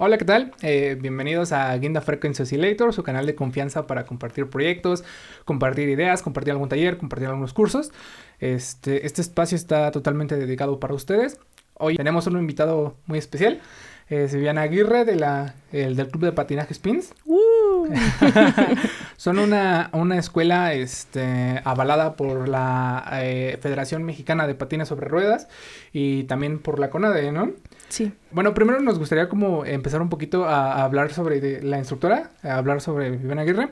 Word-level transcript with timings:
Hola, 0.00 0.16
¿qué 0.16 0.24
tal? 0.24 0.52
Eh, 0.62 0.96
bienvenidos 1.00 1.50
a 1.50 1.76
Guinda 1.76 2.00
Frequency 2.00 2.44
Oscillator, 2.44 2.94
su 2.94 3.02
canal 3.02 3.26
de 3.26 3.34
confianza 3.34 3.88
para 3.88 4.06
compartir 4.06 4.48
proyectos, 4.48 5.02
compartir 5.44 5.88
ideas, 5.88 6.22
compartir 6.22 6.52
algún 6.52 6.68
taller, 6.68 6.98
compartir 6.98 7.26
algunos 7.26 7.52
cursos. 7.52 7.90
Este, 8.38 9.06
este 9.06 9.22
espacio 9.22 9.56
está 9.56 9.90
totalmente 9.90 10.36
dedicado 10.36 10.78
para 10.78 10.94
ustedes. 10.94 11.40
Hoy 11.74 11.96
tenemos 11.96 12.28
un 12.28 12.38
invitado 12.38 12.96
muy 13.06 13.18
especial, 13.18 13.60
eh, 14.08 14.28
Silviana 14.28 14.62
Aguirre 14.62 15.04
de 15.04 15.16
la, 15.16 15.56
el, 15.72 15.96
del 15.96 16.06
Club 16.06 16.26
de 16.26 16.32
Patinaje 16.32 16.74
Spins. 16.74 17.12
Son 19.18 19.40
una, 19.40 19.90
una 19.94 20.16
escuela 20.16 20.74
este, 20.74 21.60
avalada 21.64 22.14
por 22.14 22.48
la 22.48 23.04
eh, 23.14 23.58
Federación 23.60 24.04
Mexicana 24.04 24.46
de 24.46 24.54
Patines 24.54 24.86
sobre 24.86 25.08
Ruedas 25.08 25.48
y 25.92 26.22
también 26.24 26.60
por 26.60 26.78
la 26.78 26.88
CONADE, 26.88 27.32
¿no? 27.32 27.50
Sí. 27.88 28.12
Bueno, 28.30 28.54
primero 28.54 28.78
nos 28.78 28.96
gustaría 28.96 29.28
como 29.28 29.64
empezar 29.64 30.02
un 30.02 30.08
poquito 30.08 30.44
a, 30.44 30.84
hablar 30.84 31.12
sobre 31.12 31.60
la 31.64 31.78
instructora, 31.78 32.30
a 32.44 32.58
hablar 32.58 32.80
sobre 32.80 33.10
Viviana 33.10 33.42
Aguirre. 33.42 33.70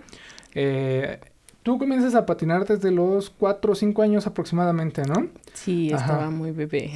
Eh, 0.56 1.20
tú 1.62 1.78
comienzas 1.78 2.16
a 2.16 2.26
patinar 2.26 2.66
desde 2.66 2.90
los 2.90 3.30
4 3.30 3.70
o 3.70 3.74
5 3.76 4.02
años 4.02 4.26
aproximadamente, 4.26 5.02
¿no? 5.02 5.28
Sí, 5.52 5.92
estaba 5.92 6.28
muy 6.28 6.51
bebé. 6.51 6.90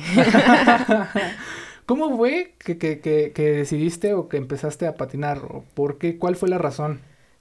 ¿Cómo 1.86 2.16
fue 2.16 2.56
que, 2.58 2.78
que, 2.78 2.98
que, 2.98 3.52
decidiste 3.52 4.12
o 4.14 4.28
que 4.28 4.38
empezaste 4.38 4.88
a 4.88 4.96
patinar? 4.96 5.38
¿O 5.38 5.64
¿Por 5.74 5.98
qué? 5.98 6.18
¿Cuál 6.18 6.34
fue 6.34 6.48
la 6.48 6.58
razón? 6.58 7.00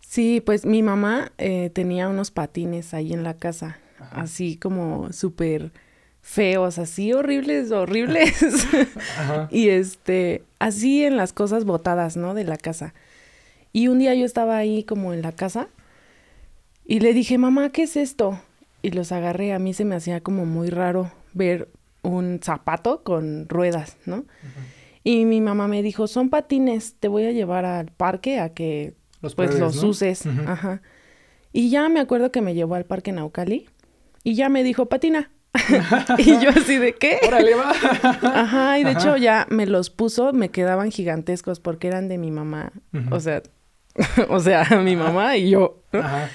Sí, 0.10 0.42
pues 0.44 0.66
mi 0.66 0.82
mamá 0.82 1.34
eh, 1.38 1.70
tenía 1.70 2.10
unos 2.10 2.32
patines 2.32 2.96
ahí 2.96 3.14
en 3.14 3.24
la 3.24 3.36
casa, 3.36 3.78
así 4.10 4.58
como 4.58 5.14
súper 5.14 5.72
feos, 6.24 6.80
así 6.80 7.14
horribles, 7.14 7.70
horribles. 7.72 8.42
y 9.52 9.70
este, 9.70 10.42
así 10.58 11.06
en 11.06 11.16
las 11.16 11.32
cosas 11.32 11.64
botadas, 11.64 12.18
¿no? 12.18 12.34
De 12.34 12.44
la 12.44 12.58
casa. 12.58 12.96
Y 13.72 13.88
un 13.88 14.00
día 14.00 14.16
yo 14.16 14.26
estaba 14.26 14.58
ahí 14.58 14.84
como 14.84 15.14
en 15.14 15.22
la 15.22 15.32
casa 15.32 15.68
y 16.88 17.02
le 17.02 17.14
dije, 17.14 17.38
mamá, 17.38 17.70
¿qué 17.70 17.84
es 17.84 17.96
esto? 17.96 18.42
Y 18.82 18.90
los 18.90 19.12
agarré, 19.12 19.54
a 19.54 19.60
mí 19.60 19.76
se 19.76 19.86
me 19.86 19.94
hacía 19.94 20.22
como 20.22 20.48
muy 20.48 20.72
raro 20.72 21.12
ver 21.34 21.70
un 22.02 22.40
zapato 22.42 23.04
con 23.04 23.48
ruedas, 23.48 23.96
¿no? 24.08 24.26
Y 25.04 25.26
mi 25.26 25.40
mamá 25.40 25.68
me 25.68 25.84
dijo, 25.84 26.08
son 26.08 26.32
patines, 26.32 26.96
te 27.00 27.10
voy 27.10 27.26
a 27.26 27.32
llevar 27.32 27.66
al 27.66 27.92
parque 27.92 28.40
a 28.40 28.56
que 28.56 28.98
los 29.22 29.36
pues 29.36 29.60
los 29.60 29.84
uses. 29.84 30.26
Ajá. 30.26 30.82
Y 31.52 31.70
ya 31.70 31.90
me 31.90 32.00
acuerdo 32.00 32.32
que 32.32 32.42
me 32.42 32.54
llevó 32.54 32.76
al 32.76 32.86
parque 32.86 33.12
Naucali 33.12 33.70
y 34.24 34.36
ya 34.36 34.50
me 34.50 34.64
dijo, 34.64 34.88
patina. 34.88 35.32
y 36.20 36.40
yo 36.40 36.50
así 36.50 36.78
de 36.78 36.94
qué. 36.94 37.20
Órale, 37.28 37.56
va. 37.56 37.72
Ajá, 38.22 38.80
y 38.80 38.84
de 38.84 38.92
hecho 38.92 39.18
ya 39.18 39.48
me 39.50 39.66
los 39.66 39.90
puso, 39.90 40.32
me 40.32 40.50
quedaban 40.50 40.92
gigantescos 40.92 41.60
porque 41.60 41.88
eran 41.88 42.08
de 42.08 42.18
mi 42.18 42.30
mamá. 42.32 42.72
O 43.12 43.20
sea, 43.20 43.42
o 44.30 44.40
sea, 44.40 44.66
mi 44.84 44.96
mamá 44.96 45.38
y 45.38 45.50
yo. 45.50 45.82
Ajá. 45.92 46.30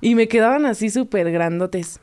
Y 0.00 0.14
me 0.14 0.28
quedaban 0.28 0.66
así 0.66 0.88
súper 0.88 1.30
grandotes. 1.30 2.00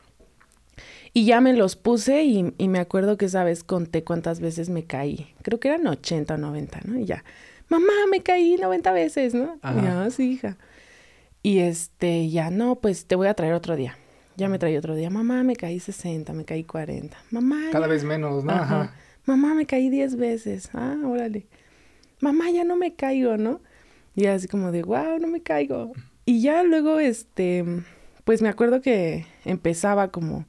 Y 1.13 1.25
ya 1.25 1.41
me 1.41 1.53
los 1.53 1.75
puse 1.75 2.25
y, 2.25 2.53
y, 2.59 2.67
me 2.67 2.77
acuerdo 2.77 3.17
que 3.17 3.25
esa 3.25 3.43
vez 3.43 3.63
conté 3.63 4.03
cuántas 4.03 4.39
veces 4.39 4.69
me 4.69 4.83
caí. 4.83 5.33
Creo 5.41 5.59
que 5.59 5.69
eran 5.69 5.87
80 5.87 6.35
o 6.35 6.37
90, 6.37 6.81
¿no? 6.85 6.99
Y 6.99 7.05
ya, 7.05 7.23
mamá, 7.69 7.93
me 8.09 8.21
caí 8.21 8.57
90 8.57 8.91
veces, 8.91 9.33
¿no? 9.33 9.59
Ya, 9.63 10.09
sí, 10.09 10.33
hija. 10.33 10.57
Y 11.43 11.59
este, 11.59 12.29
ya, 12.29 12.49
no, 12.49 12.75
pues 12.75 13.05
te 13.05 13.15
voy 13.15 13.27
a 13.27 13.33
traer 13.33 13.53
otro 13.53 13.75
día. 13.75 13.97
Ya 14.35 14.49
me 14.49 14.59
traí 14.59 14.77
otro 14.77 14.95
día, 14.95 15.09
mamá, 15.09 15.43
me 15.43 15.55
caí 15.55 15.79
60, 15.79 16.31
me 16.33 16.45
caí 16.45 16.63
40. 16.63 17.17
Mamá. 17.31 17.69
Cada 17.71 17.87
vez 17.87 18.03
menos, 18.03 18.43
¿no? 18.43 18.51
Ajá. 18.51 18.93
Mamá, 19.25 19.55
me 19.55 19.65
caí 19.65 19.89
10 19.89 20.15
veces. 20.17 20.69
Ah, 20.73 20.95
órale. 21.05 21.47
Mamá, 22.19 22.49
ya 22.51 22.63
no 22.63 22.75
me 22.75 22.95
caigo, 22.95 23.37
¿no? 23.37 23.61
Y 24.15 24.25
así 24.27 24.47
como 24.47 24.71
de, 24.71 24.83
wow, 24.83 25.19
no 25.19 25.27
me 25.27 25.41
caigo. 25.41 25.91
Y 26.25 26.41
ya 26.41 26.63
luego, 26.63 26.99
este, 26.99 27.63
pues 28.23 28.41
me 28.41 28.49
acuerdo 28.49 28.81
que 28.81 29.25
empezaba 29.45 30.11
como 30.11 30.45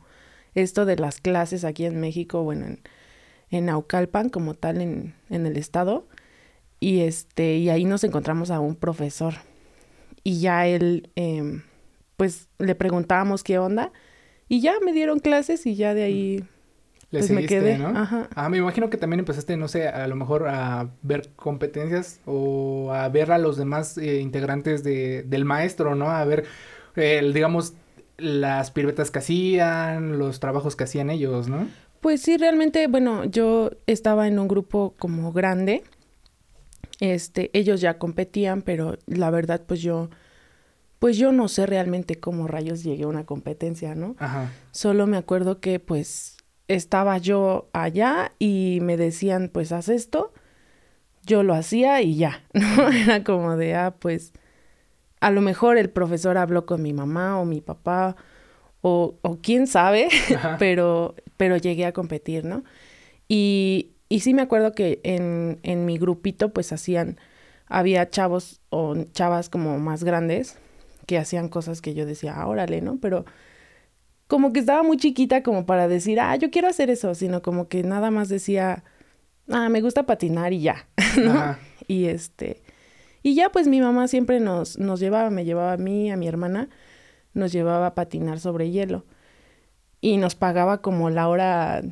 esto 0.55 0.85
de 0.85 0.97
las 0.97 1.21
clases 1.21 1.65
aquí 1.65 1.85
en 1.85 2.01
México, 2.01 2.43
bueno, 2.43 2.67
en, 2.67 2.81
en 3.51 3.67
Naucalpan 3.67 4.29
como 4.29 4.55
tal 4.55 4.81
en, 4.81 5.15
en 5.31 5.47
el 5.47 5.57
estado. 5.57 6.07
Y 6.81 7.01
este, 7.01 7.57
y 7.57 7.71
ahí 7.71 7.85
nos 7.85 8.05
encontramos 8.05 8.51
a 8.51 8.61
un 8.61 8.77
profesor. 8.77 9.35
Y 10.23 10.41
ya 10.41 10.67
él, 10.67 11.11
eh, 11.17 11.63
pues 12.17 12.49
le 12.59 12.75
preguntábamos 12.75 13.43
qué 13.43 13.59
onda 13.59 13.93
y 14.49 14.61
ya 14.61 14.75
me 14.85 14.93
dieron 14.93 15.21
clases 15.21 15.67
y 15.67 15.75
ya 15.75 15.95
de 15.95 16.03
ahí 16.03 16.45
pues 17.11 17.31
me 17.31 17.47
quedé. 17.47 17.79
¿no? 17.79 17.89
Ajá. 17.89 18.29
Ah, 18.35 18.49
me 18.49 18.59
imagino 18.59 18.91
que 18.91 18.97
también 18.97 19.21
empezaste, 19.21 19.57
no 19.57 19.69
sé, 19.69 19.89
a 19.89 20.07
lo 20.07 20.17
mejor 20.17 20.49
a 20.49 20.91
ver 21.03 21.31
competencias 21.37 22.21
o 22.27 22.93
a 22.93 23.09
ver 23.09 23.33
a 23.33 23.39
los 23.39 23.57
demás 23.57 23.97
eh, 23.99 24.21
integrantes 24.21 24.85
de, 24.85 25.23
del 25.23 25.45
maestro, 25.45 25.95
¿no? 25.95 26.11
A 26.11 26.25
ver, 26.25 26.45
digamos, 26.95 27.75
las 28.19 28.71
piruetas 28.71 29.11
que 29.11 29.21
hacían, 29.21 30.19
los 30.19 30.41
trabajos 30.41 30.77
que 30.77 30.85
hacían 30.85 31.09
ellos, 31.09 31.49
¿no? 31.49 31.69
Pues 32.01 32.21
sí, 32.21 32.37
realmente, 32.37 32.87
bueno, 32.87 33.25
yo 33.25 33.71
estaba 33.87 34.29
en 34.29 34.39
un 34.39 34.49
grupo 34.49 34.95
como 34.99 35.33
grande. 35.33 35.83
Este, 37.01 37.51
ellos 37.53 37.81
ya 37.81 37.99
competían, 37.99 38.63
pero 38.63 38.99
la 39.07 39.31
verdad, 39.31 39.63
pues 39.67 39.81
yo 39.81 40.11
pues 40.99 41.17
yo 41.17 41.33
no 41.33 41.49
sé 41.49 41.67
realmente 41.67 42.17
cómo 42.17 42.49
rayos 42.49 42.83
llegué 42.83 43.05
a 43.05 43.09
una 43.09 43.25
competencia, 43.25 43.95
¿no? 43.95 44.17
Ajá. 44.19 44.51
Solo 44.73 45.07
me 45.07 45.17
acuerdo 45.17 45.61
que 45.61 45.79
pues 45.79 46.37
estaba 46.67 47.19
yo 47.19 47.69
allá 47.73 48.33
y 48.39 48.81
me 48.83 48.97
decían, 48.97 49.51
pues 49.53 49.73
haz 49.73 49.89
esto, 49.89 50.33
yo 51.25 51.43
lo 51.43 51.55
hacía 51.55 52.03
y 52.03 52.17
ya, 52.17 52.43
¿no? 52.53 52.89
Era 52.91 53.23
como 53.23 53.57
de, 53.57 53.75
ah, 53.75 53.95
pues 53.99 54.33
a 55.21 55.31
lo 55.31 55.41
mejor 55.41 55.79
el 55.79 55.91
profesor 55.91 56.37
habló 56.37 56.67
con 56.67 56.83
mi 56.83 56.93
mamá 56.93 57.39
o 57.41 57.45
mi 57.45 57.61
papá 57.61 58.17
o, 58.81 59.17
o 59.23 59.39
quién 59.41 59.67
sabe, 59.67 60.09
pero, 60.59 61.15
pero 61.37 61.57
llegué 61.57 61.87
a 61.87 61.93
competir, 61.93 62.45
¿no? 62.45 62.65
Y, 63.29 63.93
y 64.09 64.21
sí 64.21 64.35
me 64.35 64.43
acuerdo 64.43 64.73
que 64.73 65.01
en, 65.03 65.59
en 65.63 65.85
mi 65.85 65.99
grupito 65.99 66.53
pues 66.53 66.73
hacían, 66.73 67.19
había 67.67 68.09
chavos 68.09 68.61
o 68.71 68.97
chavas 69.13 69.49
como 69.49 69.79
más 69.79 70.05
grandes 70.05 70.57
que 71.07 71.19
hacían 71.19 71.49
cosas 71.49 71.81
que 71.81 71.95
yo 71.95 72.07
decía, 72.07 72.35
ah, 72.37 72.47
órale, 72.47 72.81
¿no? 72.81 72.99
Pero 73.01 73.25
como 74.27 74.53
que 74.53 74.61
estaba 74.61 74.83
muy 74.83 74.97
chiquita 74.99 75.43
como 75.43 75.67
para 75.67 75.89
decir, 75.89 76.21
ah, 76.21 76.37
yo 76.37 76.51
quiero 76.51 76.69
hacer 76.69 76.91
eso, 76.91 77.15
sino 77.15 77.43
como 77.43 77.69
que 77.69 77.83
nada 77.83 78.11
más 78.11 78.29
decía, 78.29 78.85
ah, 79.51 79.69
me 79.69 79.81
gusta 79.81 80.05
patinar 80.05 80.53
y 80.53 80.61
ya, 80.61 80.87
¿no? 81.23 81.57
Y 81.87 82.07
este, 82.07 82.63
y 83.23 83.35
ya 83.35 83.51
pues 83.51 83.69
mi 83.69 83.81
mamá 83.81 84.09
siempre 84.09 84.41
nos, 84.41 84.79
nos 84.79 85.01
llevaba, 85.01 85.31
me 85.31 85.45
llevaba 85.45 85.73
a 85.73 85.79
mí, 85.79 86.11
a 86.11 86.17
mi 86.17 86.29
hermana, 86.29 86.69
nos 87.35 87.53
llevaba 87.53 87.89
a 87.89 87.95
patinar 87.95 88.41
sobre 88.41 88.71
hielo. 88.71 89.05
Y 90.01 90.17
nos 90.17 90.35
pagaba 90.37 90.81
como 90.81 91.11
la 91.11 91.29
hora 91.29 91.83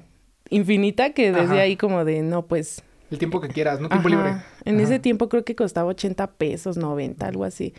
infinita 0.51 1.11
que 1.11 1.33
desde 1.33 1.61
ahí 1.61 1.77
como 1.77 2.05
de, 2.05 2.23
no, 2.23 2.47
pues... 2.47 2.83
El 3.11 3.19
tiempo 3.19 3.41
que 3.41 3.49
quieras, 3.49 3.81
¿no? 3.81 3.89
Tiempo 3.89 4.09
libre. 4.09 4.35
En 4.65 4.81
ese 4.81 4.99
tiempo 4.99 5.29
creo 5.29 5.45
que 5.45 5.55
costaba 5.55 5.89
80 5.91 6.33
pesos, 6.33 6.77
90, 6.77 7.27
algo 7.27 7.45
así 7.45 7.73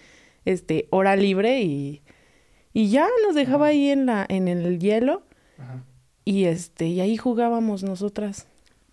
este, 0.48 0.88
hora 0.92 1.16
libre 1.16 1.62
y, 1.62 2.02
y 2.74 2.90
ya 2.90 3.08
nos 3.26 3.36
dejaba 3.36 3.68
ahí 3.68 3.90
en, 3.90 4.06
la, 4.06 4.26
en 4.28 4.48
el 4.48 4.80
hielo. 4.80 5.24
Y 6.24 6.46
este, 6.46 6.88
y 6.88 7.02
ahí 7.02 7.18
jugábamos 7.18 7.84
nosotras. 7.84 8.48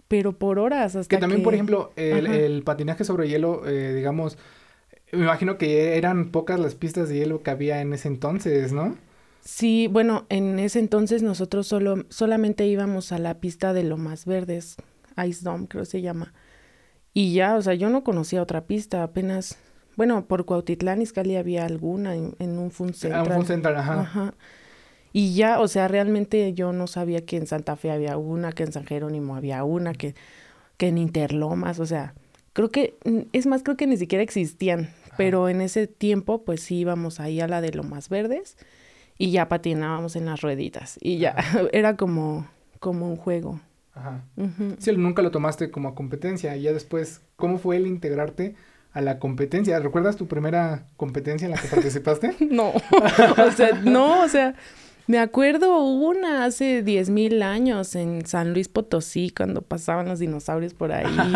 Pero 0.08 0.32
por 0.32 0.58
horas 0.58 0.96
hasta 0.96 1.16
que... 1.16 1.20
también, 1.20 1.42
por 1.42 1.54
ejemplo, 1.54 1.92
el, 1.96 2.62
patinaje 2.62 3.04
sobre 3.04 3.28
hielo, 3.28 3.66
eh, 3.66 3.94
digamos, 3.94 4.36
me 5.12 5.22
imagino 5.22 5.58
que 5.58 5.96
eran 5.96 6.30
pocas 6.30 6.58
las 6.60 6.74
pistas 6.74 7.08
de 7.08 7.16
hielo 7.16 7.42
que 7.42 7.50
había 7.50 7.80
en 7.80 7.92
ese 7.92 8.08
entonces, 8.08 8.72
¿no? 8.72 8.96
Sí, 9.44 9.88
bueno, 9.88 10.26
en 10.30 10.58
ese 10.58 10.78
entonces 10.78 11.22
nosotros 11.22 11.66
solo, 11.66 12.06
solamente 12.08 12.66
íbamos 12.66 13.12
a 13.12 13.18
la 13.18 13.40
pista 13.40 13.72
de 13.72 13.84
lo 13.84 13.98
más 13.98 14.24
verdes, 14.24 14.76
Ice 15.26 15.44
Dome 15.44 15.68
creo 15.68 15.84
se 15.84 16.00
llama. 16.00 16.32
Y 17.12 17.34
ya, 17.34 17.56
o 17.56 17.62
sea, 17.62 17.74
yo 17.74 17.90
no 17.90 18.02
conocía 18.02 18.42
otra 18.42 18.66
pista, 18.66 19.02
apenas 19.02 19.58
bueno, 19.96 20.26
por 20.26 20.44
Cuautitlán 20.44 21.02
Izcalli 21.02 21.36
había 21.36 21.64
alguna 21.64 22.16
en, 22.16 22.58
un 22.58 22.70
Fun 22.70 22.94
Central. 22.94 23.28
Ah, 23.30 23.38
un 23.38 23.46
Fun 23.46 23.66
ajá. 23.66 24.00
Ajá. 24.00 24.34
Y 25.12 25.34
ya, 25.34 25.60
o 25.60 25.68
sea, 25.68 25.86
realmente 25.86 26.52
yo 26.54 26.72
no 26.72 26.88
sabía 26.88 27.24
que 27.24 27.36
en 27.36 27.46
Santa 27.46 27.76
Fe 27.76 27.92
había 27.92 28.16
una, 28.16 28.50
que 28.52 28.64
en 28.64 28.72
San 28.72 28.84
Jerónimo 28.84 29.36
había 29.36 29.62
una, 29.62 29.92
que, 29.92 30.16
que 30.76 30.88
en 30.88 30.98
Interlomas, 30.98 31.78
o 31.78 31.86
sea, 31.86 32.14
creo 32.52 32.70
que, 32.70 32.96
es 33.32 33.46
más, 33.46 33.62
creo 33.62 33.76
que 33.76 33.86
ni 33.86 33.96
siquiera 33.96 34.24
existían, 34.24 34.90
pero 35.16 35.48
en 35.48 35.60
ese 35.60 35.86
tiempo, 35.86 36.44
pues 36.44 36.62
sí 36.62 36.78
íbamos 36.78 37.20
ahí 37.20 37.40
a 37.40 37.46
la 37.46 37.60
de 37.60 37.70
Lomas 37.70 38.08
Verdes 38.08 38.56
y 39.18 39.30
ya 39.30 39.48
patinábamos 39.48 40.16
en 40.16 40.26
las 40.26 40.40
rueditas 40.40 40.98
y 41.00 41.18
ya, 41.18 41.36
era 41.72 41.96
como, 41.96 42.46
como 42.80 43.08
un 43.08 43.16
juego. 43.16 43.60
Ajá. 43.94 44.24
Sí, 44.78 44.90
nunca 44.96 45.22
lo 45.22 45.30
tomaste 45.30 45.70
como 45.70 45.94
competencia 45.94 46.56
y 46.56 46.62
ya 46.62 46.72
después, 46.72 47.20
¿cómo 47.36 47.58
fue 47.58 47.76
el 47.76 47.86
integrarte 47.86 48.56
a 48.94 49.00
la 49.00 49.18
competencia. 49.18 49.78
¿Recuerdas 49.80 50.16
tu 50.16 50.26
primera 50.26 50.86
competencia 50.96 51.46
en 51.46 51.50
la 51.50 51.60
que 51.60 51.68
participaste? 51.68 52.36
no, 52.50 52.72
o 53.46 53.50
sea, 53.54 53.72
no, 53.82 54.22
o 54.22 54.28
sea, 54.28 54.54
Me 55.06 55.18
acuerdo 55.18 55.84
una 55.84 56.44
hace 56.44 56.82
10.000 56.82 57.42
años 57.42 57.94
en 57.96 58.24
San 58.24 58.54
Luis 58.54 58.68
Potosí 58.68 59.30
cuando 59.36 59.60
pasaban 59.60 60.08
los 60.08 60.20
dinosaurios 60.20 60.72
por 60.72 60.92
ahí. 60.92 61.34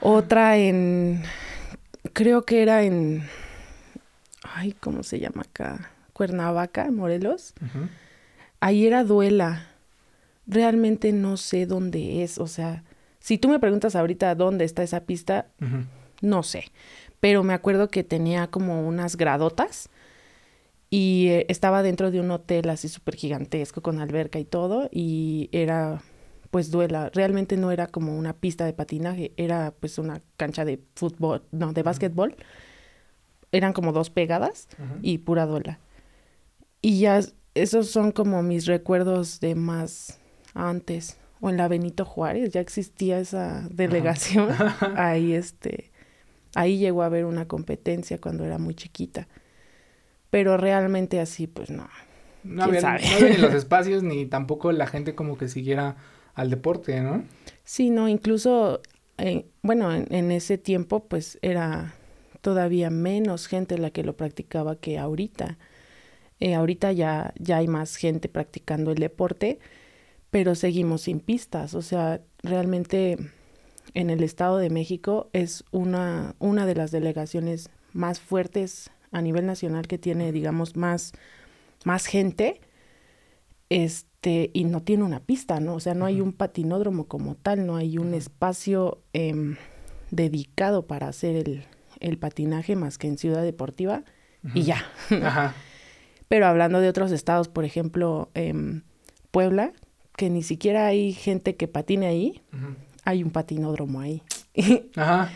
Otra 0.00 0.56
en, 0.58 1.22
creo 2.12 2.44
que 2.44 2.62
era 2.62 2.82
en, 2.84 3.24
ay, 4.42 4.76
¿cómo 4.78 5.02
se 5.02 5.18
llama 5.18 5.42
acá? 5.42 5.90
Cuernavaca, 6.18 6.90
Morelos. 6.90 7.54
Ahí 8.58 8.88
era 8.88 9.04
duela. 9.04 9.68
Realmente 10.48 11.12
no 11.12 11.36
sé 11.36 11.64
dónde 11.64 12.24
es. 12.24 12.38
O 12.38 12.48
sea, 12.48 12.82
si 13.20 13.38
tú 13.38 13.48
me 13.48 13.60
preguntas 13.60 13.94
ahorita 13.94 14.34
dónde 14.34 14.64
está 14.64 14.82
esa 14.82 15.04
pista, 15.04 15.46
no 16.20 16.42
sé. 16.42 16.64
Pero 17.20 17.44
me 17.44 17.54
acuerdo 17.54 17.88
que 17.88 18.02
tenía 18.02 18.48
como 18.48 18.86
unas 18.86 19.16
gradotas 19.16 19.90
y 20.90 21.28
eh, 21.28 21.46
estaba 21.48 21.84
dentro 21.84 22.10
de 22.10 22.18
un 22.18 22.32
hotel 22.32 22.68
así 22.68 22.88
súper 22.88 23.14
gigantesco 23.14 23.80
con 23.80 24.00
alberca 24.00 24.40
y 24.40 24.44
todo 24.44 24.88
y 24.90 25.48
era 25.52 26.02
pues 26.50 26.72
duela. 26.72 27.10
Realmente 27.14 27.56
no 27.56 27.70
era 27.70 27.86
como 27.86 28.18
una 28.18 28.32
pista 28.32 28.64
de 28.64 28.72
patinaje, 28.72 29.30
era 29.36 29.72
pues 29.78 29.98
una 29.98 30.20
cancha 30.36 30.64
de 30.64 30.80
fútbol, 30.96 31.44
no, 31.52 31.72
de 31.72 31.84
básquetbol. 31.84 32.34
Eran 33.52 33.72
como 33.72 33.92
dos 33.92 34.10
pegadas 34.10 34.66
y 35.00 35.18
pura 35.18 35.46
duela. 35.46 35.78
Y 36.80 37.00
ya 37.00 37.20
esos 37.54 37.90
son 37.90 38.12
como 38.12 38.42
mis 38.42 38.66
recuerdos 38.66 39.40
de 39.40 39.54
más 39.54 40.18
antes. 40.54 41.18
O 41.40 41.50
en 41.50 41.56
la 41.56 41.68
Benito 41.68 42.04
Juárez, 42.04 42.52
ya 42.52 42.60
existía 42.60 43.20
esa 43.20 43.68
delegación. 43.70 44.48
ahí 44.96 45.34
este, 45.34 45.92
ahí 46.54 46.78
llegó 46.78 47.02
a 47.02 47.06
haber 47.06 47.24
una 47.24 47.46
competencia 47.46 48.20
cuando 48.20 48.44
era 48.44 48.58
muy 48.58 48.74
chiquita. 48.74 49.28
Pero 50.30 50.56
realmente 50.56 51.20
así, 51.20 51.46
pues 51.46 51.70
no. 51.70 51.88
No 52.44 52.64
había, 52.64 52.98
ni 52.98 53.36
los 53.36 53.54
espacios 53.54 54.02
ni 54.02 54.26
tampoco 54.26 54.72
la 54.72 54.86
gente 54.86 55.14
como 55.14 55.36
que 55.36 55.48
siguiera 55.48 55.96
al 56.34 56.50
deporte, 56.50 57.00
¿no? 57.00 57.24
Sí, 57.64 57.90
no, 57.90 58.08
incluso, 58.08 58.80
eh, 59.18 59.46
bueno, 59.62 59.92
en, 59.92 60.30
ese 60.30 60.56
tiempo 60.56 61.04
pues 61.04 61.38
era 61.42 61.94
todavía 62.40 62.90
menos 62.90 63.48
gente 63.48 63.76
la 63.76 63.90
que 63.90 64.04
lo 64.04 64.16
practicaba 64.16 64.76
que 64.76 64.98
ahorita. 64.98 65.58
Eh, 66.40 66.54
ahorita 66.54 66.92
ya, 66.92 67.32
ya 67.38 67.58
hay 67.58 67.68
más 67.68 67.96
gente 67.96 68.28
practicando 68.28 68.92
el 68.92 68.98
deporte, 68.98 69.58
pero 70.30 70.54
seguimos 70.54 71.02
sin 71.02 71.20
pistas. 71.20 71.74
O 71.74 71.82
sea, 71.82 72.20
realmente 72.42 73.18
en 73.94 74.10
el 74.10 74.22
Estado 74.22 74.58
de 74.58 74.70
México 74.70 75.30
es 75.32 75.64
una, 75.70 76.34
una 76.38 76.66
de 76.66 76.74
las 76.74 76.90
delegaciones 76.90 77.70
más 77.92 78.20
fuertes 78.20 78.90
a 79.10 79.22
nivel 79.22 79.46
nacional 79.46 79.86
que 79.86 79.98
tiene, 79.98 80.32
digamos, 80.32 80.76
más, 80.76 81.12
más 81.84 82.06
gente, 82.06 82.60
este, 83.70 84.50
y 84.52 84.64
no 84.64 84.82
tiene 84.82 85.04
una 85.04 85.20
pista, 85.20 85.60
¿no? 85.60 85.74
O 85.74 85.80
sea, 85.80 85.94
no 85.94 86.06
hay 86.06 86.20
un 86.20 86.32
patinódromo 86.32 87.06
como 87.06 87.34
tal, 87.34 87.66
no 87.66 87.76
hay 87.76 87.98
un 87.98 88.14
espacio 88.14 89.02
em, 89.12 89.56
dedicado 90.10 90.86
para 90.86 91.08
hacer 91.08 91.36
el, 91.36 91.64
el, 92.00 92.18
patinaje 92.18 92.76
más 92.76 92.98
que 92.98 93.08
en 93.08 93.18
Ciudad 93.18 93.42
Deportiva 93.42 94.04
y 94.54 94.62
ya. 94.62 94.86
Pero 96.28 96.46
hablando 96.46 96.80
de 96.80 96.88
otros 96.88 97.10
estados, 97.10 97.48
por 97.48 97.64
ejemplo, 97.64 98.28
em, 98.34 98.82
Puebla, 99.30 99.72
que 100.16 100.30
ni 100.30 100.42
siquiera 100.42 100.86
hay 100.86 101.12
gente 101.12 101.56
que 101.56 101.68
patine 101.68 102.06
ahí, 102.06 102.42
hay 103.04 103.22
un 103.22 103.30
patinódromo 103.30 104.00
ahí. 104.00 104.22
Ajá. 104.96 105.30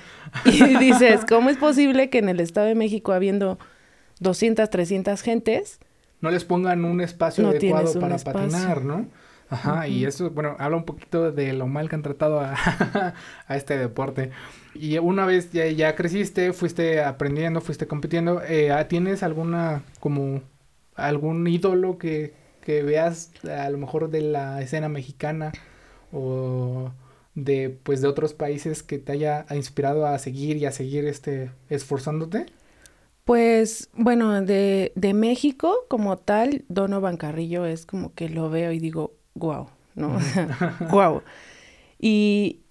y 0.45 0.77
dices, 0.79 1.25
¿cómo 1.29 1.51
es 1.51 1.57
posible 1.57 2.11
que 2.11 2.19
en 2.19 2.29
el 2.29 2.41
Estado 2.41 2.67
de 2.67 2.75
México, 2.75 3.13
habiendo 3.13 3.59
200, 4.21 4.69
300 4.69 5.23
gentes, 5.23 5.79
no 6.21 6.31
les 6.31 6.45
pongan 6.45 6.85
un 6.85 7.01
espacio 7.01 7.49
adecuado 7.49 7.99
para 7.99 8.17
patinar, 8.17 8.85
¿no? 8.85 9.07
Ajá, 9.51 9.87
y 9.87 10.07
eso, 10.07 10.31
bueno, 10.31 10.57
habla 10.59 10.79
un 10.79 10.85
poquito 10.85 11.31
de 11.31 11.53
lo 11.53 11.67
mal 11.67 11.91
que 11.91 11.97
han 11.97 12.03
tratado 12.03 12.41
a, 12.41 12.55
a 13.47 13.57
este 13.57 13.77
deporte. 13.77 14.31
Y 14.75 14.97
una 14.97 15.27
vez 15.27 15.53
ya, 15.53 15.67
ya, 15.67 15.95
creciste, 15.95 16.55
fuiste 16.55 17.03
aprendiendo, 17.03 17.61
fuiste 17.61 17.87
compitiendo, 17.87 18.41
eh, 18.43 18.73
¿tienes 18.89 19.23
alguna, 19.23 19.83
como, 20.01 20.41
algún 20.95 21.47
ídolo 21.47 21.99
que, 21.99 22.35
que 22.61 22.83
veas 22.83 23.31
a 23.45 23.69
lo 23.71 23.79
mejor 23.79 24.11
de 24.11 24.23
la 24.23 24.61
escena 24.63 24.89
mexicana 24.89 25.53
o 26.13 26.91
de 27.35 27.71
pues 27.83 28.03
de 28.03 28.09
otros 28.09 28.35
países 28.35 28.83
que 28.83 28.99
te 28.99 29.13
haya 29.13 29.47
inspirado 29.51 30.07
a 30.07 30.19
seguir 30.19 30.57
y 30.59 30.67
a 30.67 30.73
seguir 30.73 31.07
este 31.07 31.51
esforzándote? 31.69 32.47
Pues 33.25 33.89
bueno, 33.95 34.43
de, 34.43 34.93
de 34.95 35.15
México 35.15 35.87
como 35.89 36.17
tal, 36.19 36.65
Donovan 36.69 37.17
Carrillo 37.17 37.65
es 37.67 37.87
como 37.87 38.13
que 38.15 38.29
lo 38.29 38.51
veo 38.51 38.73
y 38.73 38.81
digo, 38.81 39.15
wow, 39.35 39.69
¿no? 39.95 40.19
wow. 40.91 41.23
Y, 42.05 42.63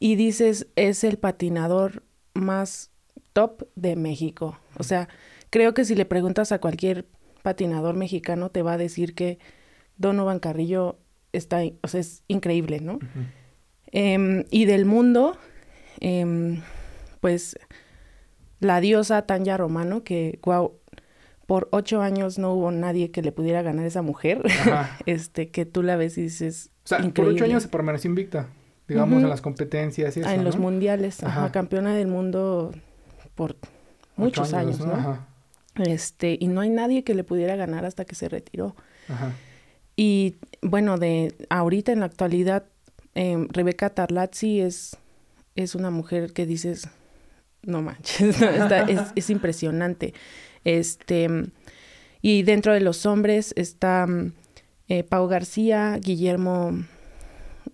y 0.00 0.16
dices, 0.16 0.66
es 0.74 1.04
el 1.04 1.16
patinador 1.16 2.02
más 2.34 2.90
top 3.32 3.68
de 3.76 3.94
México. 3.94 4.58
O 4.76 4.82
sea, 4.82 5.08
creo 5.50 5.72
que 5.72 5.84
si 5.84 5.94
le 5.94 6.04
preguntas 6.04 6.50
a 6.50 6.58
cualquier 6.58 7.06
patinador 7.42 7.96
mexicano, 7.96 8.50
te 8.50 8.62
va 8.62 8.74
a 8.74 8.78
decir 8.78 9.14
que 9.14 9.38
Donovan 9.96 10.38
Carrillo 10.38 10.98
está, 11.32 11.62
o 11.82 11.88
sea, 11.88 12.00
es 12.00 12.22
increíble, 12.28 12.80
¿no? 12.80 12.98
Em, 13.86 14.44
y 14.50 14.64
del 14.64 14.84
mundo, 14.84 15.36
em, 16.00 16.62
pues 17.20 17.56
la 18.60 18.80
diosa 18.80 19.22
Tanya 19.22 19.56
Romano, 19.56 20.04
que, 20.04 20.38
wow, 20.44 20.72
por 21.46 21.68
ocho 21.72 22.00
años 22.00 22.38
no 22.38 22.54
hubo 22.54 22.70
nadie 22.70 23.10
que 23.10 23.22
le 23.22 23.32
pudiera 23.32 23.62
ganar 23.62 23.84
a 23.84 23.88
esa 23.88 24.02
mujer, 24.02 24.42
este, 25.06 25.50
que 25.50 25.66
tú 25.66 25.82
la 25.82 25.96
ves 25.96 26.16
y 26.16 26.22
dices, 26.22 26.70
O 26.84 26.88
sea, 26.88 26.98
por 27.12 27.26
ocho 27.26 27.44
años 27.44 27.64
se 27.64 27.68
permaneció 27.68 28.08
invicta, 28.08 28.48
digamos, 28.88 29.22
en 29.22 29.28
las 29.28 29.40
competencias 29.40 30.16
y 30.16 30.20
eso, 30.20 30.30
En 30.30 30.44
los 30.44 30.58
mundiales, 30.58 31.22
ajá. 31.22 31.50
campeona 31.52 31.94
del 31.94 32.08
mundo 32.08 32.72
por 33.34 33.56
muchos 34.16 34.52
años, 34.52 34.80
¿no? 34.80 35.31
Este, 35.76 36.36
y 36.38 36.48
no 36.48 36.60
hay 36.60 36.70
nadie 36.70 37.04
que 37.04 37.14
le 37.14 37.24
pudiera 37.24 37.56
ganar 37.56 37.84
hasta 37.84 38.04
que 38.04 38.14
se 38.14 38.28
retiró. 38.28 38.76
Ajá. 39.08 39.32
Y 39.96 40.36
bueno, 40.62 40.98
de 40.98 41.34
ahorita 41.50 41.92
en 41.92 42.00
la 42.00 42.06
actualidad 42.06 42.64
eh, 43.14 43.46
Rebeca 43.50 43.90
Tarlazzi 43.90 44.60
es, 44.60 44.96
es 45.54 45.74
una 45.74 45.90
mujer 45.90 46.32
que 46.32 46.46
dices, 46.46 46.88
no 47.62 47.82
manches, 47.82 48.36
es, 49.14 49.30
impresionante. 49.30 50.14
Este, 50.64 51.28
y 52.22 52.42
dentro 52.42 52.72
de 52.72 52.80
los 52.80 53.04
hombres 53.04 53.52
está 53.56 54.06
eh, 54.88 55.04
Pau 55.04 55.28
García, 55.28 55.98
Guillermo, 56.02 56.84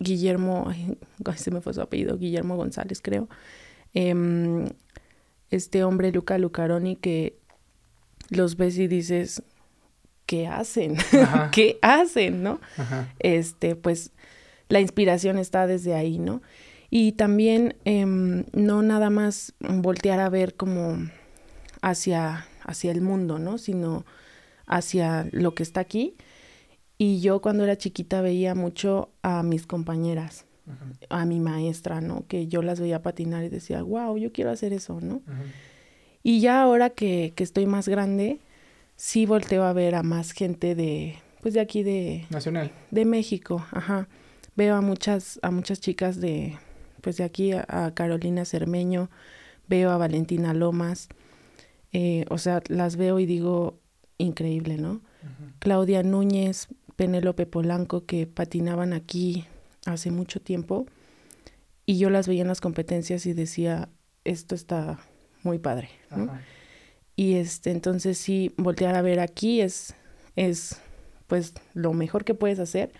Guillermo, 0.00 0.66
ay, 0.68 0.96
se 1.36 1.50
me 1.50 1.60
fue 1.60 1.74
su 1.74 1.80
apellido, 1.80 2.18
Guillermo 2.18 2.56
González, 2.56 3.00
creo. 3.00 3.28
Em, 3.94 4.66
este 5.50 5.84
hombre, 5.84 6.12
Luca 6.12 6.36
Lucaroni, 6.36 6.96
que 6.96 7.38
los 8.29 8.56
ves 8.56 8.79
y 8.79 8.89
dices, 8.89 9.43
¿qué 10.27 10.47
hacen? 10.47 10.97
¿Qué 11.53 11.79
hacen? 11.82 12.43
¿No? 12.43 12.61
Este, 13.19 13.77
pues 13.77 14.13
la 14.69 14.81
inspiración 14.81 15.39
está 15.39 15.67
desde 15.67 15.94
ahí, 15.94 16.19
¿no? 16.19 16.43
Y 16.91 17.13
también 17.13 17.77
em, 17.85 18.44
no 18.53 18.82
nada 18.82 19.11
más 19.11 19.55
voltear 19.61 20.20
a 20.20 20.29
ver 20.29 20.55
como 20.55 20.99
hacia, 21.82 22.47
hacia 22.63 22.91
el 22.91 23.01
mundo, 23.01 23.39
¿no? 23.39 23.58
Sino 23.58 24.05
hacia 24.67 25.29
lo 25.32 25.55
que 25.55 25.63
está 25.63 25.81
aquí. 25.81 26.15
Y 26.99 27.20
yo 27.20 27.41
cuando 27.41 27.65
era 27.65 27.77
chiquita 27.77 28.20
veía 28.20 28.55
mucho 28.55 29.11
a 29.23 29.43
mis 29.43 29.67
compañeras, 29.67 30.47
a 31.08 31.25
mi 31.25 31.41
maestra, 31.41 32.01
¿no? 32.01 32.27
Que 32.27 32.47
yo 32.49 32.61
las 32.61 32.81
veía 32.81 33.03
patinar 33.03 33.44
y 33.44 33.49
decía, 33.49 33.82
wow, 33.82 34.19
yo 34.19 34.32
quiero 34.32 34.51
hacer 34.51 34.73
eso, 34.73 35.01
¿no? 35.01 35.23
Y 36.22 36.41
ya 36.41 36.63
ahora 36.63 36.91
que, 36.91 37.32
que 37.37 37.44
estoy 37.44 37.67
más 37.67 37.89
grande, 37.89 38.41
sí 38.96 39.27
volteo 39.27 39.65
a 39.65 39.72
ver 39.72 39.94
a 39.94 40.03
más 40.03 40.32
gente 40.32 40.75
de, 40.75 41.17
pues 41.43 41.55
de 41.55 41.60
aquí 41.60 41.82
de... 41.82 42.27
Nacional. 42.31 42.72
De 42.91 43.05
México, 43.05 43.65
ajá 43.70 44.08
veo 44.58 44.75
a 44.75 44.81
muchas, 44.81 45.39
a 45.43 45.53
muchas 45.53 45.79
chicas 45.79 46.20
de, 46.20 46.58
pues 47.01 47.17
de 47.17 47.22
aquí, 47.22 47.53
a, 47.53 47.93
Carolina 47.94 48.44
Cermeño, 48.44 49.08
veo 49.69 49.91
a 49.91 49.96
Valentina 49.96 50.53
Lomas, 50.53 51.08
eh, 51.93 52.25
o 52.29 52.39
sea, 52.39 52.60
las 52.67 52.96
veo 52.96 53.20
y 53.20 53.25
digo, 53.25 53.79
increíble, 54.19 54.77
¿no? 54.77 55.01
Claudia 55.60 56.03
Núñez, 56.03 56.67
Penélope 56.96 57.46
Polanco, 57.46 58.05
que 58.05 58.27
patinaban 58.27 58.93
aquí 58.93 59.44
hace 59.87 60.10
mucho 60.10 60.41
tiempo, 60.41 60.87
y 61.87 61.98
yo 61.98 62.10
las 62.10 62.27
veía 62.27 62.43
en 62.43 62.48
las 62.48 62.60
competencias 62.60 63.27
y 63.27 63.34
decía, 63.34 63.91
esto 64.25 64.56
está 64.56 64.98
muy 65.48 65.58
padre, 65.58 65.88
¿no? 66.14 66.31
Y 67.17 67.34
este, 67.34 67.70
entonces 67.70 68.17
sí, 68.19 68.55
voltear 68.56 68.94
a 68.94 69.02
ver 69.02 69.19
aquí 69.19 69.60
es, 69.60 69.94
es 70.36 70.81
pues 71.26 71.55
lo 71.74 71.93
mejor 71.93 72.24
que 72.24 72.34
puedes 72.34 72.60
hacer 72.60 72.93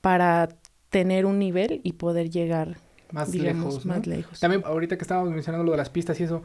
para 0.00 0.48
tener 0.90 1.26
un 1.26 1.38
nivel 1.38 1.80
y 1.84 1.92
poder 1.92 2.30
llegar 2.30 2.78
más 3.12 3.34
lejos, 3.34 3.86
más 3.86 4.06
lejos. 4.06 4.40
También 4.40 4.62
ahorita 4.64 4.96
que 4.96 5.02
estábamos 5.02 5.30
mencionando 5.30 5.64
lo 5.64 5.72
de 5.72 5.76
las 5.76 5.90
pistas 5.90 6.18
y 6.18 6.24
eso, 6.24 6.42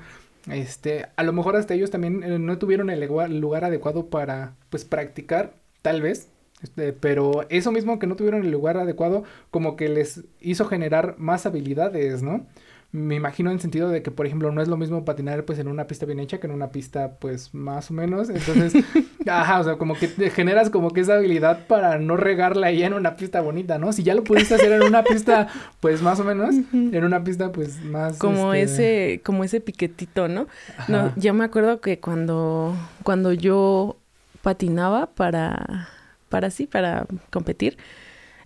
este, 0.52 1.08
a 1.16 1.24
lo 1.24 1.34
mejor 1.34 1.56
hasta 1.56 1.74
ellos 1.74 1.90
también 1.90 2.24
eh, 2.24 2.40
no 2.40 2.58
tuvieron 2.58 2.90
el 2.90 3.00
lugar 3.40 3.66
adecuado 3.66 4.08
para 4.08 4.54
pues 4.70 4.86
practicar 4.86 5.56
tal 5.82 6.02
vez. 6.02 6.28
Este, 6.62 6.92
pero 6.92 7.46
eso 7.50 7.72
mismo 7.72 8.00
que 8.00 8.08
no 8.08 8.16
tuvieron 8.16 8.44
el 8.44 8.52
lugar 8.52 8.78
adecuado, 8.78 9.24
como 9.52 9.76
que 9.76 9.90
les 9.90 10.24
hizo 10.40 10.66
generar 10.66 11.16
más 11.18 11.46
habilidades, 11.46 12.24
¿no? 12.24 12.46
Me 12.92 13.16
imagino 13.16 13.52
en 13.52 13.60
sentido 13.60 13.90
de 13.90 14.02
que, 14.02 14.12
por 14.12 14.26
ejemplo, 14.26 14.52
no 14.52 14.62
es 14.62 14.70
lo 14.70 14.78
mismo 14.78 15.04
patinar 15.04 15.44
pues 15.44 15.60
en 15.60 15.68
una 15.68 15.88
pista 15.88 16.06
bien 16.06 16.20
hecha 16.20 16.40
que 16.40 16.48
en 16.48 16.54
una 16.54 16.72
pista 16.72 17.18
pues 17.20 17.54
más 17.54 17.92
o 17.92 17.94
menos. 17.94 18.30
Entonces, 18.30 18.74
ajá, 19.28 19.60
o 19.60 19.64
sea, 19.64 19.78
como 19.78 19.96
que 19.96 20.08
te 20.08 20.30
generas 20.30 20.70
como 20.70 20.92
que 20.92 21.02
esa 21.02 21.16
habilidad 21.16 21.68
para 21.68 22.00
no 22.00 22.16
regarla 22.16 22.68
ahí 22.68 22.84
en 22.84 22.94
una 22.94 23.18
pista 23.18 23.42
bonita, 23.42 23.78
¿no? 23.78 23.92
Si 23.92 24.04
ya 24.04 24.16
lo 24.16 24.24
pudiste 24.24 24.56
hacer 24.56 24.72
en 24.72 24.84
una 24.84 25.04
pista 25.04 25.48
pues 25.82 26.02
más 26.02 26.20
o 26.22 26.24
menos, 26.24 26.56
en 26.74 27.04
una 27.04 27.24
pista 27.24 27.52
pues 27.52 27.84
más... 27.84 28.18
Como 28.18 28.54
este 28.54 29.14
ese, 29.14 29.22
como 29.22 29.44
ese 29.44 29.60
piquetito, 29.60 30.30
¿no? 30.30 30.48
No, 30.88 31.14
yo 31.18 31.34
me 31.34 31.44
acuerdo 31.44 31.82
que 31.82 32.00
cuando, 32.00 32.74
cuando 33.04 33.34
yo 33.34 33.98
patinaba 34.42 35.08
para, 35.08 35.90
para 36.30 36.50
sí, 36.52 36.68
para 36.68 37.06
competir, 37.32 37.78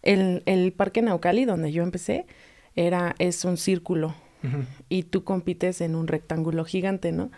el, 0.02 0.42
el 0.48 0.74
parque 0.74 1.04
Naucali 1.04 1.46
donde 1.46 1.72
yo 1.72 1.84
empecé 1.84 2.26
era, 2.76 3.16
es 3.20 3.46
un 3.46 3.58
círculo 3.58 4.16
y 4.90 5.04
tú 5.04 5.24
compites 5.24 5.82
en 5.82 5.96
un 5.96 6.08
rectángulo 6.08 6.66
gigante, 6.66 7.12
¿no? 7.12 7.32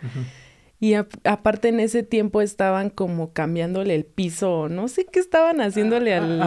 Y 0.80 0.94
aparte 0.94 1.68
en 1.68 1.80
ese 1.80 2.02
tiempo 2.02 2.40
estaban 2.42 2.90
como 2.90 3.32
cambiándole 3.32 3.94
el 3.94 4.04
piso, 4.04 4.68
no 4.68 4.88
sé 4.88 5.06
qué 5.06 5.20
estaban 5.20 5.60
haciéndole 5.60 6.14
al, 6.14 6.42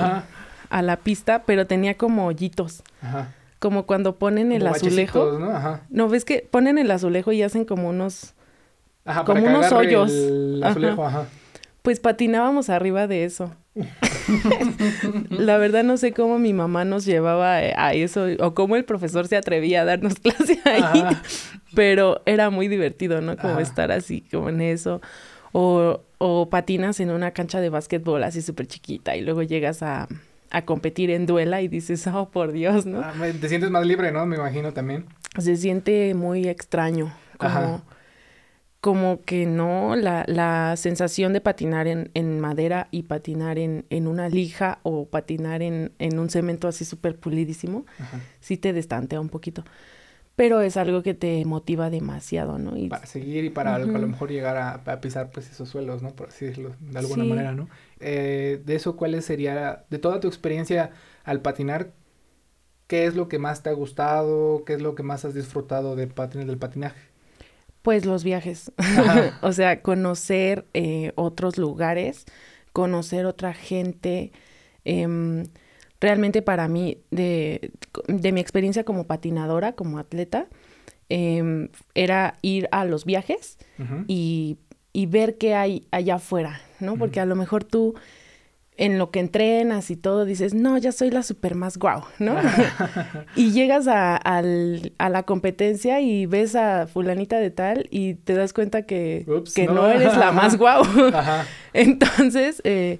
a 0.69 0.81
la 0.81 0.97
pista, 0.97 1.43
pero 1.45 1.65
tenía 1.67 1.97
como 1.97 2.27
hoyitos. 2.27 2.83
Como 3.59 3.87
cuando 3.87 4.17
ponen 4.17 4.51
el 4.51 4.67
azulejo. 4.67 5.39
¿no? 5.39 5.79
¿no? 5.89 6.09
ves 6.09 6.25
que 6.25 6.47
ponen 6.49 6.77
el 6.77 6.91
azulejo 6.91 7.31
y 7.31 7.41
hacen 7.41 7.65
como 7.65 7.89
unos 7.89 8.35
como 9.25 9.43
unos 9.43 9.71
hoyos. 9.71 10.11
El 10.11 10.63
azulejo, 10.63 11.05
ajá. 11.05 11.25
Pues 11.88 12.01
patinábamos 12.01 12.70
arriba 12.70 13.08
de 13.08 13.24
eso. 13.24 13.56
la 15.29 15.58
verdad 15.58 15.86
no 15.86 15.96
sé 15.96 16.12
cómo 16.12 16.38
mi 16.38 16.51
mamá 16.51 16.84
nos 16.84 17.06
llevaba 17.06 17.63
eh, 17.63 17.74
a 17.77 17.94
eso 17.94 18.25
o 18.39 18.53
cómo 18.53 18.75
el 18.75 18.84
profesor 18.84 19.29
se 19.29 19.38
atrevía 19.38 19.84
a 19.84 19.86
darnos 19.86 20.15
clase 20.20 20.60
ahí, 20.65 21.01
pero 21.74 22.22
era 22.25 22.50
muy 22.50 22.67
divertido, 22.67 23.22
¿no? 23.22 23.38
Como 23.38 23.62
estar 23.62 23.94
así, 23.94 24.25
como 24.29 24.50
en 24.50 24.60
eso. 24.60 25.00
O, 25.53 26.01
o 26.17 26.50
patinas 26.50 27.00
en 27.00 27.10
una 27.10 27.32
cancha 27.32 27.62
de 27.62 27.70
básquetbol 27.70 28.22
así 28.25 28.41
súper 28.41 28.67
chiquita 28.67 29.15
y 29.15 29.22
luego 29.22 29.44
llegas 29.44 29.82
a, 29.82 30.10
a 30.50 30.65
competir 30.65 31.10
en 31.10 31.25
duela 31.25 31.62
y 31.62 31.70
dices, 31.70 32.06
oh, 32.08 32.27
por 32.32 32.51
Dios, 32.51 32.86
¿no? 32.86 33.00
Ah, 33.00 33.13
te 33.39 33.48
sientes 33.48 33.72
más 33.72 33.88
libre, 33.88 34.12
¿no? 34.12 34.25
Me 34.25 34.36
imagino 34.36 34.74
también. 34.74 35.06
Se 35.38 35.56
siente 35.56 36.13
muy 36.15 36.50
extraño, 36.50 37.13
como 37.38 37.82
como 38.81 39.22
que 39.24 39.46
no, 39.46 39.96
la, 39.96 40.24
la 40.27 40.75
sensación 40.77 41.34
de 41.34 41.41
patinar 41.41 41.88
en, 41.88 42.12
en 42.13 42.39
madera 42.39 42.88
y 42.91 43.03
patinar 43.03 43.57
en, 43.57 43.86
en, 43.89 44.07
una 44.07 44.29
lija 44.29 44.79
o 44.84 45.07
patinar 45.07 45.62
en, 45.62 45.93
en 45.98 46.19
un 46.19 46.29
cemento 46.29 46.67
así 46.67 46.86
súper 46.86 47.17
pulidísimo, 47.17 47.86
sí 48.39 48.57
te 48.57 48.74
destantea 48.74 49.19
un 49.19 49.29
poquito. 49.29 49.63
Pero 50.36 50.62
es 50.62 50.77
algo 50.77 51.01
que 51.01 51.15
te 51.15 51.43
motiva 51.46 51.89
demasiado, 51.89 52.60
¿no? 52.60 52.77
Y... 52.77 52.89
Para 52.89 53.07
seguir 53.07 53.43
y 53.43 53.50
para 53.50 53.74
a 53.74 53.79
lo 53.79 54.07
mejor 54.07 54.29
llegar 54.29 54.55
a, 54.55 55.01
pisar 55.01 55.31
pues 55.31 55.50
esos 55.50 55.67
suelos, 55.67 56.03
¿no? 56.03 56.15
Por 56.15 56.27
así 56.27 56.46
decirlo, 56.46 56.75
de 56.79 57.00
alguna 57.00 57.24
manera, 57.24 57.53
¿no? 57.53 57.67
Eh, 58.00 58.62
de 58.63 58.75
eso, 58.75 58.96
¿cuál 58.96 59.19
sería, 59.24 59.86
de 59.89 59.98
toda 59.98 60.19
tu 60.19 60.27
experiencia 60.27 60.91
al 61.24 61.41
patinar, 61.41 61.91
qué 62.86 63.07
es 63.07 63.15
lo 63.15 63.27
que 63.27 63.39
más 63.39 63.63
te 63.63 63.72
ha 63.72 63.74
gustado, 63.74 64.63
qué 64.63 64.74
es 64.74 64.81
lo 64.84 64.93
que 64.93 65.01
más 65.01 65.25
has 65.25 65.34
disfrutado 65.34 65.96
de 65.96 66.05
patin 66.05 66.46
del 66.46 66.60
patinaje? 66.60 67.00
Pues 67.88 68.06
los 68.06 68.25
viajes, 68.25 68.74
o 69.41 69.53
sea, 69.53 69.82
conocer 69.82 70.65
eh, 70.74 71.13
otros 71.15 71.58
lugares, 71.58 72.25
conocer 72.74 73.25
otra 73.25 73.53
gente. 73.53 74.34
Em, 74.84 75.46
realmente 76.01 76.41
para 76.41 76.67
mí, 76.67 76.98
de, 77.12 77.72
de, 78.10 78.32
mi 78.34 78.41
experiencia 78.41 78.84
como 78.84 79.06
patinadora, 79.06 79.72
como 79.72 80.00
atleta, 80.00 80.48
em, 81.08 81.70
era 81.96 82.38
ir 82.41 82.67
a 82.74 82.84
los 82.84 83.06
viajes 83.06 83.58
y, 84.06 84.58
y, 84.91 85.06
ver 85.06 85.38
qué 85.38 85.56
hay 85.56 85.88
allá 85.91 86.15
afuera, 86.15 86.60
¿no? 86.82 86.98
Porque 86.98 87.22
a 87.22 87.25
lo 87.25 87.38
mejor 87.38 87.63
tú 87.63 87.96
en 88.77 89.00
lo 89.00 89.10
que 89.10 89.19
entrenas 89.19 89.89
y 89.89 89.96
todo, 89.96 90.24
dices, 90.24 90.53
no, 90.53 90.77
ya 90.77 90.91
soy 90.91 91.10
la 91.10 91.24
super 91.24 91.55
más 91.55 91.77
guau, 91.77 92.03
¿no? 92.19 92.36
y 93.36 93.51
llegas 93.51 93.88
a, 93.88 94.41
la 94.43 95.24
competencia 95.24 96.00
y 96.00 96.27
ves 96.27 96.55
a 96.55 96.86
fulanita 96.86 97.39
de 97.39 97.50
tal 97.50 97.88
y 97.89 98.13
te 98.13 98.34
das 98.34 98.53
cuenta 98.53 98.84
que, 98.84 99.25
no. 99.67 99.89
eres 99.89 100.15
la 100.15 100.31
más 100.31 100.57
guau. 100.60 100.84
Entonces, 101.74 102.62
eh, 102.63 103.00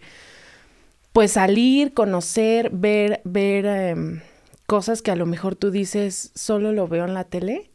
pues 1.14 1.34
salir, 1.34 1.94
conocer, 1.94 2.72
ver, 2.74 3.22
ver 3.24 3.66
em, 3.68 4.22
cosas 4.66 5.04
que 5.04 5.12
a 5.12 5.16
lo 5.16 5.28
mejor 5.28 5.56
tú 5.56 5.70
dices, 5.70 6.32
solo 6.34 6.72
lo 6.72 6.88
veo 6.88 7.06
en 7.06 7.14
la 7.14 7.24
tele. 7.24 7.72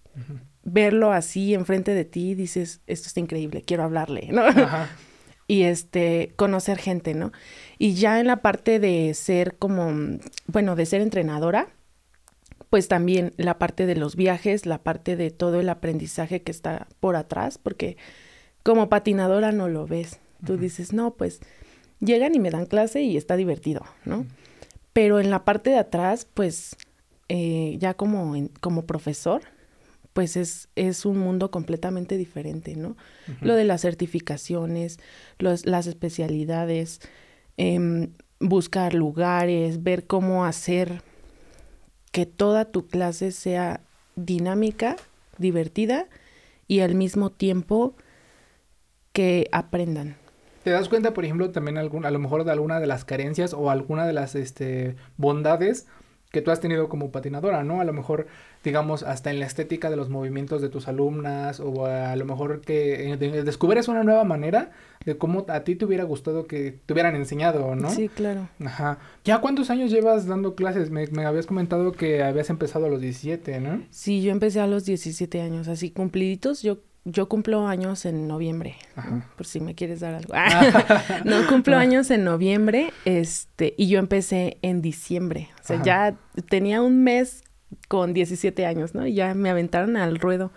Verlo 0.64 1.12
así 1.12 1.54
enfrente 1.54 1.94
de 1.94 2.04
ti, 2.04 2.34
dices, 2.34 2.82
esto 2.86 3.06
está 3.06 3.20
increíble, 3.20 3.62
quiero 3.62 3.82
hablarle, 3.82 4.28
¿no? 4.30 4.42
y 5.52 5.64
este, 5.64 6.32
conocer 6.36 6.78
gente, 6.78 7.14
¿no? 7.14 7.32
Y 7.82 7.94
ya 7.94 8.20
en 8.20 8.28
la 8.28 8.42
parte 8.42 8.78
de 8.78 9.12
ser 9.12 9.56
como, 9.56 9.90
bueno, 10.46 10.76
de 10.76 10.86
ser 10.86 11.00
entrenadora, 11.00 11.70
pues 12.70 12.86
también 12.86 13.34
la 13.38 13.58
parte 13.58 13.86
de 13.86 13.96
los 13.96 14.14
viajes, 14.14 14.66
la 14.66 14.84
parte 14.84 15.16
de 15.16 15.32
todo 15.32 15.58
el 15.58 15.68
aprendizaje 15.68 16.42
que 16.42 16.52
está 16.52 16.86
por 17.00 17.16
atrás, 17.16 17.58
porque 17.58 17.96
como 18.62 18.88
patinadora 18.88 19.50
no 19.50 19.66
lo 19.66 19.88
ves. 19.88 20.20
Tú 20.46 20.58
dices, 20.58 20.92
no, 20.92 21.14
pues 21.14 21.40
llegan 21.98 22.36
y 22.36 22.38
me 22.38 22.52
dan 22.52 22.66
clase 22.66 23.02
y 23.02 23.16
está 23.16 23.34
divertido, 23.34 23.82
¿no? 24.04 24.26
Pero 24.92 25.18
en 25.18 25.30
la 25.30 25.44
parte 25.44 25.70
de 25.70 25.78
atrás, 25.78 26.24
pues 26.32 26.76
eh, 27.28 27.78
ya 27.80 27.94
como, 27.94 28.36
como 28.60 28.86
profesor, 28.86 29.42
pues 30.12 30.36
es, 30.36 30.68
es 30.76 31.04
un 31.04 31.18
mundo 31.18 31.50
completamente 31.50 32.16
diferente, 32.16 32.76
¿no? 32.76 32.96
Lo 33.40 33.56
de 33.56 33.64
las 33.64 33.80
certificaciones, 33.80 35.00
los, 35.40 35.66
las 35.66 35.88
especialidades, 35.88 37.00
em, 37.56 38.10
buscar 38.40 38.94
lugares, 38.94 39.82
ver 39.82 40.06
cómo 40.06 40.44
hacer 40.44 41.02
que 42.10 42.26
toda 42.26 42.66
tu 42.66 42.86
clase 42.86 43.32
sea 43.32 43.80
dinámica, 44.16 44.96
divertida 45.38 46.06
y 46.68 46.80
al 46.80 46.94
mismo 46.94 47.30
tiempo 47.30 47.94
que 49.12 49.48
aprendan. 49.52 50.16
¿Te 50.64 50.70
das 50.70 50.88
cuenta, 50.88 51.12
por 51.12 51.24
ejemplo, 51.24 51.50
también 51.50 51.76
algún, 51.76 52.04
a 52.04 52.10
lo 52.10 52.18
mejor 52.18 52.44
de 52.44 52.52
alguna 52.52 52.78
de 52.78 52.86
las 52.86 53.04
carencias 53.04 53.52
o 53.52 53.70
alguna 53.70 54.06
de 54.06 54.12
las 54.12 54.34
este, 54.34 54.94
bondades 55.16 55.86
que 56.32 56.40
tú 56.40 56.50
has 56.50 56.60
tenido 56.60 56.88
como 56.88 57.12
patinadora, 57.12 57.62
¿no? 57.62 57.80
A 57.80 57.84
lo 57.84 57.92
mejor, 57.92 58.26
digamos, 58.64 59.02
hasta 59.02 59.30
en 59.30 59.38
la 59.38 59.46
estética 59.46 59.90
de 59.90 59.96
los 59.96 60.08
movimientos 60.08 60.62
de 60.62 60.70
tus 60.70 60.88
alumnas 60.88 61.60
o 61.60 61.84
a 61.86 62.16
lo 62.16 62.24
mejor 62.24 62.62
que 62.62 63.12
eh, 63.12 63.16
descubres 63.16 63.86
una 63.86 64.02
nueva 64.02 64.24
manera 64.24 64.70
de 65.04 65.18
cómo 65.18 65.44
a 65.48 65.60
ti 65.60 65.76
te 65.76 65.84
hubiera 65.84 66.04
gustado 66.04 66.46
que 66.46 66.78
te 66.86 66.92
hubieran 66.94 67.16
enseñado, 67.16 67.76
¿no? 67.76 67.90
Sí, 67.90 68.08
claro. 68.08 68.48
Ajá. 68.64 68.98
¿Ya 69.24 69.42
cuántos 69.42 69.68
años 69.68 69.90
llevas 69.90 70.26
dando 70.26 70.54
clases? 70.54 70.90
Me, 70.90 71.06
me 71.08 71.26
habías 71.26 71.46
comentado 71.46 71.92
que 71.92 72.22
habías 72.22 72.48
empezado 72.48 72.86
a 72.86 72.88
los 72.88 73.02
17, 73.02 73.60
¿no? 73.60 73.82
Sí, 73.90 74.22
yo 74.22 74.32
empecé 74.32 74.60
a 74.60 74.66
los 74.66 74.86
17 74.86 75.40
años, 75.42 75.68
así 75.68 75.90
cumpliditos. 75.90 76.62
Yo 76.62 76.78
yo 77.04 77.28
cumplo 77.28 77.66
años 77.66 78.04
en 78.04 78.28
noviembre, 78.28 78.76
por 79.36 79.44
si 79.44 79.60
me 79.60 79.74
quieres 79.74 80.00
dar 80.00 80.14
algo. 80.14 80.34
no, 81.24 81.46
cumplo 81.48 81.76
años 81.76 82.10
en 82.10 82.22
noviembre, 82.24 82.92
este, 83.04 83.74
y 83.76 83.88
yo 83.88 83.98
empecé 83.98 84.58
en 84.62 84.82
diciembre. 84.82 85.50
O 85.62 85.66
sea, 85.66 85.82
ya 85.82 86.16
tenía 86.48 86.80
un 86.80 87.02
mes 87.02 87.42
con 87.88 88.14
17 88.14 88.66
años, 88.66 88.94
¿no? 88.94 89.06
Y 89.06 89.14
ya 89.14 89.34
me 89.34 89.50
aventaron 89.50 89.96
al 89.96 90.18
ruedo. 90.18 90.52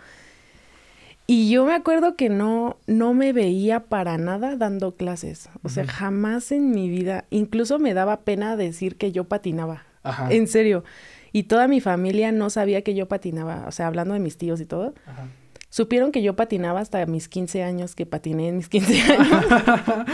Y 1.28 1.50
yo 1.50 1.66
me 1.66 1.74
acuerdo 1.74 2.16
que 2.16 2.30
no, 2.30 2.78
no 2.86 3.16
me 3.16 3.34
veía 3.34 3.86
para 3.86 4.20
nada 4.20 4.56
dando 4.56 4.96
clases. 4.96 5.50
O 5.64 5.70
sea, 5.70 5.88
jamás 5.88 6.52
en 6.52 6.70
mi 6.70 6.88
vida, 6.88 7.25
incluso 7.32 7.80
me 7.80 7.96
daba 7.96 8.22
pena 8.22 8.56
decir 8.56 8.98
que 8.98 9.12
yo 9.12 9.24
patinaba. 9.24 9.84
En 10.30 10.48
serio. 10.48 10.84
Y 11.32 11.44
toda 11.44 11.68
mi 11.68 11.82
familia 11.82 12.32
no 12.32 12.52
sabía 12.52 12.84
que 12.84 12.94
yo 12.94 13.08
patinaba. 13.08 13.66
O 13.68 13.72
sea, 13.72 13.88
hablando 13.88 14.14
de 14.14 14.20
mis 14.20 14.38
tíos 14.38 14.62
y 14.62 14.66
todo. 14.66 14.94
Ajá 15.08 15.28
supieron 15.75 16.13
que 16.13 16.22
yo 16.22 16.38
patinaba 16.38 16.79
hasta 16.79 17.05
mis 17.05 17.27
15 17.27 17.62
años, 17.62 17.96
que 17.96 18.05
patiné 18.05 18.48
en 18.48 18.55
mis 18.55 18.70
15 18.70 19.01
años. 19.12 19.46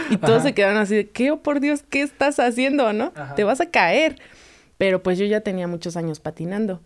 y 0.09 0.17
todos 0.17 0.41
se 0.41 0.55
quedaron 0.55 0.79
así 0.79 0.95
de, 0.95 1.09
¿qué? 1.09 1.29
Oh, 1.29 1.43
por 1.43 1.59
Dios, 1.59 1.83
¿qué 1.87 2.01
estás 2.01 2.39
haciendo, 2.39 2.93
no? 2.93 3.13
Te 3.35 3.43
vas 3.43 3.61
a 3.61 3.69
caer. 3.69 4.19
Pero 4.79 5.03
pues 5.03 5.19
yo 5.19 5.25
ya 5.27 5.41
tenía 5.41 5.67
muchos 5.67 5.97
años 5.97 6.19
patinando. 6.19 6.81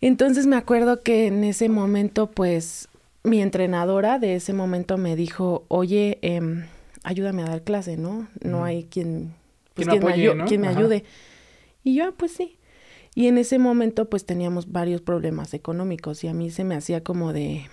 Entonces 0.00 0.46
me 0.46 0.54
acuerdo 0.54 1.00
que 1.00 1.26
en 1.26 1.42
ese 1.42 1.68
momento, 1.68 2.30
pues, 2.30 2.86
mi 3.24 3.42
entrenadora 3.42 4.20
de 4.20 4.36
ese 4.36 4.52
momento 4.52 4.96
me 4.96 5.16
dijo, 5.16 5.64
oye, 5.66 6.20
em, 6.22 6.66
ayúdame 7.02 7.42
a 7.42 7.46
dar 7.46 7.62
clase, 7.62 7.96
¿no? 7.96 8.28
No 8.40 8.62
hay 8.62 8.84
quien, 8.84 9.34
pues, 9.74 9.88
quien, 9.88 10.04
me, 10.04 10.44
quien 10.44 10.60
me 10.60 10.68
ayude. 10.68 11.02
Y 11.82 11.96
yo, 11.96 12.04
ah, 12.04 12.14
pues 12.16 12.30
sí. 12.30 12.56
Y 13.14 13.28
en 13.28 13.38
ese 13.38 13.58
momento 13.58 14.10
pues 14.10 14.26
teníamos 14.26 14.72
varios 14.72 15.00
problemas 15.00 15.54
económicos 15.54 16.24
y 16.24 16.28
a 16.28 16.34
mí 16.34 16.50
se 16.50 16.64
me 16.64 16.74
hacía 16.74 17.04
como 17.04 17.32
de, 17.32 17.66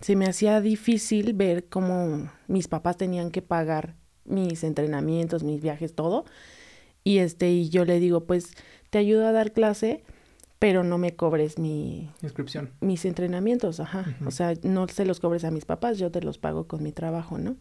se 0.00 0.16
me 0.16 0.26
hacía 0.26 0.60
difícil 0.60 1.34
ver 1.34 1.68
cómo 1.68 2.30
mis 2.48 2.68
papás 2.68 2.96
tenían 2.96 3.30
que 3.30 3.42
pagar 3.42 3.94
mis 4.24 4.64
entrenamientos, 4.64 5.42
mis 5.42 5.60
viajes, 5.60 5.94
todo. 5.94 6.24
Y 7.04 7.18
este, 7.18 7.50
y 7.50 7.68
yo 7.68 7.84
le 7.84 8.00
digo, 8.00 8.24
pues 8.24 8.52
te 8.90 8.98
ayudo 8.98 9.26
a 9.26 9.32
dar 9.32 9.52
clase, 9.52 10.02
pero 10.58 10.82
no 10.82 10.98
me 10.98 11.14
cobres 11.14 11.58
mi 11.58 12.10
inscripción. 12.22 12.70
Mis 12.80 13.04
entrenamientos, 13.04 13.78
ajá. 13.80 14.16
O 14.26 14.30
sea, 14.30 14.54
no 14.62 14.88
se 14.88 15.04
los 15.04 15.20
cobres 15.20 15.44
a 15.44 15.50
mis 15.50 15.66
papás, 15.66 15.98
yo 15.98 16.10
te 16.10 16.22
los 16.22 16.38
pago 16.38 16.66
con 16.66 16.82
mi 16.82 16.92
trabajo, 16.92 17.38
¿no? 17.38 17.56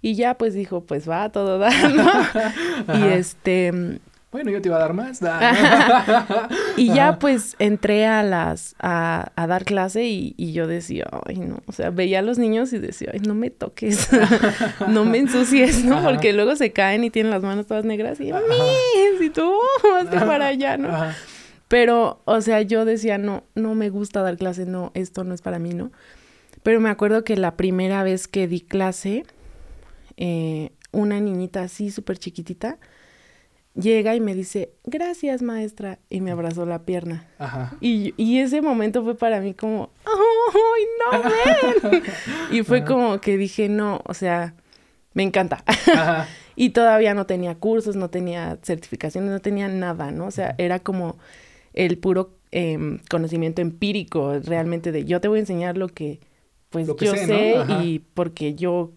Y 0.00 0.14
ya 0.14 0.38
pues 0.38 0.54
dijo, 0.54 0.84
pues 0.84 1.08
va, 1.08 1.30
todo 1.30 1.58
da, 1.58 1.70
¿no? 2.86 2.98
y 2.98 3.12
este 3.12 4.00
bueno, 4.32 4.50
yo 4.50 4.62
te 4.62 4.68
iba 4.70 4.76
a 4.76 4.80
dar 4.80 4.94
más. 4.94 5.20
y 6.78 6.92
ya 6.92 7.18
pues 7.18 7.54
entré 7.58 8.06
a 8.06 8.22
las, 8.22 8.74
a, 8.78 9.30
a 9.36 9.46
dar 9.46 9.66
clase 9.66 10.04
y, 10.04 10.34
y, 10.38 10.54
yo 10.54 10.66
decía, 10.66 11.06
ay 11.26 11.36
no, 11.36 11.60
o 11.66 11.72
sea, 11.72 11.90
veía 11.90 12.20
a 12.20 12.22
los 12.22 12.38
niños 12.38 12.72
y 12.72 12.78
decía, 12.78 13.10
ay, 13.12 13.20
no 13.20 13.34
me 13.34 13.50
toques, 13.50 14.08
no 14.88 15.04
me 15.04 15.18
ensucies, 15.18 15.84
¿no? 15.84 16.02
Porque 16.02 16.32
luego 16.32 16.56
se 16.56 16.72
caen 16.72 17.04
y 17.04 17.10
tienen 17.10 17.30
las 17.30 17.42
manos 17.42 17.66
todas 17.66 17.84
negras 17.84 18.20
y, 18.20 18.30
y 19.20 19.30
tú, 19.30 19.52
hazte 20.00 20.18
para 20.20 20.46
allá, 20.46 20.78
¿no? 20.78 20.88
Pero, 21.68 22.22
o 22.24 22.40
sea, 22.40 22.62
yo 22.62 22.86
decía, 22.86 23.18
no, 23.18 23.44
no 23.54 23.74
me 23.74 23.90
gusta 23.90 24.22
dar 24.22 24.38
clase, 24.38 24.64
no, 24.64 24.92
esto 24.94 25.24
no 25.24 25.34
es 25.34 25.42
para 25.42 25.58
mí, 25.58 25.74
¿no? 25.74 25.92
Pero 26.62 26.80
me 26.80 26.88
acuerdo 26.88 27.22
que 27.22 27.36
la 27.36 27.56
primera 27.56 28.02
vez 28.02 28.28
que 28.28 28.48
di 28.48 28.62
clase, 28.62 29.24
eh, 30.16 30.70
una 30.90 31.20
niñita 31.20 31.62
así 31.62 31.90
súper 31.90 32.18
chiquitita, 32.18 32.78
llega 33.74 34.14
y 34.14 34.20
me 34.20 34.34
dice, 34.34 34.72
gracias 34.84 35.42
maestra, 35.42 35.98
y 36.10 36.20
me 36.20 36.30
abrazó 36.30 36.66
la 36.66 36.84
pierna. 36.84 37.26
Ajá. 37.38 37.76
Y, 37.80 38.14
y 38.16 38.38
ese 38.38 38.60
momento 38.60 39.02
fue 39.02 39.16
para 39.16 39.40
mí 39.40 39.54
como, 39.54 39.90
¡ay, 40.04 40.84
no 41.12 41.90
ven! 41.90 42.02
y 42.50 42.62
fue 42.62 42.84
como 42.84 43.20
que 43.20 43.36
dije, 43.36 43.68
no, 43.68 44.00
o 44.04 44.14
sea, 44.14 44.54
me 45.14 45.22
encanta. 45.22 45.62
Ajá. 45.66 46.28
y 46.56 46.70
todavía 46.70 47.14
no 47.14 47.26
tenía 47.26 47.54
cursos, 47.54 47.96
no 47.96 48.10
tenía 48.10 48.58
certificaciones, 48.62 49.30
no 49.30 49.40
tenía 49.40 49.68
nada, 49.68 50.10
¿no? 50.10 50.26
O 50.26 50.30
sea, 50.30 50.54
era 50.58 50.78
como 50.80 51.18
el 51.72 51.98
puro 51.98 52.36
em, 52.50 52.98
conocimiento 53.08 53.62
empírico, 53.62 54.38
realmente 54.40 54.92
de 54.92 55.04
yo 55.04 55.20
te 55.20 55.28
voy 55.28 55.38
a 55.38 55.40
enseñar 55.40 55.78
lo 55.78 55.88
que, 55.88 56.20
pues 56.70 56.86
yo 56.86 57.14
sé, 57.14 57.56
y 57.82 58.00
porque 58.14 58.54
yo 58.54 58.92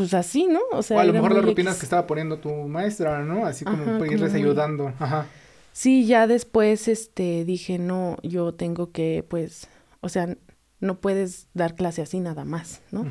pues 0.00 0.14
así, 0.14 0.46
¿no? 0.46 0.60
O 0.72 0.82
sea, 0.82 0.96
o 0.96 1.00
a 1.00 1.04
lo 1.04 1.12
mejor 1.12 1.34
las 1.34 1.44
rutinas 1.44 1.76
que 1.76 1.84
estaba 1.84 2.06
poniendo 2.06 2.38
tu 2.38 2.50
maestra, 2.50 3.22
¿no? 3.22 3.44
Así 3.44 3.66
como 3.66 3.84
para 3.84 4.10
irles 4.10 4.32
ayudando. 4.32 4.94
Ajá. 4.98 5.26
Sí, 5.74 6.06
ya 6.06 6.26
después 6.26 6.88
este 6.88 7.44
dije, 7.44 7.78
no, 7.78 8.16
yo 8.22 8.54
tengo 8.54 8.92
que 8.92 9.26
pues, 9.28 9.68
o 10.00 10.08
sea, 10.08 10.38
no 10.80 11.02
puedes 11.02 11.48
dar 11.52 11.74
clase 11.74 12.00
así 12.00 12.18
nada 12.18 12.46
más, 12.46 12.80
¿no? 12.92 13.04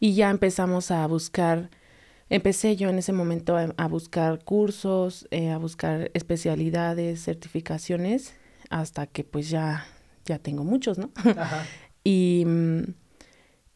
Y 0.00 0.12
ya 0.12 0.28
empezamos 0.28 0.90
a 0.90 1.06
buscar 1.06 1.70
empecé 2.28 2.76
yo 2.76 2.90
en 2.90 2.98
ese 2.98 3.14
momento 3.14 3.56
a, 3.56 3.88
buscar 3.88 4.44
cursos, 4.44 5.26
eh, 5.30 5.48
a 5.48 5.56
buscar 5.56 6.10
especialidades, 6.12 7.24
certificaciones, 7.24 8.34
hasta 8.68 9.06
que 9.06 9.24
pues 9.24 9.48
ya, 9.48 9.86
ya 10.26 10.38
tengo 10.38 10.62
muchos, 10.62 10.98
¿no? 10.98 11.10
Ajá. 11.24 11.64
y, 12.04 12.44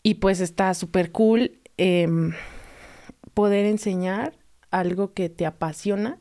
y 0.02 0.14
pues 0.16 0.40
está 0.40 0.74
súper 0.74 1.12
cool 1.12 1.62
Em, 1.78 2.32
poder 3.34 3.66
enseñar 3.66 4.32
algo 4.70 5.12
que 5.12 5.28
te 5.28 5.44
apasiona 5.44 6.18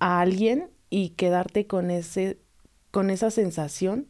a 0.00 0.20
alguien 0.20 0.68
y 0.90 1.10
quedarte 1.10 1.66
con 1.66 1.90
ese 1.90 2.38
con 2.90 3.10
esa 3.10 3.30
sensación 3.30 4.06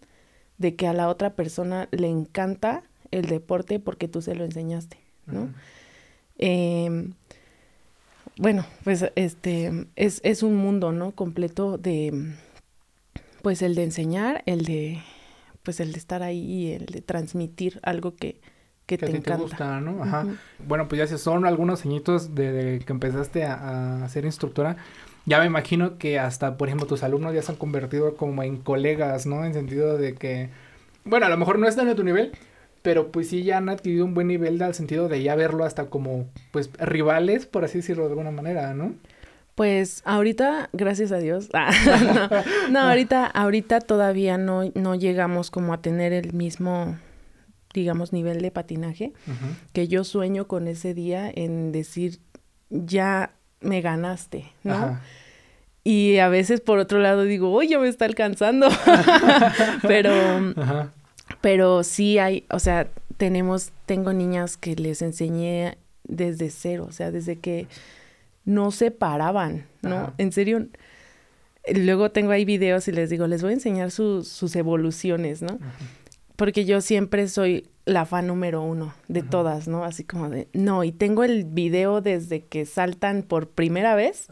de 0.59 0.77
que 0.77 0.87
a 0.87 0.93
la 0.93 1.09
otra 1.09 1.35
persona 1.35 1.89
le 1.91 2.09
encanta 2.09 2.85
el 3.11 3.27
deporte 3.27 3.79
porque 3.81 4.09
tú 4.09 4.23
se 4.23 4.35
lo 4.35 4.45
enseñaste, 4.45 4.99
¿no? 5.27 5.53
Em, 6.39 7.13
bueno, 8.39 8.67
pues 8.85 9.05
este 9.17 9.87
es, 9.97 10.21
es 10.23 10.43
un 10.43 10.57
mundo, 10.57 10.93
¿no? 10.93 11.13
Completo 11.13 11.79
de 11.79 12.35
pues 13.43 13.63
el 13.63 13.75
de 13.75 13.85
enseñar, 13.85 14.43
el 14.47 14.65
de 14.65 15.03
pues 15.63 15.81
el 15.81 15.93
de 15.93 15.99
estar 15.99 16.23
ahí 16.23 16.41
y 16.41 16.73
el 16.73 16.87
de 16.87 17.01
transmitir 17.03 17.81
algo 17.83 18.15
que, 18.15 18.41
que, 18.87 18.99
te, 18.99 19.07
encanta. 19.07 19.37
gusta, 19.37 19.81
¿no? 19.81 20.03
Ajá. 20.03 20.27
Bueno, 20.67 20.89
pues 20.89 21.11
ya 21.11 21.19
son 21.19 21.45
algunos 21.45 21.85
añitos 21.85 22.35
de, 22.35 22.83
que 22.87 22.93
empezaste 22.93 23.45
a, 23.45 24.05
a, 24.05 24.09
ser 24.09 24.25
instructora. 24.25 24.77
Ya 25.25 25.41
me 25.41 25.47
imagino 25.47 25.99
que 25.99 26.21
hasta, 26.21 26.57
por 26.57 26.69
ejemplo, 26.69 26.87
tus 26.87 27.03
alumnos 27.03 27.35
ya 27.35 27.43
se 27.43 27.53
han 27.53 27.59
convertido 27.59 28.17
como 28.17 28.45
en 28.45 28.59
colegas, 28.59 29.27
¿no? 29.27 29.45
En 29.45 29.55
sentido 29.55 29.99
de 29.99 30.15
que, 30.15 30.51
bueno, 31.05 31.27
a 31.27 31.29
lo 31.29 31.37
mejor 31.37 31.59
no 31.59 31.67
están 31.67 31.89
a 31.89 31.97
tu 31.97 32.05
nivel, 32.05 32.31
pero 32.83 33.11
pues 33.11 33.29
sí 33.29 33.43
ya 33.43 33.57
han 33.59 33.69
adquirido 33.69 34.05
un 34.05 34.15
buen 34.15 34.29
nivel 34.29 34.63
al 34.63 34.75
sentido 34.75 35.09
de 35.09 35.21
ya 35.21 35.35
verlo 35.35 35.65
hasta 35.65 35.87
como, 35.87 36.27
pues, 36.53 36.71
rivales, 36.79 37.45
por 37.45 37.65
así 37.65 37.79
decirlo 37.79 38.05
de 38.05 38.11
alguna 38.11 38.31
manera, 38.31 38.73
¿no? 38.73 38.95
Pues 39.57 40.03
ahorita, 40.05 40.69
gracias 40.73 41.11
a 41.11 41.19
Dios, 41.19 41.49
ah, 41.55 41.73
no, 42.69 42.71
no, 42.71 42.81
ahorita, 42.89 43.27
ahorita 43.27 43.81
todavía 43.81 44.39
no, 44.39 44.71
no 44.75 44.95
llegamos 44.95 45.51
como 45.51 45.75
a 45.75 45.83
tener 45.83 46.13
el 46.13 46.35
mismo 46.35 46.97
digamos, 47.77 48.13
nivel 48.13 48.41
de 48.41 48.51
patinaje, 48.51 49.13
que 49.75 49.87
yo 49.87 50.03
sueño 50.03 50.49
con 50.49 50.67
ese 50.67 50.95
día 50.95 51.31
en 51.33 51.73
decir, 51.73 52.21
ya 52.71 53.35
me 53.61 53.83
ganaste, 53.83 54.47
¿no? 54.65 54.99
Y 55.85 56.17
a 56.17 56.29
veces 56.29 56.63
por 56.63 56.79
otro 56.79 56.99
lado 56.99 57.25
digo, 57.25 57.53
oye, 57.53 57.79
me 57.79 57.87
está 57.87 58.07
alcanzando. 58.07 58.69
pero, 59.83 60.13
pero 61.43 61.85
sí 61.85 62.19
hay, 62.19 62.45
o 62.51 62.59
sea, 62.59 62.89
tenemos, 63.19 63.73
tengo 63.85 64.15
niñas 64.15 64.57
que 64.57 64.75
les 64.75 65.03
enseñé 65.03 65.77
desde 66.03 66.49
cero, 66.51 66.87
o 66.89 66.93
sea, 66.93 67.11
desde 67.11 67.37
que 67.37 67.69
no 68.47 68.71
se 68.71 68.91
paraban, 68.91 69.67
¿no? 69.83 70.15
En 70.17 70.33
serio, 70.33 70.67
luego 71.75 72.11
tengo 72.11 72.31
ahí 72.33 72.47
videos 72.47 72.89
y 72.89 72.93
les 72.93 73.11
digo, 73.11 73.27
les 73.27 73.43
voy 73.43 73.51
a 73.51 73.55
enseñar 73.55 73.91
sus 73.91 74.57
evoluciones, 74.57 75.43
¿no? 75.43 75.59
Porque 76.37 76.65
yo 76.65 76.81
siempre 76.81 77.29
soy 77.29 77.69
la 77.85 78.05
fan 78.05 78.27
número 78.27 78.63
uno 78.63 78.95
de 79.09 79.23
todas, 79.23 79.69
¿no? 79.69 79.85
Así 79.85 80.05
como 80.05 80.29
de, 80.29 80.49
no, 80.53 80.85
y 80.85 80.93
tengo 80.93 81.25
el 81.25 81.45
video 81.45 82.01
desde 82.01 82.45
que 82.45 82.67
saltan 82.67 83.23
por 83.23 83.49
primera 83.49 83.95
vez 83.95 84.27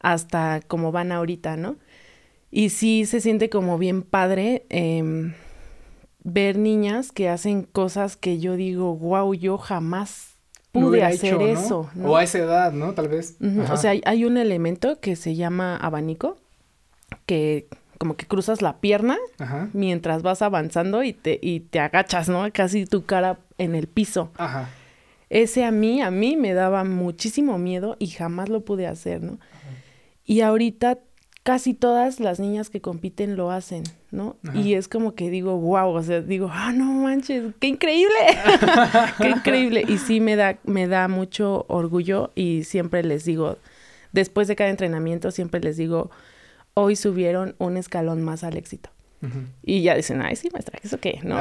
hasta 0.00 0.60
como 0.66 0.92
van 0.92 1.12
ahorita, 1.12 1.56
¿no? 1.56 1.76
Y 2.50 2.70
sí 2.70 3.04
se 3.04 3.20
siente 3.20 3.50
como 3.50 3.78
bien 3.78 4.02
padre 4.02 4.64
em, 4.70 5.34
ver 6.22 6.56
niñas 6.56 7.12
que 7.12 7.28
hacen 7.28 7.64
cosas 7.64 8.16
que 8.16 8.38
yo 8.38 8.56
digo, 8.56 8.96
wow, 8.96 9.34
yo 9.34 9.58
jamás 9.58 10.36
pude 10.72 11.02
hacer 11.02 11.40
eso. 11.42 11.90
O 12.02 12.16
a 12.16 12.22
esa 12.22 12.38
edad, 12.38 12.72
¿no? 12.72 12.94
Tal 12.94 13.08
vez. 13.08 13.36
O 13.70 13.76
sea, 13.76 13.92
hay 14.04 14.24
un 14.24 14.36
elemento 14.36 15.00
que 15.00 15.16
se 15.16 15.34
llama 15.34 15.76
abanico, 15.76 16.36
que 17.26 17.68
como 17.98 18.16
que 18.16 18.26
cruzas 18.26 18.62
la 18.62 18.80
pierna 18.80 19.18
mientras 19.72 20.22
vas 20.22 20.40
avanzando 20.40 21.02
y 21.02 21.12
te, 21.12 21.38
y 21.42 21.60
te 21.60 21.80
agachas, 21.80 22.28
¿no? 22.28 22.46
Casi 22.52 22.86
tu 22.86 23.04
cara 23.04 23.38
en 23.58 23.74
el 23.74 23.88
piso. 23.88 24.30
Ajá. 24.36 24.68
Ese 25.30 25.64
a 25.64 25.70
mí, 25.70 26.00
a 26.00 26.10
mí 26.10 26.36
me 26.36 26.54
daba 26.54 26.84
muchísimo 26.84 27.58
miedo 27.58 27.96
y 27.98 28.06
jamás 28.06 28.48
lo 28.48 28.64
pude 28.64 28.86
hacer, 28.86 29.22
¿no? 29.22 29.38
Y 30.24 30.40
ahorita 30.40 30.98
casi 31.42 31.72
todas 31.72 32.20
las 32.20 32.40
niñas 32.40 32.68
que 32.68 32.80
compiten 32.80 33.36
lo 33.36 33.50
hacen, 33.50 33.82
¿no? 34.10 34.36
Y 34.54 34.74
es 34.74 34.86
como 34.86 35.14
que 35.14 35.30
digo, 35.30 35.56
wow, 35.56 35.88
o 35.88 36.02
sea, 36.02 36.20
digo, 36.20 36.50
ah, 36.52 36.72
no 36.72 36.84
manches, 36.84 37.54
qué 37.58 37.68
increíble, 37.68 38.14
qué 39.18 39.30
increíble. 39.30 39.84
Y 39.88 39.98
sí 39.98 40.20
me 40.20 40.36
da, 40.36 40.58
me 40.64 40.86
da 40.86 41.08
mucho 41.08 41.64
orgullo 41.68 42.32
y 42.34 42.64
siempre 42.64 43.02
les 43.02 43.24
digo, 43.24 43.56
después 44.12 44.46
de 44.48 44.56
cada 44.56 44.70
entrenamiento, 44.70 45.30
siempre 45.30 45.60
les 45.60 45.78
digo, 45.78 46.10
hoy 46.78 46.94
subieron 46.94 47.56
un 47.58 47.76
escalón 47.76 48.22
más 48.22 48.44
al 48.44 48.56
éxito. 48.56 48.90
Y 49.64 49.82
ya 49.82 49.96
dicen, 49.96 50.22
ay, 50.22 50.36
sí, 50.36 50.48
maestra, 50.52 50.78
¿eso 50.80 51.00
qué? 51.00 51.18
¿No? 51.24 51.40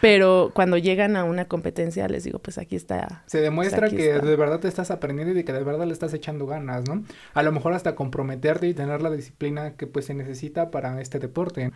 Pero 0.00 0.52
cuando 0.54 0.78
llegan 0.78 1.16
a 1.16 1.24
una 1.24 1.46
competencia, 1.46 2.06
les 2.06 2.22
digo, 2.22 2.38
pues 2.38 2.56
aquí 2.56 2.76
está. 2.76 3.24
Se 3.26 3.40
demuestra 3.40 3.88
pues 3.88 3.94
que 3.94 4.12
de 4.20 4.36
verdad 4.36 4.60
te 4.60 4.68
estás 4.68 4.92
aprendiendo 4.92 5.36
y 5.36 5.42
que 5.42 5.52
de 5.52 5.64
verdad 5.64 5.86
le 5.86 5.92
estás 5.92 6.14
echando 6.14 6.46
ganas, 6.46 6.88
¿no? 6.88 7.02
A 7.34 7.42
lo 7.42 7.50
mejor 7.50 7.74
hasta 7.74 7.96
comprometerte 7.96 8.68
y 8.68 8.74
tener 8.74 9.02
la 9.02 9.10
disciplina 9.10 9.72
que 9.72 9.88
pues 9.88 10.04
se 10.04 10.14
necesita 10.14 10.70
para 10.70 11.00
este 11.00 11.18
deporte. 11.18 11.72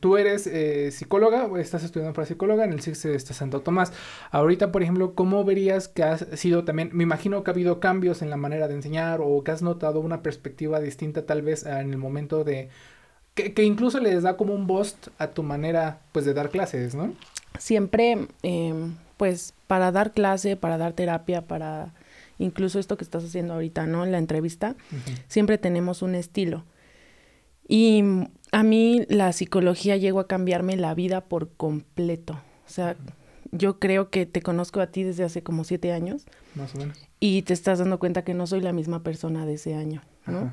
Tú 0.00 0.18
eres 0.18 0.46
eh, 0.46 0.90
psicóloga, 0.90 1.48
estás 1.58 1.82
estudiando 1.82 2.12
para 2.12 2.26
psicóloga 2.26 2.64
en 2.64 2.72
el 2.72 2.82
CIX 2.82 3.02
de 3.02 3.18
Santo 3.18 3.60
Tomás. 3.60 3.92
Ahorita, 4.30 4.70
por 4.70 4.82
ejemplo, 4.82 5.14
¿cómo 5.14 5.42
verías 5.44 5.88
que 5.88 6.02
has 6.02 6.26
sido 6.34 6.64
también, 6.64 6.90
me 6.92 7.02
imagino 7.02 7.42
que 7.42 7.50
ha 7.50 7.54
habido 7.54 7.80
cambios 7.80 8.20
en 8.20 8.28
la 8.28 8.36
manera 8.36 8.68
de 8.68 8.74
enseñar 8.74 9.20
o 9.22 9.42
que 9.42 9.52
has 9.52 9.62
notado 9.62 10.00
una 10.00 10.22
perspectiva 10.22 10.80
distinta 10.80 11.24
tal 11.24 11.40
vez 11.40 11.64
en 11.64 11.90
el 11.90 11.96
momento 11.96 12.44
de, 12.44 12.68
que, 13.36 13.64
incluso 13.64 14.00
les 14.00 14.22
da 14.22 14.36
como 14.36 14.54
un 14.54 14.66
boost 14.66 15.08
a 15.18 15.28
tu 15.28 15.42
manera 15.42 16.00
pues 16.12 16.24
de 16.24 16.34
dar 16.34 16.50
clases, 16.50 16.94
¿no? 16.94 17.12
Siempre, 17.58 18.28
em, 18.42 18.96
pues 19.16 19.54
para 19.66 19.92
dar 19.92 20.12
clase, 20.12 20.56
para 20.56 20.78
dar 20.78 20.94
terapia, 20.94 21.42
para 21.42 21.92
incluso 22.38 22.78
esto 22.78 22.96
que 22.96 23.04
estás 23.04 23.24
haciendo 23.24 23.54
ahorita, 23.54 23.86
¿no? 23.86 24.04
En 24.04 24.12
la 24.12 24.18
entrevista, 24.18 24.74
siempre 25.28 25.58
tenemos 25.58 26.02
un 26.02 26.14
estilo. 26.14 26.64
Y 27.68 28.02
a 28.52 28.62
mí 28.62 29.04
la 29.08 29.32
psicología 29.32 29.96
llegó 29.96 30.20
a 30.20 30.28
cambiarme 30.28 30.76
la 30.76 30.94
vida 30.94 31.22
por 31.22 31.52
completo. 31.52 32.40
O 32.66 32.70
sea, 32.70 32.96
yo 33.52 33.78
creo 33.78 34.10
que 34.10 34.26
te 34.26 34.42
conozco 34.42 34.80
a 34.80 34.88
ti 34.88 35.02
desde 35.02 35.24
hace 35.24 35.42
como 35.42 35.64
siete 35.64 35.92
años. 35.92 36.26
Más 36.54 36.74
o 36.74 36.78
menos. 36.78 36.98
Y 37.20 37.42
te 37.42 37.52
estás 37.52 37.78
dando 37.78 37.98
cuenta 37.98 38.24
que 38.24 38.34
no 38.34 38.46
soy 38.46 38.60
la 38.60 38.72
misma 38.72 39.02
persona 39.02 39.46
de 39.46 39.54
ese 39.54 39.74
año, 39.74 40.02
¿no? 40.26 40.52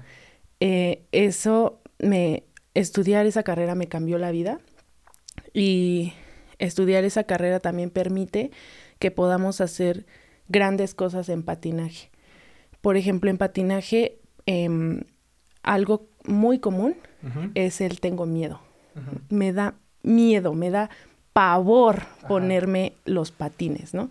Eh, 0.59 1.03
eso 1.11 1.81
me, 1.99 2.43
estudiar 2.73 3.25
esa 3.25 3.43
carrera 3.43 3.75
me 3.75 3.87
cambió 3.87 4.17
la 4.17 4.31
vida 4.31 4.59
y 5.53 6.13
estudiar 6.59 7.03
esa 7.03 7.25
carrera 7.25 7.59
también 7.59 7.89
permite 7.89 8.51
que 8.99 9.11
podamos 9.11 9.61
hacer 9.61 10.05
grandes 10.47 10.93
cosas 10.93 11.29
en 11.29 11.43
patinaje. 11.43 12.11
Por 12.81 12.97
ejemplo, 12.97 13.29
en 13.29 13.37
patinaje, 13.37 14.19
em, 14.45 15.01
algo 15.63 16.07
muy 16.25 16.59
común 16.59 16.95
es 17.55 17.81
el 17.81 17.99
tengo 17.99 18.25
miedo. 18.25 18.59
Me 19.29 19.53
da 19.53 19.75
miedo, 20.03 20.53
me 20.53 20.69
da 20.69 20.89
pavor 21.33 22.03
ponerme 22.27 22.93
los 23.05 23.31
patines, 23.31 23.93
¿no? 23.93 24.09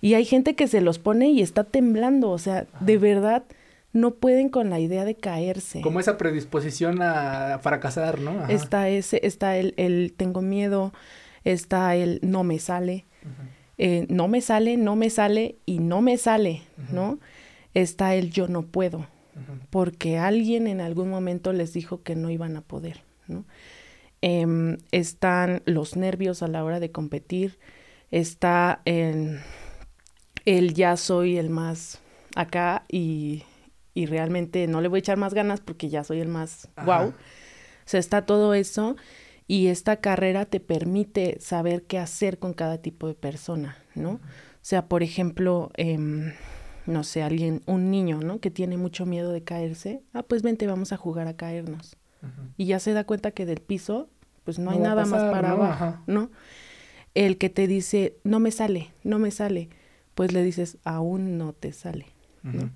Y 0.00 0.14
hay 0.14 0.24
gente 0.24 0.54
que 0.54 0.66
se 0.66 0.80
los 0.80 0.98
pone 0.98 1.30
y 1.30 1.42
está 1.42 1.62
temblando, 1.62 2.30
o 2.30 2.38
sea, 2.38 2.66
de 2.80 2.98
verdad 2.98 3.44
no 3.92 4.14
pueden 4.14 4.48
con 4.48 4.70
la 4.70 4.80
idea 4.80 5.04
de 5.04 5.14
caerse. 5.14 5.80
Como 5.80 6.00
esa 6.00 6.18
predisposición 6.18 7.02
a 7.02 7.60
fracasar, 7.62 8.20
¿no? 8.20 8.48
Está 8.48 8.88
ese, 8.88 9.20
está 9.22 9.56
el, 9.56 9.74
el, 9.76 10.12
tengo 10.16 10.42
miedo, 10.42 10.92
está 11.44 11.94
el 11.94 12.18
no 12.22 12.42
me 12.42 12.58
sale, 12.58 13.04
eh, 13.78 14.06
no 14.08 14.28
me 14.28 14.40
sale, 14.40 14.76
no 14.76 14.96
me 14.96 15.10
sale 15.10 15.56
y 15.66 15.78
no 15.78 16.00
me 16.00 16.16
sale, 16.16 16.62
¿no? 16.90 17.18
Está 17.74 18.14
el 18.14 18.30
yo 18.30 18.48
no 18.48 18.62
puedo, 18.62 19.06
porque 19.70 20.18
alguien 20.18 20.66
en 20.66 20.80
algún 20.80 21.08
momento 21.08 21.52
les 21.52 21.72
dijo 21.72 22.02
que 22.02 22.14
no 22.16 22.30
iban 22.30 22.56
a 22.56 22.60
poder, 22.62 23.02
¿no? 23.28 23.44
Em, 24.20 24.78
están 24.92 25.62
los 25.64 25.96
nervios 25.96 26.42
a 26.42 26.48
la 26.48 26.64
hora 26.64 26.80
de 26.80 26.92
competir, 26.92 27.58
está 28.10 28.82
el, 28.84 29.40
el 30.44 30.74
ya 30.74 30.96
soy 30.96 31.38
el 31.38 31.50
más 31.50 32.00
acá 32.34 32.84
y 32.88 33.42
y 33.94 34.06
realmente 34.06 34.66
no 34.66 34.80
le 34.80 34.88
voy 34.88 34.98
a 34.98 35.00
echar 35.00 35.16
más 35.16 35.34
ganas 35.34 35.60
porque 35.60 35.88
ya 35.88 36.04
soy 36.04 36.20
el 36.20 36.28
más 36.28 36.68
wow. 36.84 37.08
O 37.08 37.14
sea, 37.84 38.00
está 38.00 38.24
todo 38.24 38.54
eso 38.54 38.96
y 39.46 39.66
esta 39.66 39.96
carrera 39.96 40.46
te 40.46 40.60
permite 40.60 41.38
saber 41.40 41.82
qué 41.84 41.98
hacer 41.98 42.38
con 42.38 42.54
cada 42.54 42.78
tipo 42.78 43.08
de 43.08 43.14
persona, 43.14 43.76
¿no? 43.94 44.12
O 44.12 44.20
sea, 44.64 44.86
por 44.86 45.02
ejemplo, 45.02 45.70
em, 45.76 46.32
no 46.86 47.04
sé, 47.04 47.22
alguien, 47.22 47.62
un 47.66 47.90
niño, 47.90 48.20
¿no? 48.20 48.40
Que 48.40 48.50
tiene 48.50 48.76
mucho 48.76 49.06
miedo 49.06 49.32
de 49.32 49.42
caerse. 49.42 50.02
Ah, 50.12 50.22
pues 50.22 50.42
vente, 50.42 50.66
vamos 50.66 50.92
a 50.92 50.96
jugar 50.96 51.28
a 51.28 51.36
caernos. 51.36 51.96
Y 52.56 52.66
ya 52.66 52.78
se 52.78 52.92
da 52.92 53.04
cuenta 53.04 53.32
que 53.32 53.46
del 53.46 53.60
piso, 53.60 54.08
pues 54.44 54.58
no, 54.58 54.70
hay 54.70 54.78
nada 54.78 55.04
más 55.04 55.22
para 55.24 55.50
abajo, 55.50 55.98
¿no? 56.06 56.30
El 57.14 57.36
que 57.36 57.50
te 57.50 57.66
dice, 57.66 58.16
no 58.24 58.38
me 58.38 58.52
sale, 58.52 58.92
no 59.02 59.18
me 59.18 59.30
sale, 59.30 59.68
pues 60.14 60.32
le 60.32 60.42
dices, 60.42 60.78
aún 60.84 61.36
no 61.36 61.52
te 61.52 61.72
sale, 61.72 62.06
¿no? 62.42 62.70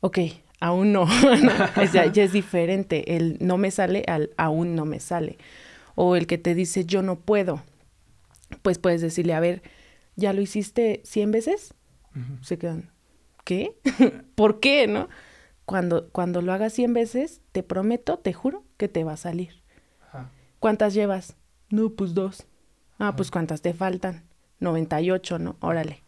ok, 0.00 0.18
aún 0.60 0.92
no, 0.92 1.06
ya, 1.92 2.04
es 2.04 2.32
diferente, 2.32 3.16
el 3.16 3.38
no 3.40 3.58
me 3.58 3.70
sale 3.70 4.04
al 4.06 4.30
aún 4.36 4.74
no 4.74 4.84
me 4.84 5.00
sale. 5.00 5.38
O 5.94 6.16
el 6.16 6.26
que 6.26 6.38
te 6.38 6.54
dice 6.54 6.84
yo 6.84 7.02
no 7.02 7.16
puedo, 7.16 7.62
pues 8.62 8.78
puedes 8.78 9.00
decirle, 9.00 9.34
a 9.34 9.40
ver, 9.40 9.62
¿ya 10.16 10.32
lo 10.32 10.40
hiciste 10.40 11.00
100 11.04 11.30
veces? 11.30 11.74
Se 12.40 12.56
quedan, 12.56 12.90
¿qué? 13.46 13.78
¿Por 14.34 14.60
qué, 14.60 14.86
no? 14.88 15.08
Cuando, 15.64 16.10
cuando 16.10 16.42
lo 16.42 16.52
hagas 16.52 16.74
100 16.74 16.92
veces, 16.92 17.40
te 17.52 17.62
prometo, 17.62 18.18
te 18.18 18.34
juro, 18.34 18.64
que 18.76 18.88
te 18.88 19.04
va 19.04 19.14
a 19.14 19.16
salir. 19.16 19.62
¿Cuántas 20.58 20.94
llevas? 20.94 21.36
No, 21.70 21.90
pues 21.90 22.12
dos. 22.12 22.46
Ah, 22.98 23.14
pues 23.16 23.30
¿cuántas 23.30 23.62
te 23.62 23.72
faltan? 23.72 24.24
98, 24.60 25.38
¿no? 25.38 25.56
Órale. 25.60 26.02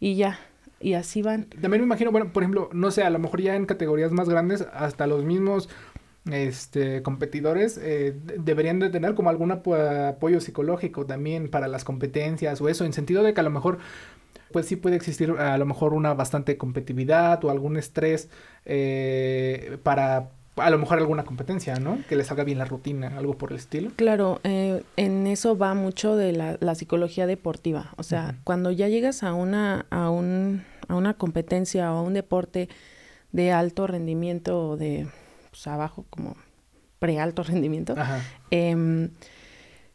Y 0.00 0.16
ya, 0.16 0.38
y 0.80 0.94
así 0.94 1.22
van. 1.22 1.44
También 1.44 1.82
me 1.82 1.86
imagino, 1.86 2.10
bueno, 2.10 2.32
por 2.32 2.42
ejemplo, 2.42 2.68
no 2.72 2.90
sé, 2.90 3.04
a 3.04 3.10
lo 3.10 3.18
mejor 3.18 3.40
ya 3.40 3.54
en 3.54 3.66
categorías 3.66 4.12
más 4.12 4.28
grandes, 4.28 4.66
hasta 4.72 5.06
los 5.06 5.24
mismos 5.24 5.68
este, 6.30 7.02
competidores 7.02 7.78
eh, 7.82 8.16
deberían 8.38 8.78
de 8.78 8.90
tener 8.90 9.14
como 9.14 9.30
algún 9.30 9.50
apoyo 9.52 10.40
psicológico 10.40 11.06
también 11.06 11.48
para 11.48 11.68
las 11.68 11.84
competencias 11.84 12.60
o 12.60 12.68
eso, 12.68 12.84
en 12.84 12.92
sentido 12.92 13.22
de 13.22 13.34
que 13.34 13.40
a 13.40 13.44
lo 13.44 13.50
mejor 13.50 13.78
pues 14.52 14.66
sí 14.66 14.76
puede 14.76 14.96
existir 14.96 15.30
a 15.32 15.56
lo 15.58 15.66
mejor 15.66 15.94
una 15.94 16.14
bastante 16.14 16.56
competitividad 16.56 17.44
o 17.44 17.50
algún 17.50 17.76
estrés 17.76 18.28
eh, 18.64 19.78
para 19.82 20.30
a 20.56 20.70
lo 20.70 20.78
mejor 20.78 20.98
alguna 20.98 21.24
competencia, 21.24 21.76
¿no? 21.76 21.98
Que 22.08 22.16
les 22.16 22.26
salga 22.26 22.44
bien 22.44 22.58
la 22.58 22.66
rutina, 22.66 23.16
algo 23.16 23.38
por 23.38 23.52
el 23.52 23.58
estilo. 23.58 23.90
Claro, 23.96 24.40
eh, 24.44 24.82
en 24.96 25.26
eso 25.26 25.56
va 25.56 25.74
mucho 25.74 26.14
de 26.14 26.32
la, 26.32 26.74
psicología 26.74 27.26
deportiva. 27.26 27.92
O 27.96 28.02
sea, 28.02 28.36
cuando 28.44 28.70
ya 28.70 28.88
llegas 28.88 29.22
a 29.22 29.32
una, 29.32 29.86
a, 29.90 30.10
un, 30.10 30.64
a 30.88 30.94
una 30.94 31.14
competencia 31.14 31.92
o 31.92 31.98
a 31.98 32.02
un 32.02 32.12
deporte 32.12 32.68
de 33.32 33.50
alto 33.50 33.86
rendimiento 33.86 34.68
o 34.68 34.76
de 34.76 35.06
pues, 35.50 35.66
abajo 35.66 36.04
como 36.10 36.36
pre-alto 36.98 37.42
rendimiento, 37.44 37.94
eh, 38.50 39.08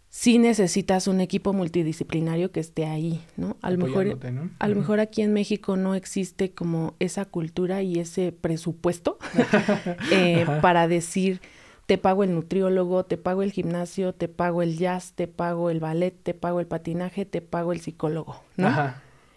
sí 0.10 0.40
necesitas 0.40 1.08
un 1.08 1.22
equipo 1.22 1.54
multidisciplinario 1.54 2.52
que 2.52 2.60
esté 2.60 2.86
ahí, 2.86 3.22
¿no? 3.36 3.58
A 3.62 3.72
lo 3.72 3.78
mejor, 3.78 4.18
a 4.60 4.68
lo 4.68 4.76
mejor 4.76 5.00
aquí 5.00 5.22
en 5.22 5.34
México 5.34 5.78
no 5.78 5.96
existe 5.96 6.52
como 6.52 6.96
esa 7.00 7.26
cultura 7.26 7.82
y 7.82 8.00
ese 8.00 8.32
presupuesto 8.32 9.18
eh, 10.12 10.46
para 10.62 10.88
decir 10.88 11.42
te 11.86 11.98
pago 11.98 12.24
el 12.26 12.36
nutriólogo, 12.36 13.06
te 13.06 13.18
pago 13.18 13.44
el 13.44 13.52
gimnasio, 13.52 14.14
te 14.14 14.28
pago 14.28 14.62
el 14.62 14.78
jazz, 14.78 15.14
te 15.14 15.28
pago 15.28 15.70
el 15.70 15.80
ballet, 15.80 16.14
te 16.22 16.34
pago 16.34 16.60
el 16.60 16.68
patinaje, 16.68 17.26
te 17.26 17.42
pago 17.42 17.72
el 17.72 17.80
psicólogo, 17.80 18.44
¿no? 18.58 18.94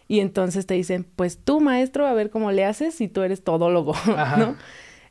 Y 0.08 0.18
entonces 0.18 0.66
te 0.66 0.74
dicen, 0.74 1.06
pues 1.14 1.38
tú 1.38 1.60
maestro, 1.60 2.08
a 2.08 2.12
ver 2.14 2.30
cómo 2.30 2.50
le 2.50 2.64
haces 2.64 2.94
si 2.94 3.06
tú 3.06 3.22
eres 3.22 3.44
todólogo, 3.44 3.94
¿no? 4.36 4.56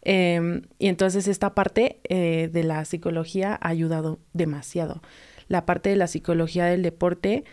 Em, 0.01 0.63
y 0.77 0.87
entonces 0.87 1.27
esta 1.29 1.55
parte 1.55 2.01
eh, 2.09 2.49
de 2.51 2.63
la 2.63 2.83
psicología 2.83 3.57
ha 3.61 3.69
ayudado 3.69 4.19
demasiado 4.33 5.01
la 5.49 5.65
parte 5.65 5.89
de 5.89 5.97
la 5.97 6.07
psicología 6.07 6.65
del 6.65 6.83
deporte 6.83 7.43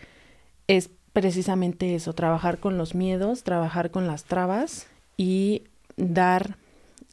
es 0.67 0.89
precisamente 1.11 1.95
eso, 1.95 2.13
trabajar 2.13 2.59
con 2.59 2.77
los 2.77 2.95
miedos, 2.95 3.43
trabajar 3.43 3.91
con 3.91 4.07
las 4.07 4.23
trabas 4.23 4.87
y 5.17 5.63
dar 5.97 6.57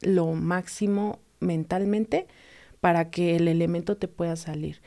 lo 0.01 0.33
máximo 0.33 1.19
mentalmente 1.39 2.27
para 2.79 3.09
que 3.09 3.35
el 3.35 3.47
elemento 3.47 3.97
te 3.97 4.07
pueda 4.07 4.35
salir. 4.35 4.79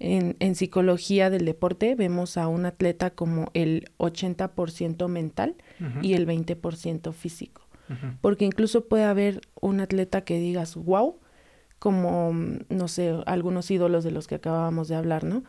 En, 0.00 0.54
psicología 0.56 1.30
del 1.30 1.44
deporte 1.44 1.94
vemos 1.94 2.36
a 2.36 2.48
un 2.48 2.66
atleta 2.66 3.10
como 3.10 3.50
el 3.54 3.90
80% 3.98 5.08
mental 5.08 5.54
y 6.02 6.14
el 6.14 6.26
20% 6.26 7.12
físico. 7.12 7.62
Porque 8.20 8.44
incluso 8.44 8.86
puede 8.86 9.04
haber 9.04 9.42
un 9.60 9.80
atleta 9.80 10.22
que 10.22 10.38
digas, 10.38 10.74
wow, 10.74 11.19
como, 11.80 12.32
no 12.68 12.88
sé, 12.88 13.16
algunos 13.26 13.70
ídolos 13.70 14.04
de 14.04 14.12
los 14.12 14.28
que 14.28 14.36
acabábamos 14.36 14.86
de 14.86 14.94
hablar, 14.94 15.24
¿no? 15.24 15.42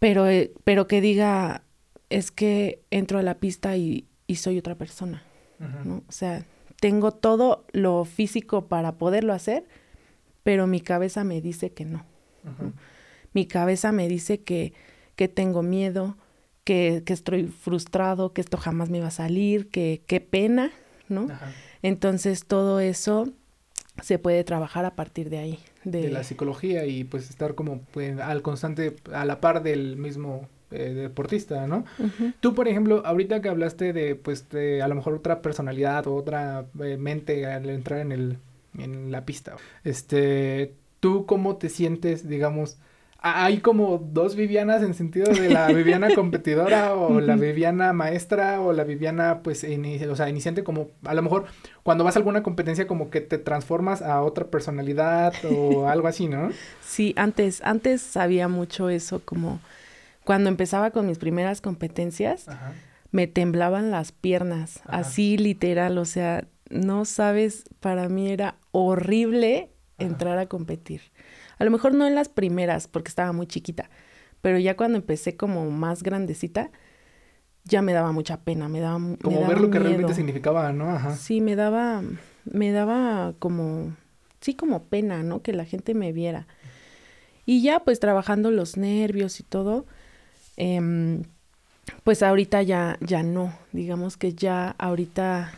Pero, 0.00 0.26
eh, 0.26 0.52
pero 0.64 0.88
que 0.88 1.00
diga, 1.00 1.62
es 2.10 2.30
que 2.30 2.82
entro 2.90 3.18
a 3.18 3.22
la 3.22 3.38
pista 3.38 3.76
y, 3.76 4.04
soy 4.34 4.58
otra 4.58 4.74
persona, 4.74 5.22
¿no? 5.84 6.02
O 6.06 6.12
sea, 6.12 6.44
tengo 6.80 7.12
todo 7.12 7.64
lo 7.72 8.04
físico 8.04 8.66
para 8.66 8.96
poderlo 8.98 9.32
hacer, 9.32 9.64
pero 10.42 10.66
mi 10.66 10.80
cabeza 10.80 11.24
me 11.24 11.40
dice 11.40 11.70
que 11.70 11.86
no. 11.86 12.04
Mi 13.32 13.46
cabeza 13.46 13.90
me 13.92 14.08
dice 14.08 14.40
que, 14.40 14.74
que 15.16 15.28
tengo 15.28 15.62
miedo, 15.62 16.18
que, 16.64 17.02
que, 17.06 17.12
estoy 17.12 17.46
frustrado, 17.46 18.32
que 18.32 18.40
esto 18.40 18.58
jamás 18.58 18.90
me 18.90 19.00
va 19.00 19.08
a 19.08 19.12
salir, 19.12 19.70
que 19.70 20.02
qué 20.06 20.20
pena, 20.20 20.72
¿no? 21.08 21.28
Entonces 21.82 22.44
todo 22.44 22.80
eso 22.80 23.32
se 24.02 24.18
puede 24.18 24.44
trabajar 24.44 24.84
a 24.84 24.94
partir 24.94 25.30
de 25.30 25.38
ahí. 25.38 25.58
De, 25.84 26.10
la 26.10 26.24
psicología 26.24 26.86
y 26.86 27.04
pues 27.04 27.30
estar 27.30 27.54
como 27.54 27.80
pues, 27.92 28.18
al 28.18 28.42
constante, 28.42 28.96
a 29.12 29.24
la 29.24 29.40
par 29.40 29.62
del 29.62 29.96
mismo 29.96 30.48
eh, 30.70 30.92
deportista, 30.94 31.66
¿no? 31.66 31.84
Tú, 32.40 32.54
por 32.54 32.68
ejemplo, 32.68 33.02
ahorita 33.06 33.40
que 33.40 33.48
hablaste 33.48 33.92
de, 33.92 34.14
pues, 34.14 34.50
de 34.50 34.82
a 34.82 34.88
lo 34.88 34.94
mejor 34.94 35.14
otra 35.14 35.40
personalidad 35.40 36.06
o 36.06 36.14
otra 36.14 36.66
eh, 36.82 36.98
mente 36.98 37.46
al 37.46 37.70
entrar 37.70 38.00
en 38.00 38.12
el, 38.12 38.38
en 38.76 39.10
la 39.10 39.24
pista, 39.24 39.56
este, 39.84 40.74
¿tú 41.00 41.24
cómo 41.24 41.56
te 41.56 41.70
sientes, 41.70 42.28
digamos, 42.28 42.76
hay 43.20 43.58
como 43.58 43.98
dos 43.98 44.36
Vivianas 44.36 44.82
en 44.82 44.94
sentido 44.94 45.32
de 45.32 45.50
la 45.50 45.66
Viviana 45.68 46.08
competidora 46.14 46.94
o 46.94 47.20
la 47.20 47.34
Viviana 47.34 47.92
maestra 47.92 48.60
o 48.60 48.72
la 48.72 48.84
Viviana 48.84 49.40
pues 49.42 49.66
o 50.08 50.16
sea, 50.16 50.28
iniciante 50.28 50.62
como 50.62 50.88
a 51.04 51.14
lo 51.14 51.22
mejor 51.22 51.46
cuando 51.82 52.04
vas 52.04 52.14
a 52.14 52.20
alguna 52.20 52.44
competencia 52.44 52.86
como 52.86 53.10
que 53.10 53.20
te 53.20 53.38
transformas 53.38 54.02
a 54.02 54.22
otra 54.22 54.46
personalidad 54.46 55.34
o 55.50 55.88
algo 55.88 56.06
así, 56.06 56.28
¿no? 56.28 56.50
Sí, 56.80 57.12
antes 57.16 57.60
antes 57.64 58.02
sabía 58.02 58.46
mucho 58.46 58.88
eso 58.88 59.20
como 59.24 59.60
cuando 60.24 60.48
empezaba 60.48 60.90
con 60.90 61.06
mis 61.06 61.18
primeras 61.18 61.60
competencias 61.60 62.46
me 63.10 63.26
temblaban 63.26 63.90
las 63.90 64.12
piernas, 64.12 64.80
así 64.86 65.38
literal, 65.38 65.96
o 65.98 66.04
sea, 66.04 66.46
no 66.68 67.04
sabes, 67.04 67.64
para 67.80 68.08
mí 68.08 68.30
era 68.30 68.56
horrible 68.70 69.70
entrar 69.96 70.38
a 70.38 70.46
competir. 70.46 71.00
A 71.58 71.64
lo 71.64 71.70
mejor 71.70 71.94
no 71.94 72.06
en 72.06 72.14
las 72.14 72.28
primeras, 72.28 72.88
porque 72.88 73.08
estaba 73.08 73.32
muy 73.32 73.46
chiquita, 73.46 73.90
Pero 74.40 74.58
ya 74.58 74.76
cuando 74.76 74.96
empecé 74.98 75.36
como 75.36 75.68
más 75.70 76.04
grandecita, 76.04 76.70
ya 77.64 77.82
me 77.82 77.92
daba 77.92 78.12
mucha 78.12 78.40
pena, 78.40 78.68
me 78.68 78.80
daba 78.80 78.98
Como 79.22 79.46
ver 79.46 79.60
lo 79.60 79.70
que 79.70 79.78
realmente 79.78 80.14
significaba, 80.14 80.72
¿no? 80.72 80.90
Ajá. 80.90 81.16
Sí, 81.16 81.40
me 81.40 81.56
daba, 81.56 82.02
me 82.44 82.70
daba 82.70 83.34
como, 83.38 83.96
sí, 84.40 84.54
como 84.54 84.84
pena, 84.84 85.22
¿no? 85.22 85.42
Que 85.42 85.52
la 85.52 85.64
gente 85.64 85.94
me 85.94 86.12
viera. 86.12 86.46
Y 87.44 87.62
ya, 87.62 87.80
pues, 87.80 87.98
trabajando 87.98 88.50
los 88.50 88.76
nervios 88.76 89.40
y 89.40 89.42
todo, 89.42 89.86
em, 90.56 91.22
pues 92.04 92.22
ahorita 92.22 92.62
ya, 92.62 92.96
ya 93.00 93.22
no. 93.22 93.52
Digamos 93.72 94.16
que 94.16 94.34
ya 94.34 94.74
ahorita 94.78 95.52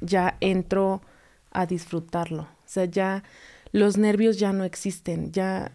ya 0.00 0.36
entro 0.40 1.02
a 1.50 1.66
disfrutarlo. 1.66 2.42
O 2.42 2.66
sea, 2.66 2.84
ya 2.84 3.24
los 3.72 3.98
nervios 3.98 4.38
ya 4.38 4.52
no 4.52 4.64
existen. 4.64 5.32
Ya 5.32 5.72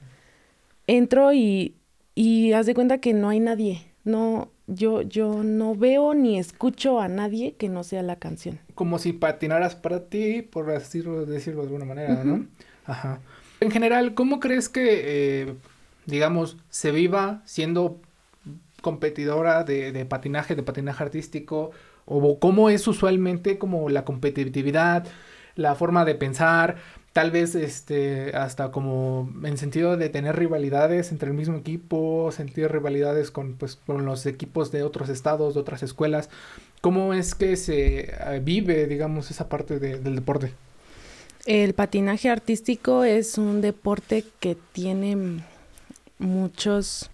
entro 0.87 1.33
y, 1.33 1.75
y 2.13 2.53
haz 2.53 2.65
de 2.65 2.73
cuenta 2.73 2.99
que 2.99 3.13
no 3.13 3.29
hay 3.29 3.39
nadie. 3.39 3.87
No, 4.03 4.51
yo, 4.67 5.01
yo 5.01 5.43
no 5.43 5.75
veo 5.75 6.13
ni 6.13 6.39
escucho 6.39 6.99
a 6.99 7.07
nadie 7.07 7.55
que 7.55 7.69
no 7.69 7.83
sea 7.83 8.03
la 8.03 8.17
canción. 8.17 8.59
Como 8.75 8.99
si 8.99 9.13
patinaras 9.13 9.75
para 9.75 10.05
ti, 10.05 10.41
por 10.41 10.67
decirlo, 10.67 11.25
decirlo 11.25 11.61
de 11.61 11.67
alguna 11.67 11.85
manera, 11.85 12.23
¿no? 12.23 12.45
Ajá. 12.85 13.19
En 13.59 13.71
general, 13.71 14.13
¿cómo 14.13 14.39
crees 14.39 14.69
que, 14.69 15.01
eh, 15.41 15.55
digamos, 16.05 16.57
se 16.69 16.91
viva 16.91 17.41
siendo 17.45 17.99
competidora 18.81 19.63
de, 19.63 19.91
de, 19.91 20.05
patinaje, 20.05 20.55
de 20.55 20.63
patinaje 20.63 21.03
artístico? 21.03 21.71
¿O 22.05 22.39
cómo 22.39 22.69
es 22.69 22.87
usualmente 22.87 23.57
como 23.57 23.89
la 23.89 24.05
competitividad, 24.05 25.07
la 25.55 25.73
forma 25.73 26.05
de 26.05 26.13
pensar? 26.15 26.75
Tal 27.15 27.31
vez 27.31 27.55
este 27.55 28.35
hasta 28.35 28.71
como 28.71 29.31
en 29.45 29.57
sentido 29.57 29.95
de 29.95 30.09
tener 30.09 30.35
rivalidades 30.35 31.13
entre 31.13 31.29
el 31.29 31.33
mismo 31.33 31.55
equipo, 31.55 32.29
sentir 32.33 32.69
rivalidades 32.69 33.31
con 33.31 33.53
pues 33.53 33.77
con 33.77 34.03
los 34.03 34.25
equipos 34.25 34.69
de 34.73 34.83
otros 34.83 35.07
estados, 35.07 35.53
de 35.53 35.61
otras 35.61 35.81
escuelas. 35.81 36.29
¿Cómo 36.81 37.13
es 37.13 37.33
que 37.33 37.55
se 37.55 38.09
eh, 38.09 38.41
vive, 38.43 38.85
digamos, 38.87 39.31
esa 39.31 39.47
parte 39.47 39.79
del 39.79 40.13
deporte? 40.13 40.51
El 41.45 41.73
patinaje 41.73 42.29
artístico 42.29 43.05
es 43.05 43.37
un 43.37 43.61
deporte 43.61 44.25
que 44.41 44.57
tiene 44.73 45.41
muchos 46.19 47.11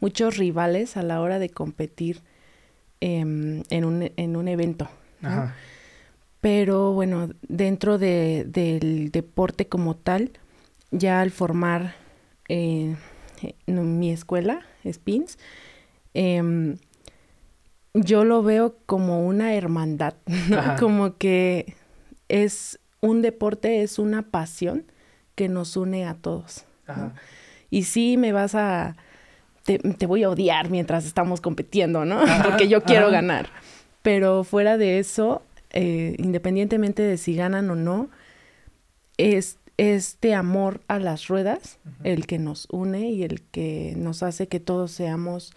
muchos 0.00 0.38
rivales 0.38 0.96
a 0.96 1.02
la 1.02 1.20
hora 1.20 1.38
de 1.38 1.50
competir 1.50 2.22
em, 3.00 3.62
en, 3.68 3.84
un, 3.84 4.10
en 4.16 4.36
un 4.36 4.48
evento. 4.48 4.88
Ajá. 5.22 5.54
Pero 6.40 6.92
bueno, 6.92 7.30
dentro 7.42 7.98
de, 7.98 8.44
del 8.46 9.10
deporte 9.10 9.66
como 9.66 9.96
tal, 9.96 10.30
ya 10.90 11.20
al 11.20 11.30
formar 11.30 11.94
eh, 12.48 12.96
mi 13.66 14.10
escuela, 14.12 14.60
Spins, 14.90 15.38
em, 16.14 16.76
yo 17.94 18.24
lo 18.24 18.42
veo 18.42 18.76
como 18.86 19.26
una 19.26 19.54
hermandad, 19.54 20.14
Como 20.78 21.16
que 21.16 21.74
es 22.28 22.78
un 23.00 23.22
deporte, 23.22 23.82
es 23.82 23.98
una 23.98 24.22
pasión 24.22 24.84
que 25.34 25.48
nos 25.48 25.76
une 25.76 26.06
a 26.06 26.14
todos. 26.14 26.64
Y 27.70 27.82
sí 27.84 28.16
me 28.16 28.32
vas 28.32 28.54
a, 28.54 28.96
te, 29.64 30.06
voy 30.06 30.22
a 30.22 30.30
odiar 30.30 30.70
mientras 30.70 31.04
estamos 31.04 31.40
compitiendo, 31.40 32.04
¿no? 32.04 32.20
Porque 32.44 32.68
yo 32.68 32.82
quiero 32.82 33.10
ganar. 33.10 33.50
Pero 34.02 34.44
fuera 34.44 34.78
de 34.78 34.98
eso, 34.98 35.42
eh, 35.70 36.14
independientemente 36.18 37.02
de 37.02 37.16
si 37.16 37.34
ganan 37.34 37.70
o 37.70 37.74
no, 37.74 38.10
es 39.16 39.58
este 39.76 40.34
amor 40.34 40.80
a 40.88 40.98
las 40.98 41.28
ruedas 41.28 41.78
el 42.02 42.26
que 42.26 42.38
nos 42.38 42.66
une 42.70 43.10
y 43.10 43.22
el 43.22 43.42
que 43.42 43.94
nos 43.96 44.22
hace 44.22 44.48
que 44.48 44.58
todos 44.58 44.90
seamos 44.90 45.52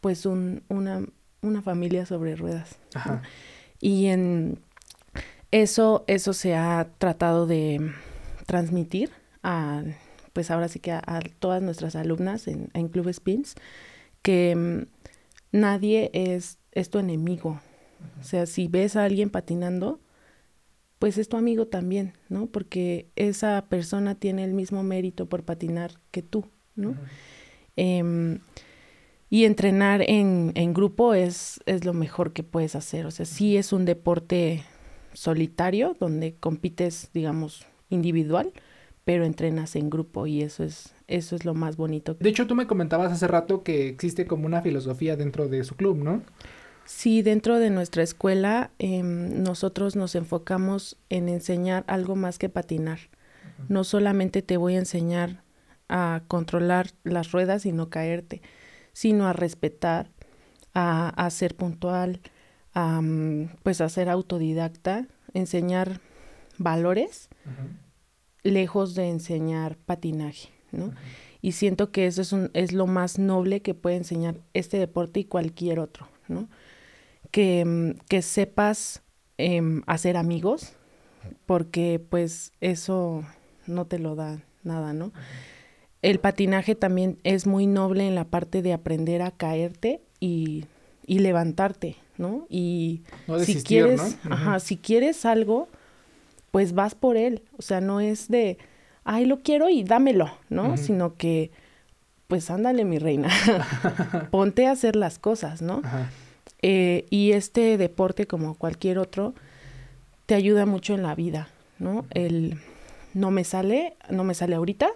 pues 0.00 0.24
un, 0.24 0.62
una, 0.68 1.04
una 1.42 1.62
familia 1.62 2.06
sobre 2.06 2.36
ruedas. 2.36 2.76
Y 3.80 4.06
en 4.06 4.60
eso, 5.50 6.04
eso 6.06 6.32
se 6.32 6.54
ha 6.54 6.88
tratado 6.98 7.46
de 7.46 7.92
transmitir 8.46 9.10
a, 9.42 9.82
pues 10.32 10.50
ahora 10.50 10.68
sí 10.68 10.78
que 10.78 10.92
a, 10.92 11.20
todas 11.38 11.62
nuestras 11.62 11.96
alumnas 11.96 12.46
en, 12.46 12.70
en 12.74 12.88
Club 12.88 13.12
Spins, 13.12 13.56
que 14.22 14.54
mm, 14.54 15.56
nadie 15.56 16.10
es, 16.12 16.58
es 16.72 16.90
tu 16.90 16.98
enemigo, 16.98 17.60
o 18.20 18.24
sea, 18.24 18.46
si 18.46 18.68
ves 18.68 18.96
a 18.96 19.04
alguien 19.04 19.30
patinando, 19.30 20.00
pues 20.98 21.18
es 21.18 21.28
tu 21.28 21.36
amigo 21.36 21.66
también, 21.66 22.14
¿no? 22.28 22.46
Porque 22.46 23.06
esa 23.16 23.66
persona 23.68 24.14
tiene 24.14 24.44
el 24.44 24.54
mismo 24.54 24.82
mérito 24.82 25.26
por 25.26 25.42
patinar 25.42 25.92
que 26.10 26.22
tú, 26.22 26.46
¿no? 26.74 26.94
Em, 27.76 28.40
y 29.28 29.44
entrenar 29.44 30.02
en, 30.06 30.52
en 30.54 30.72
grupo 30.72 31.14
es, 31.14 31.60
es, 31.66 31.84
lo 31.84 31.92
mejor 31.92 32.32
que 32.32 32.42
puedes 32.42 32.74
hacer. 32.76 33.06
O 33.06 33.10
sea, 33.10 33.26
sí 33.26 33.56
es 33.56 33.72
un 33.72 33.84
deporte 33.84 34.64
solitario 35.12 35.96
donde 35.98 36.34
compites, 36.34 37.10
digamos, 37.12 37.66
individual, 37.90 38.52
pero 39.04 39.24
entrenas 39.24 39.76
en 39.76 39.90
grupo 39.90 40.26
y 40.26 40.42
eso 40.42 40.64
es, 40.64 40.94
eso 41.08 41.36
es 41.36 41.44
lo 41.44 41.54
más 41.54 41.76
bonito. 41.76 42.14
De 42.14 42.28
hecho, 42.28 42.46
tú 42.46 42.54
me 42.54 42.66
comentabas 42.66 43.12
hace 43.12 43.28
rato 43.28 43.62
que 43.62 43.88
existe 43.88 44.26
como 44.26 44.46
una 44.46 44.62
filosofía 44.62 45.16
dentro 45.16 45.48
de 45.48 45.64
su 45.64 45.76
club, 45.76 45.98
¿no? 45.98 46.22
Sí, 46.86 47.22
dentro 47.22 47.58
de 47.58 47.70
nuestra 47.70 48.02
escuela 48.02 48.70
em, 48.78 49.42
nosotros 49.42 49.96
nos 49.96 50.14
enfocamos 50.14 50.96
en 51.08 51.28
enseñar 51.28 51.84
algo 51.88 52.16
más 52.16 52.38
que 52.38 52.48
patinar. 52.48 53.00
No 53.68 53.84
solamente 53.84 54.42
te 54.42 54.56
voy 54.56 54.74
a 54.74 54.80
enseñar 54.80 55.42
a 55.88 56.22
controlar 56.28 56.90
las 57.04 57.32
ruedas 57.32 57.66
y 57.66 57.72
no 57.72 57.88
caerte, 57.90 58.42
sino 58.92 59.26
a 59.26 59.32
respetar, 59.32 60.10
a, 60.74 61.28
ser 61.30 61.56
puntual, 61.56 62.20
a, 62.74 63.00
pues 63.62 63.80
a 63.80 63.88
ser 63.88 64.10
autodidacta, 64.10 65.06
enseñar 65.32 66.00
valores 66.58 67.30
lejos 68.42 68.94
de 68.94 69.08
enseñar 69.08 69.76
patinaje, 69.76 70.50
¿no? 70.70 70.92
Y 71.40 71.52
siento 71.52 71.90
que 71.90 72.06
eso 72.06 72.22
es, 72.22 72.32
un, 72.32 72.50
es 72.54 72.72
lo 72.72 72.86
más 72.86 73.18
noble 73.18 73.62
que 73.62 73.74
puede 73.74 73.96
enseñar 73.96 74.40
este 74.52 74.78
deporte 74.78 75.20
y 75.20 75.24
cualquier 75.24 75.78
otro, 75.78 76.08
¿no? 76.28 76.48
Mm, 77.36 77.90
que, 78.08 78.22
sepas 78.22 79.02
em, 79.36 79.82
hacer 79.86 80.16
amigos, 80.16 80.72
porque 81.44 82.00
pues 82.08 82.52
eso 82.60 83.24
no 83.66 83.84
te 83.84 83.98
lo 83.98 84.14
da 84.14 84.40
nada, 84.62 84.92
¿no? 84.92 85.12
El 86.00 86.18
patinaje 86.18 86.74
también 86.74 87.18
es 87.24 87.46
muy 87.46 87.66
noble 87.66 88.06
en 88.06 88.14
la 88.14 88.24
parte 88.24 88.62
de 88.62 88.72
aprender 88.72 89.22
a 89.22 89.32
caerte 89.32 90.00
y, 90.20 90.66
levantarte, 91.06 91.96
¿no? 92.16 92.46
Y 92.48 93.02
si 93.44 93.62
quieres, 93.62 94.16
ajá, 94.30 94.58
si 94.60 94.76
quieres 94.76 95.26
algo, 95.26 95.68
pues 96.50 96.72
vas 96.72 96.94
por 96.94 97.16
él. 97.16 97.42
O 97.58 97.62
sea, 97.62 97.80
no 97.80 98.00
es 98.00 98.28
de, 98.28 98.56
ay, 99.04 99.26
lo 99.26 99.40
quiero 99.40 99.68
y 99.68 99.84
dámelo, 99.84 100.30
¿no? 100.48 100.76
Sino 100.76 101.16
que, 101.16 101.50
pues 102.28 102.50
ándale, 102.50 102.84
mi 102.84 102.98
reina, 102.98 103.28
ponte 104.30 104.66
a 104.66 104.70
hacer 104.70 104.96
las 104.96 105.18
cosas, 105.18 105.60
¿no? 105.60 105.82
Eh, 106.62 107.06
y 107.10 107.32
este 107.32 107.76
deporte, 107.76 108.26
como 108.26 108.54
cualquier 108.54 108.98
otro, 108.98 109.34
te 110.26 110.34
ayuda 110.34 110.66
mucho 110.66 110.94
en 110.94 111.02
la 111.02 111.14
vida, 111.14 111.48
¿no? 111.78 112.06
El 112.10 112.58
no 113.14 113.30
me 113.30 113.44
sale, 113.44 113.96
no 114.10 114.24
me 114.24 114.34
sale 114.34 114.56
ahorita, 114.56 114.90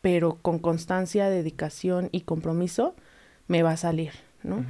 pero 0.00 0.36
con 0.40 0.58
constancia, 0.58 1.28
dedicación 1.28 2.08
y 2.12 2.22
compromiso 2.22 2.94
me 3.48 3.62
va 3.62 3.72
a 3.72 3.76
salir, 3.76 4.12
¿no? 4.42 4.64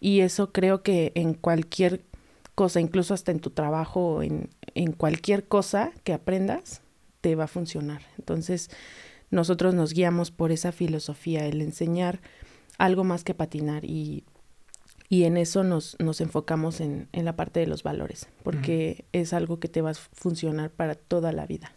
Y 0.00 0.20
eso 0.20 0.52
creo 0.52 0.82
que 0.82 1.12
en 1.14 1.34
cualquier 1.34 2.02
cosa, 2.54 2.80
incluso 2.80 3.14
hasta 3.14 3.32
en 3.32 3.40
tu 3.40 3.50
trabajo, 3.50 4.22
en, 4.22 4.50
en 4.74 4.92
cualquier 4.92 5.48
cosa 5.48 5.92
que 6.04 6.12
aprendas, 6.12 6.82
te 7.20 7.34
va 7.34 7.44
a 7.44 7.48
funcionar. 7.48 8.02
Entonces, 8.18 8.70
nosotros 9.30 9.74
nos 9.74 9.92
guiamos 9.92 10.30
por 10.30 10.52
esa 10.52 10.72
filosofía, 10.72 11.46
el 11.46 11.60
enseñar 11.62 12.20
algo 12.78 13.04
más 13.04 13.24
que 13.24 13.34
patinar 13.34 13.84
y 13.84 14.24
y 15.08 15.24
en 15.24 15.36
eso 15.36 15.64
nos, 15.64 15.96
nos 15.98 16.20
enfocamos 16.20 16.80
en, 16.80 17.08
en, 17.12 17.24
la 17.24 17.36
parte 17.36 17.60
de 17.60 17.66
los 17.66 17.82
valores, 17.82 18.28
porque 18.42 19.04
es 19.12 19.32
algo 19.32 19.60
que 19.60 19.68
te 19.68 19.82
va 19.82 19.90
a 19.90 19.94
funcionar 19.94 20.70
para 20.70 20.94
toda 20.94 21.32
la 21.32 21.46
vida. 21.46 21.72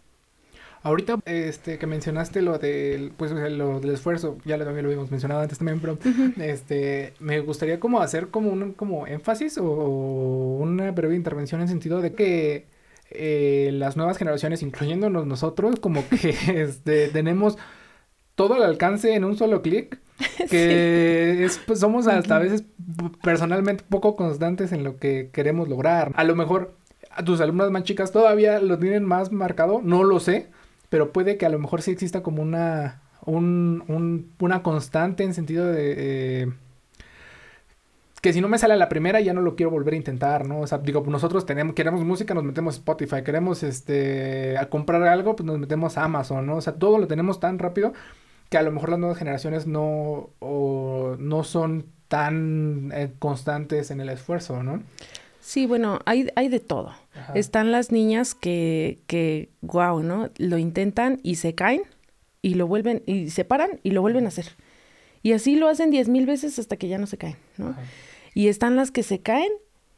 Ahorita 0.81 1.19
este 1.25 1.77
que 1.77 1.87
mencionaste 1.87 2.41
lo 2.41 2.57
del 2.57 3.11
pues 3.11 3.31
lo 3.31 3.81
del 3.81 3.91
esfuerzo, 3.91 4.37
ya 4.45 4.57
también 4.57 4.83
lo 4.83 4.89
habíamos 4.89 5.11
mencionado 5.11 5.41
antes 5.41 5.57
también, 5.57 5.81
pero 5.81 5.97
este 6.41 7.13
me 7.19 7.41
gustaría 7.41 7.81
como 7.81 7.99
hacer 7.99 8.29
como 8.29 8.49
un 8.49 8.71
como 8.71 9.05
énfasis 9.05 9.57
o 9.57 9.65
una 9.65 10.91
breve 10.91 11.15
intervención 11.17 11.59
en 11.59 11.67
sentido 11.67 12.01
de 12.01 12.13
que 12.13 12.67
eh, 13.11 13.71
las 13.73 13.97
nuevas 13.97 14.17
generaciones, 14.17 14.61
incluyéndonos 14.61 15.25
nosotros, 15.25 15.79
como 15.79 16.07
que 16.07 16.29
este, 16.61 17.09
tenemos 17.09 17.57
todo 18.35 18.53
al 18.53 18.63
alcance 18.63 19.13
en 19.15 19.25
un 19.25 19.35
solo 19.35 19.61
clic 19.61 19.99
que 20.49 21.45
es, 21.45 21.57
pues, 21.59 21.79
somos 21.79 22.07
hasta 22.07 22.35
a 22.35 22.39
veces 22.39 22.63
personalmente 23.21 23.83
poco 23.87 24.15
constantes 24.15 24.71
en 24.71 24.83
lo 24.83 24.97
que 24.97 25.29
queremos 25.31 25.69
lograr. 25.69 26.11
A 26.15 26.23
lo 26.23 26.35
mejor 26.35 26.75
a 27.11 27.23
tus 27.23 27.41
alumnas 27.41 27.71
más 27.71 27.83
chicas 27.83 28.11
todavía 28.11 28.59
lo 28.59 28.77
tienen 28.77 29.05
más 29.05 29.31
marcado, 29.31 29.81
no 29.83 30.03
lo 30.03 30.19
sé, 30.19 30.47
pero 30.89 31.11
puede 31.11 31.37
que 31.37 31.45
a 31.45 31.49
lo 31.49 31.59
mejor 31.59 31.81
sí 31.81 31.91
exista 31.91 32.21
como 32.23 32.41
una 32.41 33.01
un, 33.25 34.31
una 34.39 34.63
constante 34.63 35.23
en 35.23 35.33
sentido 35.33 35.65
de... 35.65 35.95
Eh, 36.43 36.53
que 38.21 38.33
si 38.33 38.41
no 38.41 38.49
me 38.49 38.57
sale 38.57 38.73
a 38.73 38.77
la 38.77 38.89
primera 38.89 39.21
ya 39.21 39.33
no 39.33 39.39
lo 39.39 39.55
quiero 39.55 39.69
volver 39.69 39.93
a 39.93 39.97
intentar, 39.97 40.45
¿no? 40.45 40.59
O 40.59 40.67
sea, 40.67 40.79
digo, 40.79 41.01
nosotros 41.07 41.45
tenemos, 41.45 41.73
queremos 41.73 42.03
música, 42.03 42.33
nos 42.33 42.43
metemos 42.43 42.75
Spotify, 42.75 43.23
queremos 43.23 43.63
este 43.63 44.57
a 44.57 44.69
comprar 44.69 45.03
algo, 45.03 45.37
pues 45.37 45.45
nos 45.45 45.57
metemos 45.57 45.97
a 45.97 46.03
Amazon, 46.03 46.45
¿no? 46.45 46.57
O 46.57 46.61
sea, 46.61 46.73
todo 46.73 46.97
lo 46.97 47.07
tenemos 47.07 47.39
tan 47.39 47.59
rápido 47.59 47.93
que 48.49 48.57
a 48.57 48.63
lo 48.63 48.71
mejor 48.71 48.89
las 48.89 48.99
nuevas 48.99 49.17
generaciones 49.17 49.67
no, 49.67 50.31
o, 50.39 51.15
no 51.19 51.43
son 51.43 51.85
tan 52.07 52.91
eh, 52.93 53.11
constantes 53.19 53.91
en 53.91 54.01
el 54.01 54.09
esfuerzo, 54.09 54.63
¿no? 54.63 54.81
Sí, 55.39 55.65
bueno, 55.65 55.99
hay, 56.05 56.27
hay 56.35 56.49
de 56.49 56.59
todo. 56.59 56.93
Están 57.33 57.71
las 57.71 57.91
niñas 57.91 58.35
que, 58.35 58.99
que, 59.07 59.49
wow, 59.61 60.03
¿no? 60.03 60.29
Lo 60.37 60.57
intentan 60.57 61.19
y 61.23 61.35
se 61.35 61.55
caen 61.55 61.83
y 62.41 62.55
lo 62.55 62.67
vuelven, 62.67 63.03
y 63.05 63.29
se 63.29 63.45
paran 63.45 63.79
y 63.83 63.91
lo 63.91 64.01
vuelven 64.01 64.25
a 64.25 64.29
hacer. 64.29 64.47
Y 65.21 65.33
así 65.33 65.55
lo 65.55 65.67
hacen 65.67 65.91
diez 65.91 66.07
mil 66.07 66.25
veces 66.25 66.59
hasta 66.59 66.77
que 66.77 66.87
ya 66.87 66.97
no 66.97 67.07
se 67.07 67.17
caen, 67.17 67.37
¿no? 67.57 67.75
Y 68.33 68.47
están 68.47 68.75
las 68.75 68.91
que 68.91 69.03
se 69.03 69.19
caen 69.19 69.51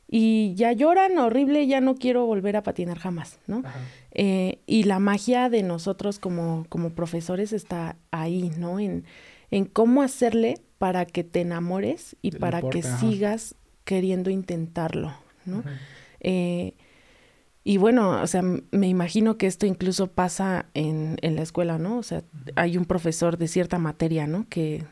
y 0.07 0.53
ya 0.55 0.71
lloran 0.71 1.17
horrible, 1.17 1.67
ya 1.67 1.79
no 1.81 1.95
quiero 1.95 2.25
volver 2.25 2.57
a 2.57 2.63
patinar 2.63 2.97
jamás, 2.97 3.39
¿no? 3.47 3.63
Eh, 4.13 4.59
y 4.65 4.83
la 4.83 4.99
magia 4.99 5.49
de 5.49 5.63
nosotros 5.63 6.19
como, 6.19 6.65
como 6.69 6.91
profesores 6.91 7.53
está 7.53 7.95
ahí, 8.11 8.51
¿no? 8.57 8.79
En, 8.79 9.05
en 9.51 9.65
cómo 9.65 10.01
hacerle 10.01 10.59
para 10.77 11.05
que 11.05 11.23
te 11.23 11.41
enamores 11.41 12.15
y 12.21 12.31
para 12.31 12.61
que 12.61 12.83
sigas 12.83 13.55
queriendo 13.83 14.29
intentarlo, 14.29 15.13
¿no? 15.45 15.63
Eh, 16.19 16.73
y 17.63 17.77
bueno, 17.77 18.21
o 18.21 18.27
sea, 18.27 18.41
me 18.41 18.87
imagino 18.87 19.37
que 19.37 19.45
esto 19.45 19.65
incluso 19.65 20.07
pasa 20.07 20.65
en, 20.73 21.17
en 21.21 21.35
la 21.35 21.43
escuela, 21.43 21.77
¿no? 21.77 21.97
O 21.97 22.03
sea, 22.03 22.23
hay 22.55 22.77
un 22.77 22.85
profesor 22.85 23.37
de 23.37 23.47
cierta 23.47 23.77
materia, 23.77 24.25
¿no? 24.25 24.47
Que 24.49 24.83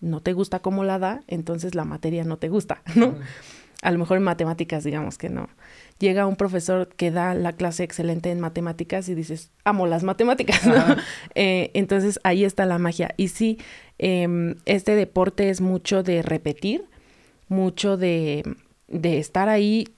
no 0.00 0.20
te 0.20 0.32
gusta 0.34 0.60
cómo 0.60 0.84
la 0.84 0.98
da, 0.98 1.22
entonces 1.26 1.74
la 1.74 1.84
materia 1.84 2.24
no 2.24 2.36
te 2.36 2.48
gusta, 2.48 2.82
¿no? 2.94 3.14
A 3.80 3.90
lo 3.90 3.98
mejor 3.98 4.18
en 4.18 4.24
matemáticas, 4.24 4.84
digamos 4.84 5.18
que 5.18 5.30
no. 5.30 5.48
Llega 5.98 6.26
un 6.26 6.36
profesor 6.36 6.88
que 6.88 7.10
da 7.10 7.34
la 7.34 7.52
clase 7.52 7.82
excelente 7.82 8.30
en 8.30 8.40
matemáticas 8.40 9.08
y 9.08 9.14
dices, 9.14 9.50
amo 9.64 9.86
las 9.86 10.04
matemáticas, 10.04 10.64
¿no? 10.66 10.96
Eh, 11.34 11.70
entonces 11.74 12.20
ahí 12.22 12.44
está 12.44 12.66
la 12.66 12.78
magia. 12.78 13.14
Y 13.16 13.28
sí, 13.28 13.58
em, 13.98 14.56
este 14.64 14.94
deporte 14.94 15.50
es 15.50 15.60
mucho 15.60 16.02
de 16.02 16.22
repetir, 16.22 16.84
mucho 17.48 17.96
de, 17.96 18.44
de 18.88 19.18
estar 19.18 19.48
ahí 19.48 19.88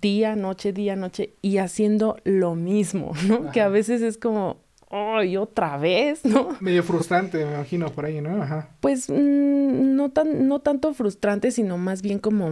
día, 0.00 0.36
noche, 0.36 0.72
día, 0.72 0.96
noche 0.96 1.34
y 1.42 1.58
haciendo 1.58 2.16
lo 2.24 2.54
mismo, 2.54 3.12
¿no? 3.26 3.50
Que 3.50 3.60
a 3.60 3.68
veces 3.68 4.02
es 4.02 4.18
como, 4.18 4.58
¡ay, 4.90 5.36
otra 5.36 5.76
vez! 5.78 6.24
¿no? 6.24 6.56
Medio 6.60 6.82
frustrante, 6.82 7.44
me 7.44 7.54
imagino, 7.54 7.90
por 7.90 8.04
ahí, 8.04 8.20
¿no? 8.20 8.42
Ajá. 8.42 8.70
Pues 8.80 9.08
mm, 9.08 9.94
no, 9.94 10.10
tan, 10.10 10.48
no 10.48 10.60
tanto 10.60 10.92
frustrante, 10.94 11.50
sino 11.50 11.78
más 11.78 12.02
bien 12.02 12.18
como, 12.18 12.50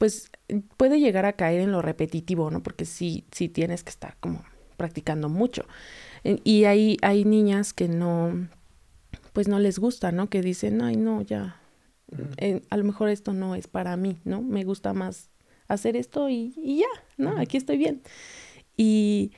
pues 0.00 0.32
puede 0.78 0.98
llegar 0.98 1.26
a 1.26 1.34
caer 1.34 1.60
en 1.60 1.70
lo 1.70 1.82
repetitivo, 1.82 2.50
¿no? 2.50 2.62
Porque 2.62 2.86
sí, 2.86 3.26
sí 3.30 3.48
tienes 3.48 3.84
que 3.84 3.90
estar 3.90 4.16
como 4.18 4.42
practicando 4.76 5.28
mucho. 5.28 5.66
Y 6.24 6.64
hay, 6.64 6.96
hay 7.02 7.24
niñas 7.24 7.72
que 7.72 7.86
no, 7.86 8.48
pues 9.32 9.46
no 9.46 9.58
les 9.58 9.78
gusta, 9.78 10.10
¿no? 10.10 10.28
Que 10.28 10.40
dicen, 10.40 10.80
ay, 10.82 10.96
no, 10.96 11.22
ya, 11.22 11.60
eh, 12.38 12.62
a 12.70 12.76
lo 12.76 12.84
mejor 12.84 13.10
esto 13.10 13.32
no 13.32 13.54
es 13.54 13.68
para 13.68 13.96
mí, 13.96 14.18
¿no? 14.24 14.42
Me 14.42 14.64
gusta 14.64 14.94
más 14.94 15.28
hacer 15.68 15.96
esto 15.96 16.28
y, 16.28 16.54
y 16.56 16.78
ya, 16.78 17.04
¿no? 17.16 17.38
Aquí 17.38 17.58
estoy 17.58 17.76
bien. 17.76 18.02
Y 18.76 19.32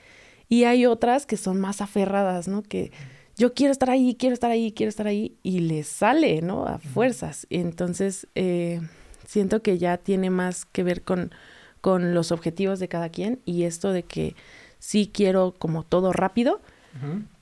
y 0.53 0.65
hay 0.65 0.85
otras 0.85 1.25
que 1.25 1.39
son 1.39 1.59
más 1.63 1.81
aferradas, 1.81 2.47
¿no? 2.47 2.63
Que 2.63 2.93
yo 3.39 3.55
quiero 3.55 3.73
estar 3.73 3.89
ahí, 3.89 4.17
quiero 4.19 4.35
estar 4.35 4.51
ahí, 4.51 4.73
quiero 4.73 4.91
estar 4.91 5.07
ahí, 5.07 5.39
y 5.43 5.61
les 5.61 5.87
sale, 5.87 6.43
¿no? 6.43 6.67
A 6.67 6.77
fuerzas. 6.77 7.47
Entonces, 7.49 8.27
eh, 8.35 8.83
siento 9.33 9.63
que 9.63 9.79
ya 9.79 9.97
tiene 9.97 10.29
más 10.29 10.67
que 10.67 10.83
ver 10.83 11.01
con, 11.01 11.33
con 11.81 12.13
los 12.13 12.33
objetivos 12.33 12.79
de 12.81 12.89
cada 12.89 13.09
quien 13.09 13.41
y 13.47 13.63
esto 13.63 13.91
de 13.93 14.03
que 14.03 14.37
sí 14.79 15.11
quiero 15.13 15.55
como 15.59 15.85
todo 15.85 16.13
rápido, 16.13 16.61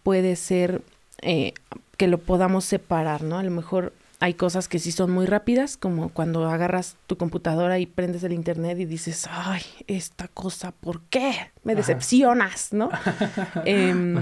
puede 0.05 0.37
ser 0.37 0.83
eh, 1.21 1.53
que 1.97 2.07
lo 2.07 2.19
podamos 2.19 2.65
separar, 2.65 3.25
¿no? 3.25 3.39
A 3.39 3.43
lo 3.43 3.51
mejor 3.51 3.93
hay 4.21 4.35
cosas 4.35 4.69
que 4.69 4.79
sí 4.79 4.93
son 4.93 5.11
muy 5.11 5.27
rápidas, 5.27 5.77
como 5.77 6.11
cuando 6.11 6.49
agarras 6.49 6.97
tu 7.09 7.17
computadora 7.17 7.81
y 7.81 7.87
prendes 7.87 8.23
el 8.23 8.33
internet 8.33 8.79
y 8.79 8.85
dices, 8.85 9.27
ay, 9.29 9.63
esta 9.89 10.29
cosa, 10.29 10.71
¿por 10.71 11.01
qué? 11.07 11.35
Me 11.65 11.75
decepcionas, 11.75 12.73
¿no? 12.73 12.89
Em, 13.65 14.17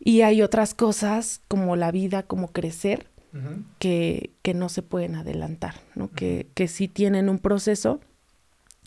y 0.00 0.22
hay 0.22 0.40
otras 0.40 0.72
cosas 0.72 1.42
como 1.48 1.76
la 1.76 1.90
vida, 1.90 2.22
como 2.22 2.48
crecer, 2.48 3.08
que, 3.78 4.30
que, 4.42 4.54
no 4.54 4.68
se 4.68 4.82
pueden 4.82 5.14
adelantar, 5.14 5.74
¿no? 5.94 6.10
que, 6.10 6.48
que 6.54 6.68
sí 6.68 6.88
tienen 6.88 7.28
un 7.28 7.38
proceso 7.38 8.00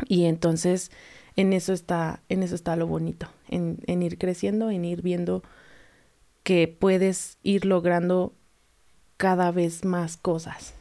y 0.07 0.25
entonces 0.25 0.91
en 1.35 1.53
eso 1.53 1.73
está, 1.73 2.21
en 2.29 2.43
eso 2.43 2.55
está 2.55 2.75
lo 2.75 2.87
bonito, 2.87 3.27
en, 3.47 3.79
en 3.87 4.03
ir 4.03 4.17
creciendo, 4.17 4.69
en 4.69 4.85
ir 4.85 5.01
viendo 5.01 5.43
que 6.43 6.67
puedes 6.67 7.37
ir 7.43 7.65
logrando 7.65 8.33
cada 9.17 9.51
vez 9.51 9.85
más 9.85 10.17
cosas. 10.17 10.73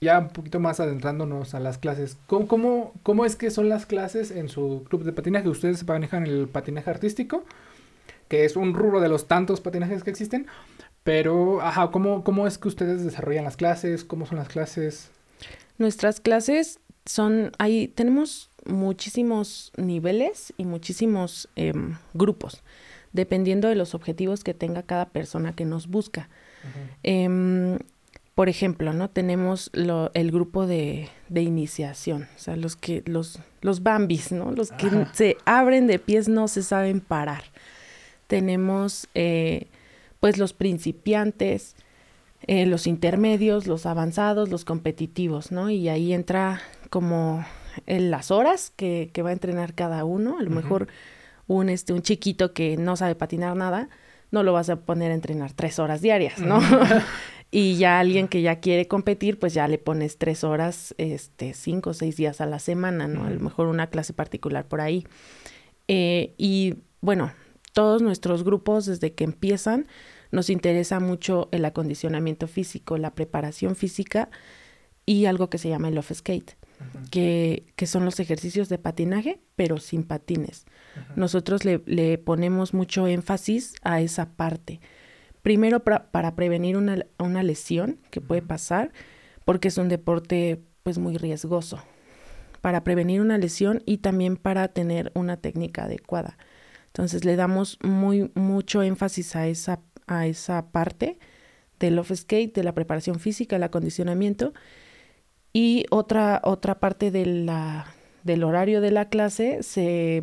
Ya 0.00 0.18
un 0.18 0.28
poquito 0.30 0.60
más 0.60 0.80
adentrándonos 0.80 1.54
a 1.54 1.60
las 1.60 1.78
clases, 1.78 2.16
¿Cómo, 2.26 2.94
¿cómo, 3.02 3.24
es 3.24 3.36
que 3.36 3.50
son 3.50 3.68
las 3.68 3.86
clases 3.86 4.30
en 4.30 4.48
su 4.48 4.84
club 4.88 5.04
de 5.04 5.12
patinaje? 5.12 5.48
Ustedes 5.48 5.86
manejan 5.86 6.26
el 6.26 6.48
patinaje 6.48 6.90
artístico, 6.90 7.44
que 8.28 8.44
es 8.44 8.56
un 8.56 8.74
rubro 8.74 9.00
de 9.00 9.08
los 9.08 9.28
tantos 9.28 9.60
patinajes 9.60 10.02
que 10.02 10.10
existen, 10.10 10.46
pero, 11.04 11.60
ajá, 11.62 11.90
¿cómo, 11.90 12.24
cómo 12.24 12.46
es 12.46 12.58
que 12.58 12.68
ustedes 12.68 13.04
desarrollan 13.04 13.44
las 13.44 13.56
clases? 13.56 14.04
¿Cómo 14.04 14.26
son 14.26 14.38
las 14.38 14.48
clases? 14.48 15.10
Nuestras 15.78 16.20
clases 16.20 16.80
son, 17.06 17.52
ahí 17.58 17.88
tenemos 17.88 18.50
muchísimos 18.66 19.72
niveles 19.76 20.52
y 20.58 20.64
muchísimos 20.64 21.48
em, 21.56 21.96
grupos, 22.14 22.62
dependiendo 23.12 23.68
de 23.68 23.74
los 23.74 23.94
objetivos 23.94 24.44
que 24.44 24.54
tenga 24.54 24.82
cada 24.82 25.08
persona 25.08 25.54
que 25.54 25.64
nos 25.64 25.88
busca. 25.88 26.28
Em, 27.02 27.78
por 28.34 28.48
ejemplo, 28.48 28.92
¿no? 28.92 29.10
Tenemos 29.10 29.70
lo, 29.72 30.10
el 30.14 30.30
grupo 30.30 30.66
de, 30.66 31.08
de, 31.28 31.42
iniciación, 31.42 32.28
o 32.36 32.38
sea, 32.38 32.56
los 32.56 32.76
que, 32.76 33.02
los, 33.06 33.38
los 33.60 33.82
bambis, 33.82 34.32
¿no? 34.32 34.52
Los 34.52 34.72
que 34.72 34.88
se 35.12 35.36
abren 35.44 35.86
de 35.86 35.98
pies, 35.98 36.28
no 36.28 36.48
se 36.48 36.62
saben 36.62 37.00
parar. 37.00 37.44
Tenemos, 38.26 39.08
eh, 39.14 39.66
pues, 40.20 40.38
los 40.38 40.52
principiantes, 40.52 41.76
eh, 42.46 42.66
los 42.66 42.86
intermedios, 42.86 43.66
los 43.66 43.86
avanzados, 43.86 44.48
los 44.48 44.64
competitivos, 44.64 45.52
¿no? 45.52 45.70
Y 45.70 45.88
ahí 45.88 46.12
entra 46.12 46.60
como 46.90 47.44
en 47.86 48.10
las 48.10 48.30
horas 48.30 48.72
que, 48.74 49.10
que 49.12 49.22
va 49.22 49.30
a 49.30 49.34
entrenar 49.34 49.74
cada 49.74 50.04
uno. 50.04 50.38
A 50.38 50.42
lo 50.42 50.50
mejor 50.50 50.88
un, 51.46 51.68
este, 51.68 51.92
un 51.92 52.02
chiquito 52.02 52.52
que 52.52 52.76
no 52.76 52.96
sabe 52.96 53.14
patinar 53.14 53.56
nada, 53.56 53.88
no 54.30 54.42
lo 54.42 54.52
vas 54.52 54.70
a 54.70 54.76
poner 54.76 55.10
a 55.10 55.14
entrenar 55.14 55.52
tres 55.52 55.78
horas 55.78 56.00
diarias, 56.00 56.38
¿no? 56.38 56.60
y 57.50 57.76
ya 57.76 57.98
alguien 57.98 58.28
que 58.28 58.42
ya 58.42 58.60
quiere 58.60 58.86
competir, 58.86 59.38
pues 59.38 59.52
ya 59.52 59.66
le 59.66 59.78
pones 59.78 60.16
tres 60.16 60.44
horas, 60.44 60.94
este, 60.98 61.54
cinco 61.54 61.90
o 61.90 61.94
seis 61.94 62.16
días 62.16 62.40
a 62.40 62.46
la 62.46 62.60
semana, 62.60 63.08
¿no? 63.08 63.24
A 63.24 63.30
lo 63.30 63.40
mejor 63.40 63.66
una 63.66 63.88
clase 63.88 64.12
particular 64.12 64.66
por 64.66 64.80
ahí. 64.80 65.04
Eh, 65.88 66.34
y 66.38 66.76
bueno, 67.00 67.32
todos 67.72 68.02
nuestros 68.02 68.44
grupos 68.44 68.86
desde 68.86 69.12
que 69.14 69.24
empiezan 69.24 69.86
nos 70.30 70.50
interesa 70.50 71.00
mucho 71.00 71.48
el 71.52 71.64
acondicionamiento 71.64 72.46
físico, 72.46 72.98
la 72.98 73.14
preparación 73.14 73.76
física 73.76 74.30
y 75.06 75.26
algo 75.26 75.50
que 75.50 75.58
se 75.58 75.68
llama 75.68 75.88
el 75.88 75.98
off 75.98 76.12
skate 76.12 76.56
que, 77.10 77.66
que, 77.76 77.86
son 77.86 78.04
los 78.04 78.20
ejercicios 78.20 78.68
de 78.68 78.78
patinaje, 78.78 79.40
pero 79.56 79.78
sin 79.78 80.04
patines. 80.04 80.66
Nosotros 81.16 81.64
le, 81.64 81.82
le, 81.86 82.18
ponemos 82.18 82.74
mucho 82.74 83.06
énfasis 83.06 83.74
a 83.82 84.00
esa 84.00 84.30
parte. 84.30 84.80
Primero 85.42 85.82
para 85.82 86.34
prevenir 86.34 86.76
una, 86.76 87.04
una 87.18 87.42
lesión 87.42 87.98
que 88.10 88.20
puede 88.20 88.42
pasar, 88.42 88.92
porque 89.44 89.68
es 89.68 89.78
un 89.78 89.88
deporte 89.88 90.62
pues 90.82 90.98
muy 90.98 91.16
riesgoso. 91.16 91.82
Para 92.60 92.84
prevenir 92.84 93.20
una 93.20 93.38
lesión 93.38 93.82
y 93.86 93.98
también 93.98 94.36
para 94.36 94.68
tener 94.68 95.10
una 95.14 95.38
técnica 95.38 95.84
adecuada. 95.84 96.36
Entonces 96.90 97.24
le 97.24 97.36
damos 97.36 97.78
muy 97.82 98.30
mucho 98.34 98.82
énfasis 98.82 99.36
a 99.36 99.46
esa, 99.46 99.80
a 100.06 100.26
esa 100.26 100.70
parte 100.70 101.18
del 101.78 101.98
off 101.98 102.12
skate, 102.14 102.54
de 102.54 102.64
la 102.64 102.74
preparación 102.74 103.20
física, 103.20 103.56
el 103.56 103.62
acondicionamiento 103.62 104.52
y 105.52 105.86
otra, 105.90 106.40
otra 106.44 106.78
parte 106.78 107.10
de 107.10 107.26
la, 107.26 107.86
del 108.22 108.44
horario 108.44 108.80
de 108.80 108.90
la 108.90 109.08
clase 109.08 109.62
se, 109.62 110.22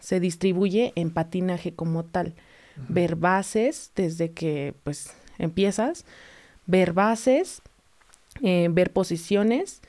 se 0.00 0.20
distribuye 0.20 0.92
en 0.96 1.10
patinaje 1.10 1.74
como 1.74 2.04
tal. 2.04 2.34
Ver 2.88 3.16
bases 3.16 3.92
desde 3.94 4.32
que 4.32 4.74
pues 4.84 5.14
empiezas, 5.38 6.04
ver 6.66 6.92
bases, 6.92 7.62
eh, 8.42 8.68
ver 8.70 8.92
posiciones 8.92 9.80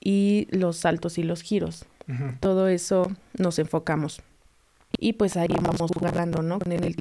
y 0.00 0.48
los 0.50 0.78
saltos 0.78 1.18
y 1.18 1.22
los 1.22 1.42
giros. 1.42 1.86
Todo 2.40 2.66
eso 2.66 3.12
nos 3.38 3.60
enfocamos. 3.60 4.22
Y 5.02 5.14
pues 5.14 5.36
ahí 5.36 5.48
vamos 5.60 5.90
jugando, 5.92 6.42
¿no? 6.42 6.60
Con 6.60 6.70
el, 6.70 6.94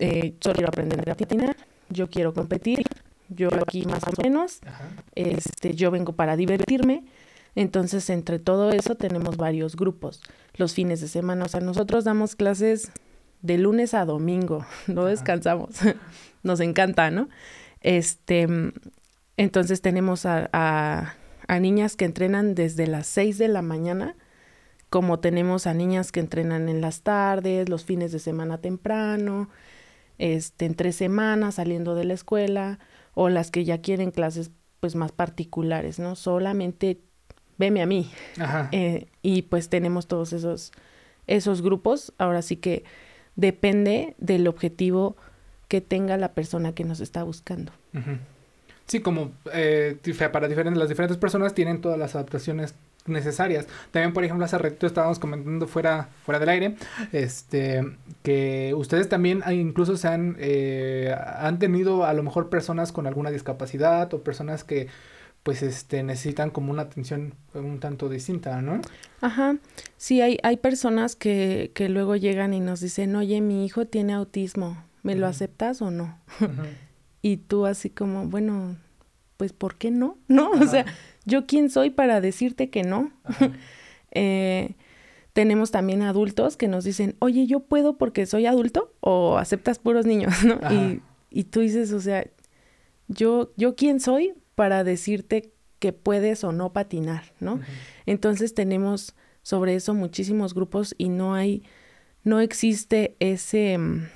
eh, 0.00 0.34
solo 0.38 0.54
quiero 0.54 0.68
aprender 0.68 1.08
a 1.08 1.14
patinar, 1.14 1.56
yo 1.88 2.10
quiero 2.10 2.34
competir, 2.34 2.82
yo 3.30 3.48
aquí 3.54 3.86
más 3.86 4.02
o 4.04 4.22
menos, 4.22 4.60
este, 5.14 5.74
yo 5.74 5.90
vengo 5.90 6.12
para 6.12 6.36
divertirme. 6.36 7.04
Entonces, 7.54 8.10
entre 8.10 8.38
todo 8.38 8.70
eso 8.70 8.96
tenemos 8.96 9.38
varios 9.38 9.76
grupos. 9.76 10.20
Los 10.58 10.74
fines 10.74 11.00
de 11.00 11.08
semana, 11.08 11.46
o 11.46 11.48
sea, 11.48 11.60
nosotros 11.60 12.04
damos 12.04 12.36
clases 12.36 12.92
de 13.40 13.56
lunes 13.56 13.94
a 13.94 14.04
domingo, 14.04 14.66
no 14.86 15.06
descansamos. 15.06 15.70
Nos 16.42 16.60
encanta, 16.60 17.10
¿no? 17.10 17.30
Este, 17.80 18.46
entonces 19.38 19.80
tenemos 19.80 20.26
a, 20.26 20.50
a, 20.52 21.14
a, 21.46 21.60
niñas 21.60 21.96
que 21.96 22.04
entrenan 22.04 22.54
desde 22.54 22.86
las 22.86 23.06
6 23.06 23.38
de 23.38 23.48
la 23.48 23.62
mañana, 23.62 24.16
como 24.90 25.20
tenemos 25.20 25.66
a 25.66 25.74
niñas 25.74 26.12
que 26.12 26.20
entrenan 26.20 26.68
en 26.68 26.80
las 26.80 27.02
tardes, 27.02 27.68
los 27.68 27.84
fines 27.84 28.12
de 28.12 28.18
semana 28.18 28.58
temprano, 28.58 29.48
este, 30.18 30.66
en 30.66 30.74
tres 30.74 30.96
semanas 30.96 31.56
saliendo 31.56 31.94
de 31.94 32.04
la 32.04 32.14
escuela, 32.14 32.78
o 33.14 33.28
las 33.28 33.50
que 33.50 33.64
ya 33.64 33.78
quieren 33.78 34.10
clases 34.10 34.50
pues 34.80 34.94
más 34.94 35.12
particulares, 35.12 35.98
¿no? 35.98 36.14
Solamente 36.14 37.00
veme 37.58 37.82
a 37.82 37.86
mí. 37.86 38.10
Eh, 38.72 39.08
y 39.22 39.42
pues 39.42 39.68
tenemos 39.68 40.06
todos 40.06 40.32
esos, 40.32 40.72
esos 41.26 41.60
grupos. 41.60 42.12
Ahora 42.18 42.42
sí 42.42 42.56
que 42.56 42.84
depende 43.36 44.14
del 44.18 44.46
objetivo 44.46 45.16
que 45.66 45.80
tenga 45.80 46.16
la 46.16 46.32
persona 46.32 46.72
que 46.72 46.84
nos 46.84 47.00
está 47.00 47.24
buscando. 47.24 47.72
Sí, 48.86 49.00
como 49.00 49.32
eh, 49.52 49.98
para 50.32 50.48
diferentes, 50.48 50.78
las 50.78 50.88
diferentes 50.88 51.18
personas 51.18 51.54
tienen 51.54 51.80
todas 51.80 51.98
las 51.98 52.14
adaptaciones 52.14 52.74
necesarias. 53.06 53.66
También, 53.90 54.12
por 54.12 54.24
ejemplo, 54.24 54.44
hace 54.44 54.58
ratito 54.58 54.86
estábamos 54.86 55.18
comentando 55.18 55.66
fuera, 55.66 56.08
fuera 56.24 56.38
del 56.38 56.48
aire, 56.48 56.76
este, 57.12 57.84
que 58.22 58.74
ustedes 58.76 59.08
también 59.08 59.42
incluso 59.50 59.96
se 59.96 60.08
han, 60.08 60.36
eh, 60.38 61.14
han 61.38 61.58
tenido 61.58 62.04
a 62.04 62.12
lo 62.12 62.22
mejor 62.22 62.50
personas 62.50 62.92
con 62.92 63.06
alguna 63.06 63.30
discapacidad 63.30 64.12
o 64.12 64.22
personas 64.22 64.64
que 64.64 64.88
pues 65.42 65.62
este 65.62 66.02
necesitan 66.02 66.50
como 66.50 66.70
una 66.70 66.82
atención 66.82 67.32
un 67.54 67.80
tanto 67.80 68.08
distinta, 68.08 68.60
¿no? 68.60 68.80
Ajá. 69.20 69.56
Sí, 69.96 70.20
hay, 70.20 70.38
hay 70.42 70.58
personas 70.58 71.16
que, 71.16 71.70
que 71.74 71.88
luego 71.88 72.16
llegan 72.16 72.52
y 72.52 72.60
nos 72.60 72.80
dicen, 72.80 73.16
oye, 73.16 73.40
mi 73.40 73.64
hijo 73.64 73.86
tiene 73.86 74.12
autismo, 74.12 74.84
¿me 75.02 75.14
lo 75.14 75.26
aceptas 75.26 75.80
o 75.80 75.90
no? 75.90 76.18
y 77.22 77.38
tú 77.38 77.64
así 77.64 77.88
como, 77.88 78.26
bueno, 78.26 78.76
pues 79.38 79.52
¿por 79.52 79.76
qué 79.76 79.90
no? 79.90 80.18
¿No? 80.28 80.50
O 80.50 80.66
sea, 80.66 80.84
yo 81.28 81.46
quién 81.46 81.70
soy 81.70 81.90
para 81.90 82.20
decirte 82.20 82.70
que 82.70 82.82
no. 82.82 83.12
eh, 84.10 84.74
tenemos 85.32 85.70
también 85.70 86.02
adultos 86.02 86.56
que 86.56 86.66
nos 86.66 86.82
dicen, 86.82 87.14
oye, 87.20 87.46
yo 87.46 87.60
puedo 87.60 87.96
porque 87.96 88.26
soy 88.26 88.46
adulto 88.46 88.92
o 89.00 89.38
aceptas 89.38 89.78
puros 89.78 90.04
niños, 90.04 90.34
¿no? 90.44 90.58
Y, 90.72 91.00
y, 91.30 91.44
tú 91.44 91.60
dices, 91.60 91.92
o 91.92 92.00
sea, 92.00 92.26
yo, 93.06 93.52
yo 93.56 93.76
quién 93.76 94.00
soy 94.00 94.34
para 94.56 94.82
decirte 94.82 95.52
que 95.78 95.92
puedes 95.92 96.42
o 96.42 96.52
no 96.52 96.72
patinar, 96.72 97.32
¿no? 97.38 97.60
Entonces 98.06 98.54
tenemos 98.54 99.14
sobre 99.42 99.74
eso 99.74 99.94
muchísimos 99.94 100.54
grupos 100.54 100.94
y 100.98 101.08
no 101.08 101.34
hay, 101.34 101.62
no 102.24 102.40
existe 102.40 103.16
ese, 103.20 103.78
mm, 103.78 104.08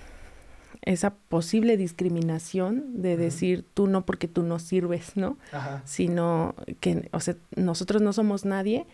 esa 0.82 1.14
posible 1.14 1.76
discriminación 1.76 3.02
de 3.02 3.16
decir 3.16 3.64
tú 3.72 3.86
no 3.86 4.04
porque 4.04 4.28
tú 4.28 4.42
no 4.42 4.58
sirves, 4.58 5.16
¿no? 5.16 5.38
Sino 5.84 6.54
que, 6.80 7.08
o 7.12 7.20
sea, 7.20 7.36
nosotros 7.54 8.02
no 8.02 8.12
somos 8.12 8.44
nadie 8.44 8.86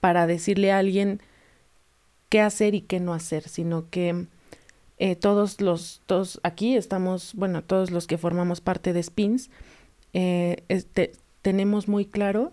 para 0.00 0.26
decirle 0.26 0.70
a 0.70 0.78
alguien 0.78 1.20
qué 2.28 2.40
hacer 2.40 2.74
y 2.74 2.80
qué 2.80 3.00
no 3.00 3.12
hacer, 3.12 3.48
sino 3.48 3.90
que 3.90 4.26
eh, 4.98 5.16
todos 5.16 5.60
los, 5.60 6.00
todos 6.06 6.40
aquí 6.44 6.76
estamos, 6.76 7.34
bueno, 7.34 7.62
todos 7.62 7.90
los 7.90 8.06
que 8.06 8.18
formamos 8.18 8.60
parte 8.60 8.92
de 8.92 9.02
SPINS, 9.02 9.50
eh, 10.12 10.64
este, 10.68 11.12
tenemos 11.42 11.88
muy 11.88 12.06
claro 12.06 12.52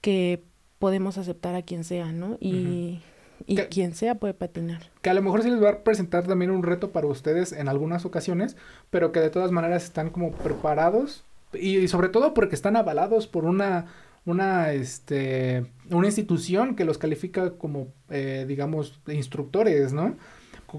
que 0.00 0.42
podemos 0.78 1.18
aceptar 1.18 1.54
a 1.54 1.62
quien 1.62 1.84
sea, 1.84 2.10
¿no? 2.12 2.38
Y, 2.40 3.00
y 3.46 3.56
quien 3.56 3.94
sea 3.94 4.16
puede 4.16 4.34
patinar. 4.34 4.82
Que 5.02 5.10
a 5.10 5.14
lo 5.14 5.22
mejor 5.22 5.42
sí 5.42 5.50
les 5.50 5.62
va 5.62 5.70
a 5.70 5.78
presentar 5.78 6.26
también 6.26 6.50
un 6.50 6.62
reto 6.62 6.90
para 6.90 7.06
ustedes 7.06 7.52
en 7.52 7.68
algunas 7.68 8.04
ocasiones, 8.04 8.56
pero 8.90 9.12
que 9.12 9.20
de 9.20 9.30
todas 9.30 9.52
maneras 9.52 9.84
están 9.84 10.10
como 10.10 10.32
preparados 10.32 11.24
y, 11.52 11.88
sobre 11.88 12.08
todo 12.08 12.34
porque 12.34 12.54
están 12.54 12.76
avalados 12.76 13.26
por 13.26 13.44
una 13.44 13.86
una 14.26 14.72
este 14.72 15.64
una 15.90 16.06
institución 16.06 16.76
que 16.76 16.84
los 16.84 16.98
califica 16.98 17.52
como 17.52 17.88
eh, 18.10 18.44
digamos 18.46 19.00
instructores, 19.06 19.92
¿no? 19.92 20.16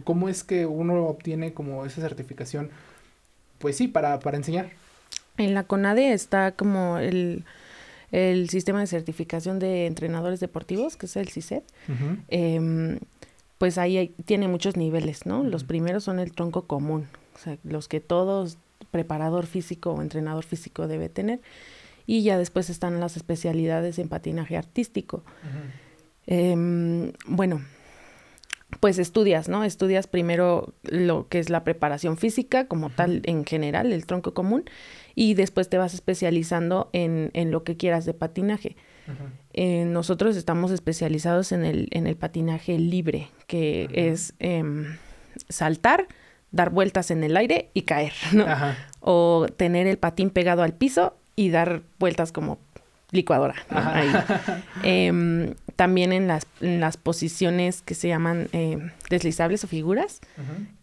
¿Cómo 0.04 0.30
es 0.30 0.44
que 0.44 0.68
uno 0.68 1.06
obtiene 1.06 1.54
como 1.54 1.84
esa 1.84 2.02
certificación? 2.02 2.70
Pues 3.58 3.76
sí, 3.76 3.88
para, 3.88 4.20
para 4.20 4.38
enseñar. 4.38 4.70
En 5.38 5.56
la 5.56 5.64
CONADE 5.64 6.14
está 6.14 6.52
como 6.52 7.00
el, 7.00 7.44
el 8.12 8.50
sistema 8.50 8.80
de 8.80 8.88
certificación 8.88 9.60
de 9.60 9.86
entrenadores 9.86 10.40
deportivos, 10.40 10.98
que 10.98 11.06
es 11.06 11.16
el 11.16 11.30
CICET. 11.30 11.64
Em, 12.30 13.00
pues 13.58 13.78
ahí 13.78 14.14
tiene 14.26 14.48
muchos 14.48 14.78
niveles, 14.78 15.26
¿no? 15.26 15.44
Los 15.44 15.64
primeros 15.64 16.04
son 16.04 16.20
el 16.20 16.32
tronco 16.32 16.66
común, 16.66 17.08
o 17.36 17.40
sea, 17.40 17.58
los 17.64 17.88
que 17.88 18.00
todos 18.00 18.58
preparador 18.92 19.46
físico 19.46 19.92
o 19.92 20.02
entrenador 20.02 20.44
físico 20.44 20.88
debe 20.88 21.10
tener. 21.10 21.40
Y 22.06 22.24
ya 22.24 22.38
después 22.38 22.70
están 22.70 23.00
las 23.00 23.18
especialidades 23.18 24.00
en 24.00 24.10
patinaje 24.10 24.58
artístico. 24.58 25.24
Em, 26.26 27.12
bueno, 27.28 27.62
pues 28.80 28.98
estudias, 29.00 29.50
¿no? 29.50 29.64
Estudias 29.64 30.08
primero 30.08 30.74
lo 30.84 31.28
que 31.28 31.40
es 31.40 31.50
la 31.50 31.64
preparación 31.64 32.18
física 32.18 32.68
como 32.68 32.90
tal 32.90 33.22
en 33.26 33.46
general, 33.46 33.92
el 33.92 34.06
tronco 34.06 34.34
común, 34.34 34.64
y 35.16 35.34
después 35.34 35.70
te 35.70 35.78
vas 35.78 35.94
especializando 35.94 36.90
en, 36.94 37.32
en 37.34 37.52
lo 37.52 37.64
que 37.64 37.78
quieras 37.78 38.06
de 38.06 38.14
patinaje. 38.14 38.76
Eh, 39.54 39.86
nosotros 39.86 40.36
estamos 40.36 40.72
especializados 40.72 41.52
en 41.52 41.66
el, 41.66 41.88
en 41.92 42.08
el 42.08 42.16
patinaje 42.16 42.78
libre, 42.78 43.30
que 43.48 43.90
es 43.94 44.34
em, 44.40 44.98
saltar, 45.50 46.08
dar 46.52 46.70
vueltas 46.70 47.12
en 47.12 47.24
el 47.24 47.36
aire 47.36 47.70
y 47.74 47.84
caer, 47.84 48.14
¿no? 48.34 48.46
O 49.02 49.48
tener 49.58 49.88
el 49.88 49.98
patín 49.98 50.30
pegado 50.30 50.64
al 50.64 50.74
piso 50.74 51.16
y 51.36 51.50
dar 51.50 51.82
vueltas 51.98 52.32
como 52.32 52.60
licuadora. 53.12 53.56
Em, 54.84 55.56
también 55.76 56.14
en 56.14 56.28
las, 56.28 56.46
las, 56.60 56.98
posiciones 56.98 57.82
que 57.82 57.96
se 57.96 58.08
llaman 58.08 58.50
eh, 58.54 58.78
deslizables 59.10 59.64
o 59.64 59.68
figuras, 59.68 60.22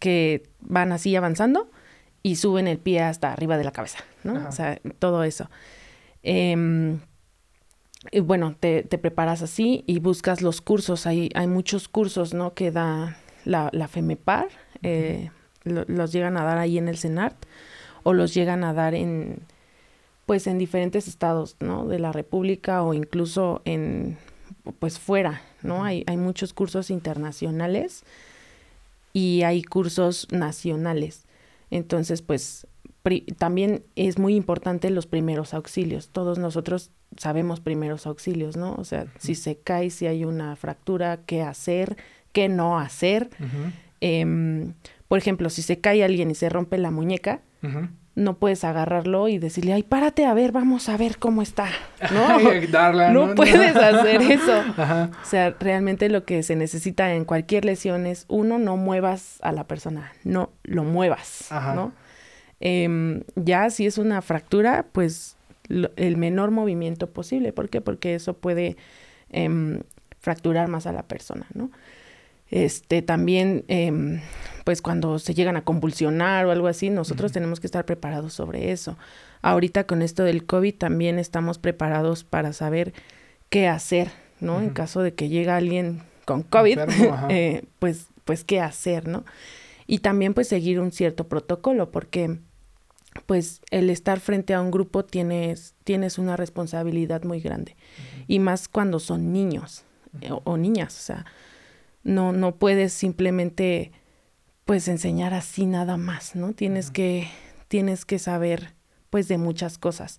que 0.00 0.42
van 0.60 0.90
así 0.90 1.14
avanzando 1.14 1.70
y 2.22 2.36
suben 2.36 2.66
el 2.68 2.78
pie 2.78 3.02
hasta 3.02 3.32
arriba 3.32 3.56
de 3.56 3.64
la 3.64 3.72
cabeza, 3.72 3.98
¿no? 4.24 4.48
O 4.48 4.52
sea, 4.52 4.80
todo 4.98 5.22
eso. 5.24 5.48
Em, 6.22 7.00
y 8.10 8.20
bueno, 8.20 8.56
te, 8.58 8.82
te, 8.82 8.98
preparas 8.98 9.42
así 9.42 9.84
y 9.86 10.00
buscas 10.00 10.42
los 10.42 10.60
cursos. 10.60 11.06
Hay, 11.06 11.30
hay 11.34 11.46
muchos 11.46 11.88
cursos, 11.88 12.34
¿no? 12.34 12.54
Que 12.54 12.70
da 12.70 13.16
la, 13.44 13.70
la 13.72 13.88
FEMEPAR. 13.88 14.48
Eh, 14.82 15.30
los 15.64 16.12
llegan 16.12 16.36
a 16.36 16.44
dar 16.44 16.58
ahí 16.58 16.78
en 16.78 16.88
el 16.88 16.96
CENART 16.96 17.36
o 18.02 18.12
los 18.12 18.34
llegan 18.34 18.62
a 18.62 18.72
dar 18.72 18.94
en 18.94 19.40
pues 20.26 20.48
en 20.48 20.58
diferentes 20.58 21.06
estados, 21.06 21.56
¿no? 21.60 21.86
De 21.86 22.00
la 22.00 22.10
República 22.10 22.82
o 22.82 22.94
incluso 22.94 23.62
en, 23.64 24.18
pues 24.80 24.98
fuera, 24.98 25.40
¿no? 25.62 25.84
Hay, 25.84 26.02
hay 26.08 26.16
muchos 26.16 26.52
cursos 26.52 26.90
internacionales 26.90 28.02
y 29.12 29.42
hay 29.42 29.62
cursos 29.62 30.26
nacionales. 30.32 31.25
Entonces, 31.70 32.22
pues 32.22 32.66
también 33.38 33.84
es 33.94 34.18
muy 34.18 34.34
importante 34.34 34.90
los 34.90 35.06
primeros 35.06 35.54
auxilios. 35.54 36.08
Todos 36.08 36.38
nosotros 36.38 36.90
sabemos 37.16 37.60
primeros 37.60 38.06
auxilios, 38.06 38.56
¿no? 38.56 38.74
O 38.74 38.84
sea, 38.84 39.06
si 39.18 39.34
se 39.34 39.58
cae, 39.58 39.90
si 39.90 40.06
hay 40.06 40.24
una 40.24 40.56
fractura, 40.56 41.20
qué 41.24 41.42
hacer, 41.42 41.96
qué 42.32 42.48
no 42.48 42.78
hacer. 42.78 43.30
eh, 44.00 44.72
por 45.08 45.18
ejemplo, 45.18 45.50
si 45.50 45.62
se 45.62 45.80
cae 45.80 46.02
alguien 46.04 46.30
y 46.30 46.34
se 46.34 46.48
rompe 46.48 46.78
la 46.78 46.90
muñeca, 46.90 47.42
no 48.16 48.38
puedes 48.38 48.64
agarrarlo 48.64 49.28
y 49.28 49.38
decirle, 49.38 49.74
ay, 49.74 49.82
párate 49.82 50.24
a 50.24 50.34
ver, 50.34 50.50
vamos 50.50 50.88
a 50.88 50.96
ver 50.96 51.18
cómo 51.18 51.42
está. 51.42 51.68
No, 52.12 52.38
no, 53.12 53.34
puedes 53.34 53.76
hacer 53.76 54.22
eso. 54.22 54.64
O 54.68 55.24
sea, 55.24 55.54
realmente 55.60 56.08
lo 56.08 56.24
que 56.24 56.42
se 56.42 56.56
necesita 56.56 57.14
en 57.14 57.26
cualquier 57.26 57.66
lesión 57.66 58.06
es, 58.06 58.24
uno, 58.28 58.58
no 58.58 58.78
muevas 58.78 59.38
a 59.42 59.52
la 59.52 59.64
persona, 59.64 60.12
no 60.24 60.50
lo 60.64 60.82
muevas, 60.82 61.48
¿no? 61.74 61.92
Em, 62.58 63.22
ya 63.34 63.68
si 63.68 63.86
es 63.86 63.98
una 63.98 64.22
fractura, 64.22 64.86
pues 64.92 65.36
el 65.68 66.16
menor 66.16 66.50
movimiento 66.50 67.10
posible. 67.10 67.52
¿Por 67.52 67.68
qué? 67.68 67.82
Porque 67.82 68.14
eso 68.14 68.34
puede 68.34 68.78
em, 69.30 69.80
fracturar 70.20 70.68
más 70.68 70.86
a 70.86 70.92
la 70.92 71.02
persona, 71.02 71.46
¿no? 71.52 71.70
Este, 72.50 73.02
también, 73.02 73.64
em, 73.68 74.20
pues 74.66 74.82
cuando 74.82 75.20
se 75.20 75.32
llegan 75.32 75.56
a 75.56 75.62
convulsionar 75.62 76.44
o 76.44 76.50
algo 76.50 76.66
así, 76.66 76.90
nosotros 76.90 77.30
tenemos 77.30 77.60
que 77.60 77.68
estar 77.68 77.84
preparados 77.84 78.32
sobre 78.32 78.72
eso. 78.72 78.96
Ahorita 79.40 79.86
con 79.86 80.02
esto 80.02 80.24
del 80.24 80.44
COVID 80.44 80.74
también 80.74 81.20
estamos 81.20 81.58
preparados 81.58 82.24
para 82.24 82.52
saber 82.52 82.92
qué 83.48 83.68
hacer, 83.68 84.10
¿no? 84.40 84.58
En 84.58 84.70
caso 84.70 85.04
de 85.04 85.14
que 85.14 85.28
llegue 85.28 85.50
alguien 85.50 86.02
con 86.24 86.42
COVID, 86.42 86.80
eh, 87.28 87.62
pues, 87.78 88.08
pues 88.24 88.42
qué 88.42 88.60
hacer, 88.60 89.06
¿no? 89.06 89.24
Y 89.86 90.00
también 90.00 90.34
pues 90.34 90.48
seguir 90.48 90.80
un 90.80 90.90
cierto 90.90 91.28
protocolo, 91.28 91.92
porque 91.92 92.40
pues 93.26 93.60
el 93.70 93.88
estar 93.88 94.18
frente 94.18 94.52
a 94.52 94.60
un 94.60 94.72
grupo 94.72 95.04
tienes, 95.04 95.76
tienes 95.84 96.18
una 96.18 96.36
responsabilidad 96.36 97.22
muy 97.22 97.38
grande. 97.38 97.76
Y 98.26 98.40
más 98.40 98.66
cuando 98.66 98.98
son 98.98 99.32
niños 99.32 99.84
eh, 100.22 100.30
o, 100.32 100.56
niñas. 100.56 100.98
O 100.98 101.02
sea, 101.02 101.24
no, 102.02 102.32
no 102.32 102.56
puedes 102.56 102.92
simplemente 102.92 103.92
pues 104.66 104.88
enseñar 104.88 105.32
así 105.32 105.64
nada 105.64 105.96
más, 105.96 106.34
¿no? 106.34 106.52
Tienes 106.52 106.90
que, 106.90 107.28
tienes 107.68 108.04
que 108.04 108.18
saber 108.18 108.74
pues 109.08 109.28
de 109.28 109.38
muchas 109.38 109.78
cosas. 109.78 110.18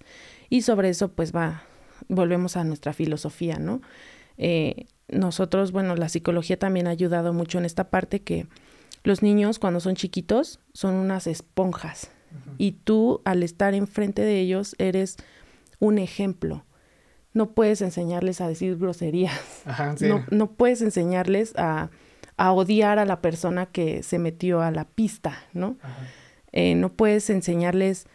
Y 0.49 0.61
sobre 0.61 0.89
eso 0.89 1.09
pues 1.09 1.35
va, 1.35 1.63
volvemos 2.07 2.55
a 2.55 2.63
nuestra 2.63 2.93
filosofía, 2.93 3.59
¿no? 3.59 3.81
Eh, 4.37 4.85
nosotros, 5.09 5.73
bueno, 5.73 5.95
la 5.95 6.07
psicología 6.07 6.57
también 6.57 6.87
ha 6.87 6.91
ayudado 6.91 7.33
mucho 7.33 7.57
en 7.57 7.65
esta 7.65 7.89
parte 7.89 8.21
que 8.21 8.47
los 9.03 9.21
niños 9.21 9.59
cuando 9.59 9.81
son 9.81 9.95
chiquitos 9.95 10.61
son 10.73 10.95
unas 10.95 11.27
esponjas 11.27 12.09
y 12.57 12.73
tú 12.73 13.21
al 13.25 13.43
estar 13.43 13.73
enfrente 13.73 14.21
de 14.21 14.39
ellos 14.39 14.75
eres 14.79 15.17
un 15.79 15.97
ejemplo. 15.97 16.65
No 17.33 17.51
puedes 17.51 17.81
enseñarles 17.81 18.39
a 18.39 18.47
decir 18.47 18.77
groserías. 18.77 19.63
no, 20.01 20.25
no, 20.31 20.51
puedes 20.51 20.81
enseñarles 20.81 21.53
a, 21.57 21.89
a, 22.37 22.51
odiar 22.51 22.99
a 22.99 23.05
la 23.05 23.21
persona 23.21 23.65
que 23.65 24.03
se 24.03 24.19
metió 24.19 24.61
a 24.61 24.71
la 24.71 24.85
pista, 24.85 25.43
¿no? 25.53 25.77
Eh, 26.51 26.75
no 26.75 26.89
puedes 26.89 27.29
enseñarles 27.29 28.07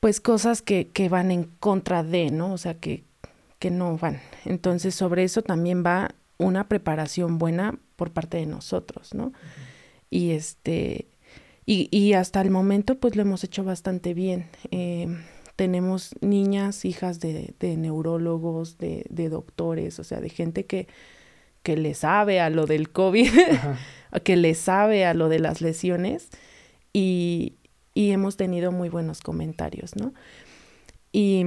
pues 0.00 0.20
cosas 0.20 0.62
que, 0.62 0.88
que 0.88 1.08
van 1.08 1.30
en 1.30 1.44
contra 1.44 2.02
de, 2.02 2.30
¿no? 2.30 2.52
O 2.52 2.58
sea, 2.58 2.74
que, 2.74 3.04
que 3.58 3.70
no 3.70 3.96
van. 3.96 4.20
Entonces, 4.44 4.94
sobre 4.94 5.24
eso 5.24 5.42
también 5.42 5.82
va 5.84 6.14
una 6.38 6.68
preparación 6.68 7.38
buena 7.38 7.78
por 7.96 8.12
parte 8.12 8.36
de 8.36 8.46
nosotros, 8.46 9.14
¿no? 9.14 9.32
Y 10.10 10.30
este, 10.30 11.08
y, 11.66 11.88
y, 11.90 12.14
hasta 12.14 12.40
el 12.40 12.50
momento, 12.50 12.98
pues 12.98 13.16
lo 13.16 13.22
hemos 13.22 13.44
hecho 13.44 13.64
bastante 13.64 14.14
bien. 14.14 14.46
Eh, 14.70 15.08
tenemos 15.56 16.14
niñas, 16.20 16.84
hijas 16.84 17.18
de, 17.18 17.54
de 17.58 17.76
neurólogos, 17.76 18.78
de, 18.78 19.04
de, 19.10 19.28
doctores, 19.28 19.98
o 19.98 20.04
sea, 20.04 20.20
de 20.20 20.30
gente 20.30 20.64
que, 20.64 20.86
que 21.68 21.76
le 21.76 21.92
sabe 21.92 22.40
a 22.40 22.48
lo 22.48 22.64
del 22.64 22.88
COVID, 22.90 23.30
que 24.24 24.36
le 24.36 24.54
sabe 24.54 25.04
a 25.04 25.12
lo 25.12 25.28
de 25.28 25.38
las 25.38 25.60
lesiones, 25.60 26.30
y, 26.94 27.56
y 27.92 28.12
hemos 28.12 28.38
tenido 28.38 28.72
muy 28.72 28.88
buenos 28.88 29.20
comentarios, 29.20 29.94
¿no? 29.94 30.14
Y 31.12 31.44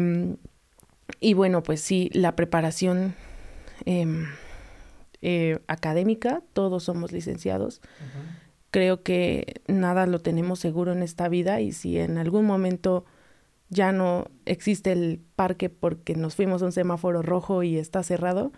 y 1.20 1.34
bueno, 1.34 1.64
pues 1.64 1.82
sí, 1.82 2.10
la 2.14 2.36
preparación 2.36 3.16
em, 3.86 4.28
eh, 5.22 5.60
académica, 5.68 6.42
todos 6.54 6.84
somos 6.84 7.12
licenciados. 7.12 7.82
Creo 8.70 9.04
que 9.04 9.62
nada 9.68 10.06
lo 10.06 10.20
tenemos 10.20 10.60
seguro 10.60 10.94
en 10.94 11.04
esta 11.04 11.28
vida 11.28 11.60
y 11.60 11.74
si 11.74 12.00
en 12.00 12.18
algún 12.18 12.46
momento 12.46 13.06
ya 13.70 13.92
no 13.92 14.28
existe 14.46 14.92
el 14.92 15.22
parque 15.36 15.70
porque 15.70 16.16
nos 16.16 16.36
fuimos 16.36 16.62
a 16.62 16.66
un 16.66 16.72
semáforo 16.72 17.22
rojo 17.22 17.64
y 17.64 17.78
está 17.78 18.04
cerrado, 18.04 18.52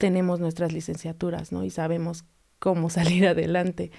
tenemos 0.00 0.40
nuestras 0.40 0.72
licenciaturas, 0.72 1.52
¿no? 1.52 1.62
Y 1.62 1.70
sabemos 1.70 2.24
cómo 2.58 2.90
salir 2.98 3.28
adelante. 3.28 3.92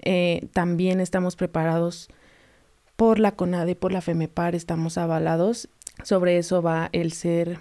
Eh, 0.00 0.48
también 0.52 0.98
estamos 0.98 1.36
preparados 1.36 2.08
por 2.96 3.20
la 3.20 3.32
CONADE, 3.32 3.76
por 3.76 3.92
la 3.92 4.00
FEMEPAR, 4.00 4.54
estamos 4.56 4.98
avalados 4.98 5.68
sobre 6.02 6.38
eso 6.38 6.60
va 6.60 6.88
el 6.92 7.12
ser 7.12 7.58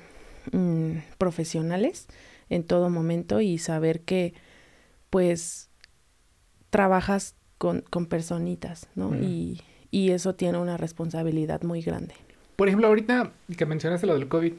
mm, 0.52 0.98
profesionales 1.18 2.08
en 2.50 2.64
todo 2.64 2.90
momento 2.90 3.42
y 3.42 3.58
saber 3.58 4.02
que 4.02 4.34
pues 5.10 5.70
trabajas 6.72 7.36
con, 7.58 7.82
con 7.82 8.08
personitas, 8.08 8.88
¿no? 8.96 9.16
Y, 9.16 9.62
y 9.92 10.12
eso 10.12 10.34
tiene 10.34 10.58
una 10.58 10.78
responsabilidad 10.78 11.62
muy 11.62 11.82
grande. 11.82 12.16
Por 12.56 12.68
ejemplo, 12.68 12.88
ahorita 12.88 13.32
que 13.56 13.66
mencionaste 13.66 14.08
lo 14.08 14.14
del 14.14 14.28
COVID, 14.28 14.54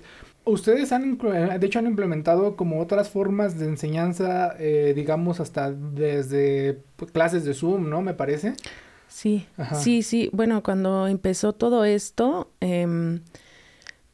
ustedes 0.44 0.92
han, 0.92 1.18
de 1.18 1.66
hecho, 1.66 1.78
han 1.78 1.86
implementado 1.86 2.56
como 2.56 2.80
otras 2.80 3.08
formas 3.08 3.58
de 3.58 3.66
enseñanza, 3.66 4.54
eh, 4.58 4.92
digamos, 4.94 5.40
hasta 5.40 5.72
desde 5.72 6.82
clases 7.12 7.44
de 7.44 7.54
Zoom, 7.54 7.88
¿no? 7.88 8.02
Me 8.02 8.14
parece. 8.14 8.54
Sí, 9.08 9.46
sí, 9.74 10.02
sí. 10.02 10.28
Bueno, 10.32 10.62
cuando 10.62 11.06
empezó 11.06 11.52
todo 11.52 11.84
esto, 11.84 12.50
eh, 12.60 13.20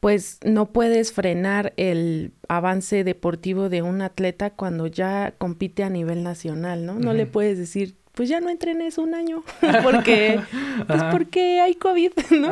pues 0.01 0.39
no 0.45 0.73
puedes 0.73 1.13
frenar 1.13 1.75
el 1.77 2.33
avance 2.49 3.05
deportivo 3.05 3.69
de 3.69 3.83
un 3.83 4.01
atleta 4.01 4.51
cuando 4.51 4.87
ya 4.87 5.35
compite 5.37 5.85
a 5.85 5.91
nivel 5.91 6.23
nacional, 6.23 6.87
¿no? 6.87 6.99
No 6.99 7.13
le 7.13 7.27
puedes 7.27 7.59
decir, 7.59 7.97
pues 8.13 8.31
ya 8.31 8.41
no 8.41 8.49
entrenes 8.49 8.97
un 8.97 9.15
año, 9.15 9.45
porque, 9.83 10.41
pues 10.87 11.03
porque 11.13 11.61
hay 11.61 11.75
COVID, 11.75 12.13
¿no? 12.41 12.51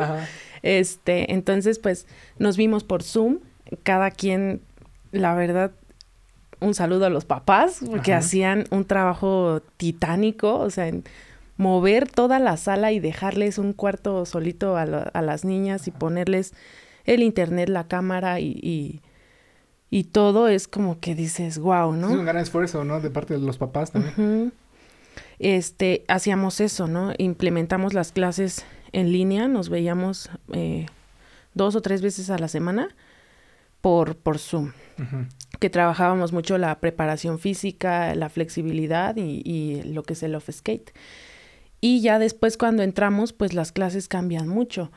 Este, 0.61 1.33
entonces, 1.33 1.79
pues 1.79 2.05
nos 2.37 2.55
vimos 2.55 2.83
por 2.83 3.01
Zoom, 3.01 3.39
cada 3.83 4.11
quien, 4.11 4.61
la 5.11 5.33
verdad, 5.35 5.71
un 6.59 6.73
saludo 6.73 7.05
a 7.05 7.09
los 7.09 7.25
papás, 7.25 7.79
porque 7.89 8.13
hacían 8.13 8.65
un 8.69 8.85
trabajo 8.85 9.61
titánico, 9.77 10.55
o 10.59 10.69
sea, 10.69 10.87
en 10.87 11.03
mover 11.57 12.09
toda 12.09 12.39
la 12.39 12.57
sala 12.57 12.91
y 12.91 12.99
dejarles 12.99 13.57
un 13.57 13.73
cuarto 13.73 14.25
solito 14.25 14.77
a, 14.77 14.81
a 14.83 15.21
las 15.21 15.45
niñas 15.45 15.87
y 15.87 15.91
ponerles 15.91 16.53
el 17.05 17.23
internet, 17.23 17.69
la 17.69 17.87
cámara 17.87 18.39
y, 18.39 19.01
y, 19.89 20.03
todo 20.03 20.47
es 20.47 20.67
como 20.67 20.99
que 20.99 21.15
dices, 21.15 21.59
wow, 21.59 21.93
¿no? 21.93 22.09
Es 22.09 22.15
un 22.15 22.25
gran 22.25 22.37
esfuerzo, 22.37 22.83
¿no? 22.83 23.01
De 23.01 23.09
parte 23.09 23.33
de 23.33 23.39
los 23.39 23.57
papás 23.57 23.91
también. 23.91 24.53
Este, 25.39 26.03
hacíamos 26.07 26.59
eso, 26.59 26.87
¿no? 26.87 27.13
Implementamos 27.17 27.93
las 27.93 28.11
clases 28.11 28.65
en 28.91 29.11
línea, 29.11 29.47
nos 29.47 29.69
veíamos 29.69 30.29
eh, 30.53 30.85
dos 31.53 31.75
o 31.75 31.81
tres 31.81 32.01
veces 32.01 32.29
a 32.29 32.37
la 32.37 32.47
semana 32.47 32.89
por, 33.81 34.15
por 34.17 34.39
Zoom. 34.39 34.71
Que 35.59 35.69
trabajábamos 35.69 36.33
mucho 36.33 36.57
la 36.57 36.79
preparación 36.79 37.39
física, 37.39 38.13
la 38.15 38.29
flexibilidad 38.29 39.15
y, 39.15 39.41
y 39.45 39.83
lo 39.83 40.03
que 40.03 40.13
es 40.13 40.23
el 40.23 40.35
off 40.35 40.49
skate. 40.51 40.91
Y 41.81 42.01
ya 42.01 42.19
después 42.19 42.57
cuando 42.57 42.83
entramos, 42.83 43.31
pues 43.33 43.53
las 43.53 43.71
clases 43.71 44.07
cambian 44.07 44.47
mucho. 44.47 44.91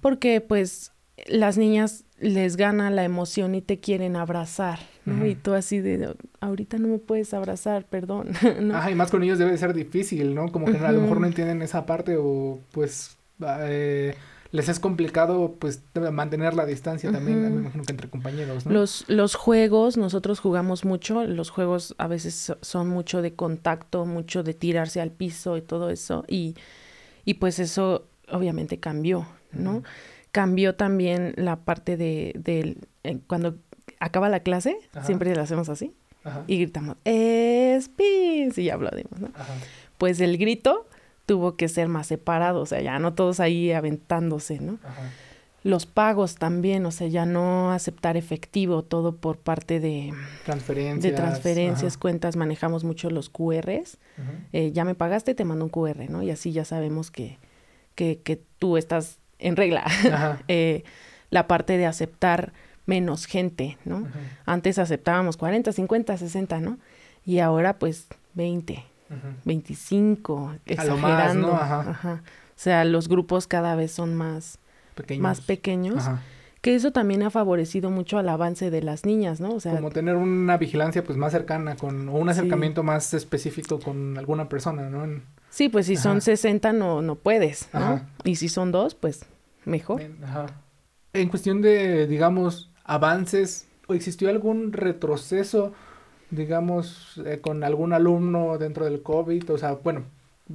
Porque 0.00 0.40
pues 0.40 0.92
las 1.26 1.58
niñas 1.58 2.04
les 2.18 2.56
gana 2.56 2.90
la 2.90 3.04
emoción 3.04 3.54
y 3.54 3.62
te 3.62 3.80
quieren 3.80 4.16
abrazar, 4.16 4.78
¿no? 5.04 5.26
Y 5.26 5.34
tú 5.34 5.54
así 5.54 5.80
de, 5.80 6.14
ahorita 6.40 6.78
no 6.78 6.88
me 6.88 6.98
puedes 6.98 7.34
abrazar, 7.34 7.84
perdón, 7.86 8.28
¿no? 8.60 8.76
Ajá, 8.76 8.90
y 8.90 8.94
más 8.94 9.10
con 9.10 9.22
ellos 9.22 9.38
debe 9.38 9.56
ser 9.58 9.74
difícil, 9.74 10.34
¿no? 10.34 10.52
Como 10.52 10.66
que 10.66 10.78
a 10.78 10.92
lo 10.92 11.00
mejor 11.00 11.20
no 11.20 11.26
entienden 11.26 11.62
esa 11.62 11.84
parte 11.84 12.16
o 12.18 12.60
pues 12.70 13.16
eh, 13.60 14.14
les 14.56 14.70
es 14.70 14.80
complicado 14.80 15.56
pues 15.58 15.82
mantener 16.10 16.54
la 16.54 16.64
distancia 16.64 17.12
también, 17.12 17.42
me 17.42 17.60
imagino 17.60 17.84
que 17.84 17.92
entre 17.92 18.08
compañeros, 18.08 18.64
¿no? 18.64 18.72
Los, 18.72 19.04
los 19.06 19.34
juegos, 19.34 19.98
nosotros 19.98 20.40
jugamos 20.40 20.86
mucho, 20.86 21.24
los 21.24 21.50
juegos 21.50 21.94
a 21.98 22.06
veces 22.06 22.54
son 22.62 22.88
mucho 22.88 23.20
de 23.20 23.34
contacto, 23.34 24.06
mucho 24.06 24.42
de 24.42 24.54
tirarse 24.54 25.02
al 25.02 25.10
piso 25.10 25.58
y 25.58 25.62
todo 25.62 25.90
eso, 25.90 26.24
y, 26.26 26.54
y 27.26 27.34
pues 27.34 27.58
eso 27.58 28.06
obviamente 28.30 28.80
cambió, 28.80 29.26
¿no? 29.52 29.82
cambió 30.32 30.74
también 30.74 31.34
la 31.36 31.56
parte 31.56 31.96
de, 31.96 32.32
de 32.36 32.78
eh, 33.04 33.18
cuando 33.26 33.56
acaba 34.00 34.30
la 34.30 34.40
clase, 34.40 34.78
siempre 35.02 35.34
la 35.34 35.42
hacemos 35.42 35.68
así, 35.68 35.94
y 36.46 36.58
gritamos, 36.60 36.96
¡Spins! 37.04 38.56
y 38.58 38.64
ya 38.64 38.74
aplaudimos, 38.74 39.20
¿no? 39.20 39.30
Pues 39.98 40.20
el 40.20 40.38
grito 40.38 40.86
tuvo 41.26 41.56
que 41.56 41.68
ser 41.68 41.88
más 41.88 42.06
separado, 42.06 42.60
o 42.60 42.66
sea, 42.66 42.80
ya 42.80 42.98
no 42.98 43.14
todos 43.14 43.40
ahí 43.40 43.72
aventándose, 43.72 44.60
¿no? 44.60 44.78
Los 45.64 45.84
pagos 45.84 46.36
también, 46.36 46.86
o 46.86 46.92
sea, 46.92 47.08
ya 47.08 47.26
no 47.26 47.72
aceptar 47.72 48.16
efectivo, 48.16 48.84
todo 48.84 49.16
por 49.16 49.38
parte 49.38 49.80
de 49.80 50.14
transferencias, 50.44 51.02
de 51.02 51.10
transferencias 51.10 51.96
cuentas, 51.96 52.36
manejamos 52.36 52.84
mucho 52.84 53.10
los 53.10 53.28
QRs. 53.30 53.98
Eh, 54.52 54.70
ya 54.70 54.84
me 54.84 54.94
pagaste, 54.94 55.34
te 55.34 55.44
mando 55.44 55.64
un 55.64 55.70
QR, 55.70 56.08
¿no? 56.08 56.22
Y 56.22 56.30
así 56.30 56.52
ya 56.52 56.64
sabemos 56.64 57.10
que, 57.10 57.38
que, 57.96 58.20
que 58.22 58.40
tú 58.60 58.76
estás 58.76 59.18
en 59.40 59.56
regla 59.56 59.84
eh, 60.48 60.84
la 61.30 61.48
parte 61.48 61.76
de 61.76 61.86
aceptar 61.86 62.52
menos 62.86 63.26
gente, 63.26 63.76
¿no? 63.84 64.06
Antes 64.44 64.78
aceptábamos 64.78 65.36
40, 65.36 65.72
50, 65.72 66.16
60, 66.16 66.60
¿no? 66.60 66.78
Y 67.24 67.40
ahora 67.40 67.80
pues 67.80 68.06
20, 68.34 68.84
25, 69.44 70.54
exagerando. 70.66 71.52
O 71.52 72.58
sea, 72.58 72.84
los 72.84 73.08
grupos 73.08 73.46
cada 73.46 73.74
vez 73.74 73.92
son 73.92 74.14
más 74.14 74.58
pequeños, 74.94 75.22
más 75.22 75.40
pequeños 75.40 76.04
que 76.66 76.74
eso 76.74 76.90
también 76.90 77.22
ha 77.22 77.30
favorecido 77.30 77.90
mucho 77.90 78.18
al 78.18 78.28
avance 78.28 78.72
de 78.72 78.82
las 78.82 79.04
niñas, 79.04 79.40
¿no? 79.40 79.54
O 79.54 79.60
sea, 79.60 79.76
como 79.76 79.90
tener 79.90 80.16
una 80.16 80.56
vigilancia 80.56 81.04
pues 81.04 81.16
más 81.16 81.30
cercana 81.30 81.76
con 81.76 82.08
o 82.08 82.14
un 82.14 82.28
acercamiento 82.28 82.82
más 82.82 83.14
específico 83.14 83.78
con 83.78 84.18
alguna 84.18 84.48
persona, 84.48 84.90
¿no? 84.90 85.22
Sí, 85.48 85.68
pues 85.68 85.86
si 85.86 85.96
son 85.96 86.20
60 86.20 86.72
no, 86.72 87.02
no 87.02 87.14
puedes, 87.14 87.68
¿no? 87.72 88.00
Y 88.24 88.34
si 88.34 88.48
son 88.48 88.72
dos, 88.72 88.96
pues 88.96 89.24
mejor. 89.64 90.02
Ajá. 90.24 90.46
En 91.12 91.28
cuestión 91.28 91.62
de, 91.62 92.08
digamos, 92.08 92.72
avances, 92.82 93.68
¿o 93.86 93.94
existió 93.94 94.28
algún 94.28 94.72
retroceso, 94.72 95.72
digamos, 96.30 97.20
eh, 97.24 97.38
con 97.40 97.64
algún 97.64 97.92
alumno 97.92 98.58
dentro 98.58 98.84
del 98.84 99.02
COVID? 99.02 99.50
O 99.50 99.58
sea, 99.58 99.72
bueno, 99.74 100.04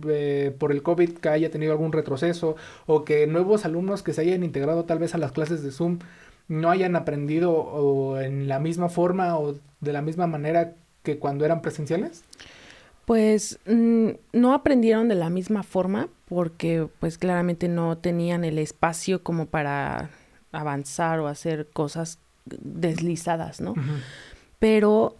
eh, 0.07 0.55
por 0.57 0.71
el 0.71 0.83
COVID 0.83 1.17
que 1.17 1.29
haya 1.29 1.51
tenido 1.51 1.73
algún 1.73 1.91
retroceso 1.91 2.55
o 2.85 3.03
que 3.03 3.27
nuevos 3.27 3.65
alumnos 3.65 4.03
que 4.03 4.13
se 4.13 4.21
hayan 4.21 4.43
integrado 4.43 4.85
tal 4.85 4.99
vez 4.99 5.15
a 5.15 5.17
las 5.17 5.31
clases 5.31 5.63
de 5.63 5.71
Zoom 5.71 5.99
no 6.47 6.69
hayan 6.69 6.95
aprendido 6.95 7.51
o 7.51 8.19
en 8.19 8.47
la 8.47 8.59
misma 8.59 8.89
forma 8.89 9.37
o 9.37 9.55
de 9.81 9.93
la 9.93 10.01
misma 10.01 10.27
manera 10.27 10.75
que 11.03 11.17
cuando 11.17 11.45
eran 11.45 11.61
presenciales? 11.61 12.23
Pues 13.05 13.59
mm, 13.65 14.09
no 14.33 14.53
aprendieron 14.53 15.07
de 15.07 15.15
la 15.15 15.29
misma 15.29 15.63
forma 15.63 16.07
porque 16.27 16.87
pues 16.99 17.17
claramente 17.17 17.67
no 17.67 17.97
tenían 17.97 18.43
el 18.43 18.57
espacio 18.57 19.23
como 19.23 19.47
para 19.47 20.09
avanzar 20.51 21.19
o 21.19 21.27
hacer 21.27 21.67
cosas 21.73 22.19
deslizadas, 22.45 23.59
¿no? 23.59 23.73
Pero 24.59 25.17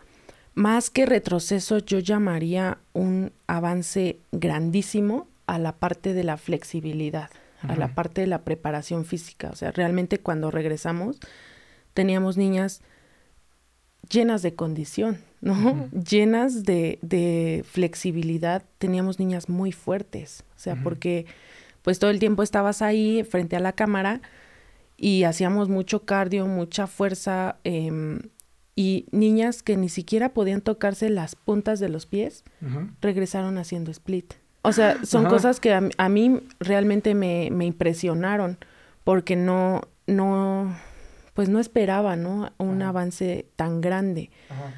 más 0.54 0.89
que 0.89 1.06
retroceso, 1.06 1.80
yo 1.80 1.99
llamaría 1.99 2.78
un 2.93 3.32
avance 3.47 4.20
grandísimo 4.32 5.28
a 5.47 5.60
la 5.60 5.74
parte 5.74 6.14
de 6.14 6.24
la 6.24 6.38
flexibilidad, 6.38 7.30
a 7.62 7.76
la 7.76 7.93
parte 7.93 8.22
de 8.22 8.28
la 8.28 8.41
preparación 8.41 9.06
física. 9.06 9.49
O 9.52 9.56
sea, 9.56 9.72
realmente 9.72 10.20
cuando 10.20 10.52
regresamos 10.52 11.20
teníamos 11.93 12.38
niñas 12.38 12.82
llenas 14.10 14.41
de 14.41 14.56
condición, 14.56 15.20
¿no? 15.41 15.89
Llenas 15.91 16.64
de, 16.64 16.99
de, 17.02 17.64
flexibilidad. 17.66 18.64
Teníamos 18.78 19.20
niñas 19.20 19.49
muy 19.49 19.72
fuertes. 19.72 20.43
O 20.56 20.60
sea, 20.60 20.76
porque 20.84 21.26
pues 21.82 21.99
todo 21.99 22.12
el 22.12 22.20
tiempo 22.20 22.43
estabas 22.43 22.82
ahí 22.82 23.24
frente 23.24 23.56
a 23.56 23.60
la 23.60 23.74
cámara 23.74 24.22
y 24.97 25.24
hacíamos 25.24 25.70
mucho 25.70 26.06
cardio, 26.06 26.45
mucha 26.45 26.88
fuerza, 26.88 27.58
eh, 27.64 28.20
y 28.76 29.06
niñas 29.12 29.64
que 29.64 29.78
ni 29.78 29.90
siquiera 29.90 30.30
podían 30.30 30.62
tocarse 30.62 31.10
las 31.10 31.36
puntas 31.36 31.80
de 31.80 31.90
los 31.90 32.06
pies 32.06 32.44
regresaron 33.02 33.58
haciendo 33.58 33.92
split. 33.92 34.34
O 34.62 34.72
sea, 34.72 34.98
son 35.06 35.26
cosas 35.26 35.60
que 35.60 35.74
a, 35.74 36.10
mí 36.10 36.40
realmente 36.60 37.14
me, 37.14 37.50
me, 37.52 37.66
impresionaron 37.66 38.58
porque 39.04 39.36
no, 39.36 39.82
no, 40.08 40.76
pues 41.34 41.50
no 41.50 41.60
esperaba, 41.60 42.16
¿no? 42.16 42.52
Un 42.58 42.82
avance 42.82 43.48
tan 43.56 43.82
grande. 43.82 44.30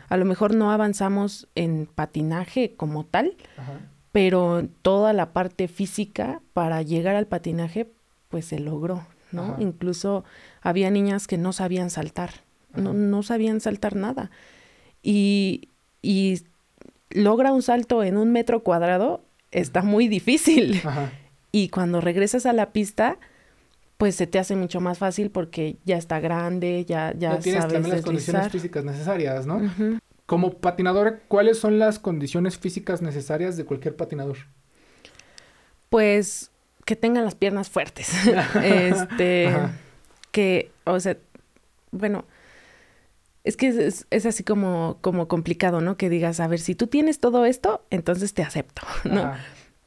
A 0.09 0.17
lo 0.17 0.25
mejor 0.25 0.55
no 0.55 0.71
avanzamos 0.71 1.47
en 1.55 1.87
patinaje 1.87 2.75
como 2.75 3.05
tal, 3.05 3.35
pero 4.11 4.67
toda 4.81 5.13
la 5.13 5.33
parte 5.33 5.67
física 5.67 6.41
para 6.53 6.81
llegar 6.81 7.15
al 7.15 7.27
patinaje, 7.27 7.91
pues 8.29 8.45
se 8.45 8.59
logró, 8.59 9.05
¿no? 9.31 9.55
Incluso 9.59 10.23
había 10.61 10.89
niñas 10.89 11.27
que 11.27 11.37
no 11.37 11.53
sabían 11.53 11.89
saltar 11.89 12.42
no, 12.75 12.93
no, 12.93 13.23
sabían 13.23 13.59
saltar 13.61 13.95
nada. 13.95 14.31
Y, 15.01 15.69
y, 16.01 16.41
logra 17.09 17.51
un 17.51 17.61
salto 17.61 18.03
en 18.03 18.17
un 18.17 18.31
metro 18.31 18.63
cuadrado, 18.63 19.23
está 19.51 19.81
muy 19.81 20.07
difícil. 20.07 20.81
Y 21.51 21.69
cuando 21.69 22.01
regresas 22.01 22.45
a 22.45 22.53
la 22.53 22.71
pista, 22.71 23.17
pues 23.97 24.15
se 24.15 24.27
te 24.27 24.39
hace 24.39 24.55
mucho 24.55 24.81
más 24.81 24.97
fácil 24.97 25.29
porque 25.29 25.77
ya 25.85 25.97
está 25.97 26.19
grande, 26.19 26.85
ya, 26.85 27.13
ya, 27.15 27.39
tienes 27.39 27.67
también 27.67 27.95
las 27.95 28.05
condiciones 28.05 28.51
físicas 28.51 28.83
necesarias, 28.83 29.45
¿no? 29.45 29.61
Como 30.25 30.53
patinador, 30.53 31.21
¿cuáles 31.27 31.59
son 31.59 31.79
las 31.79 31.99
condiciones 31.99 32.57
físicas 32.57 33.01
necesarias 33.01 33.55
de 33.57 33.65
cualquier 33.65 33.95
patinador? 33.95 34.37
Pues 35.89 36.49
que 36.85 36.95
tengan 36.95 37.23
las 37.23 37.35
piernas 37.35 37.69
fuertes. 37.69 38.09
este, 38.63 39.53
que, 40.31 40.71
o 40.85 40.99
sea, 40.99 41.17
bueno, 41.91 42.25
es 43.43 43.57
que 43.57 43.67
es, 43.67 44.25
así 44.25 44.43
como, 44.43 44.97
como 45.01 45.27
complicado, 45.27 45.81
¿no? 45.81 45.97
Que 45.97 46.09
digas, 46.09 46.39
a 46.39 46.47
ver, 46.47 46.59
si 46.59 46.75
tú 46.75 46.87
tienes 46.87 47.19
todo 47.19 47.45
esto, 47.45 47.85
entonces 47.89 48.33
te 48.33 48.41
acepto, 48.41 48.81
¿no? 49.03 49.33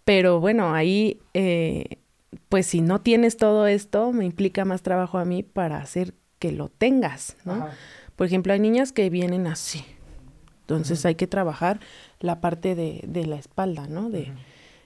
Pero 0.05 0.41
bueno, 0.41 0.75
ahí, 0.75 1.21
eh, 1.35 1.99
pues 2.49 2.67
si 2.67 2.81
no 2.81 3.01
tienes 3.01 3.37
todo 3.37 3.67
esto, 3.67 4.13
me 4.13 4.25
implica 4.25 4.65
más 4.65 4.83
trabajo 4.83 5.19
a 5.19 5.25
mí 5.25 5.43
para 5.43 5.79
hacer 5.79 6.15
que 6.39 6.53
lo 6.53 6.69
tengas, 6.69 7.37
¿no? 7.45 7.67
Por 8.15 8.27
ejemplo, 8.27 8.53
hay 8.53 8.61
niñas 8.61 8.93
que 8.93 9.11
vienen 9.11 9.47
así. 9.47 9.85
Entonces 10.63 11.07
hay 11.07 11.15
que 11.15 11.27
trabajar 11.27 11.81
la 12.21 12.41
parte 12.41 12.75
de, 12.75 13.03
de 13.07 13.27
la 13.27 13.37
espalda, 13.37 13.87
¿no? 13.89 14.11
De, 14.11 14.33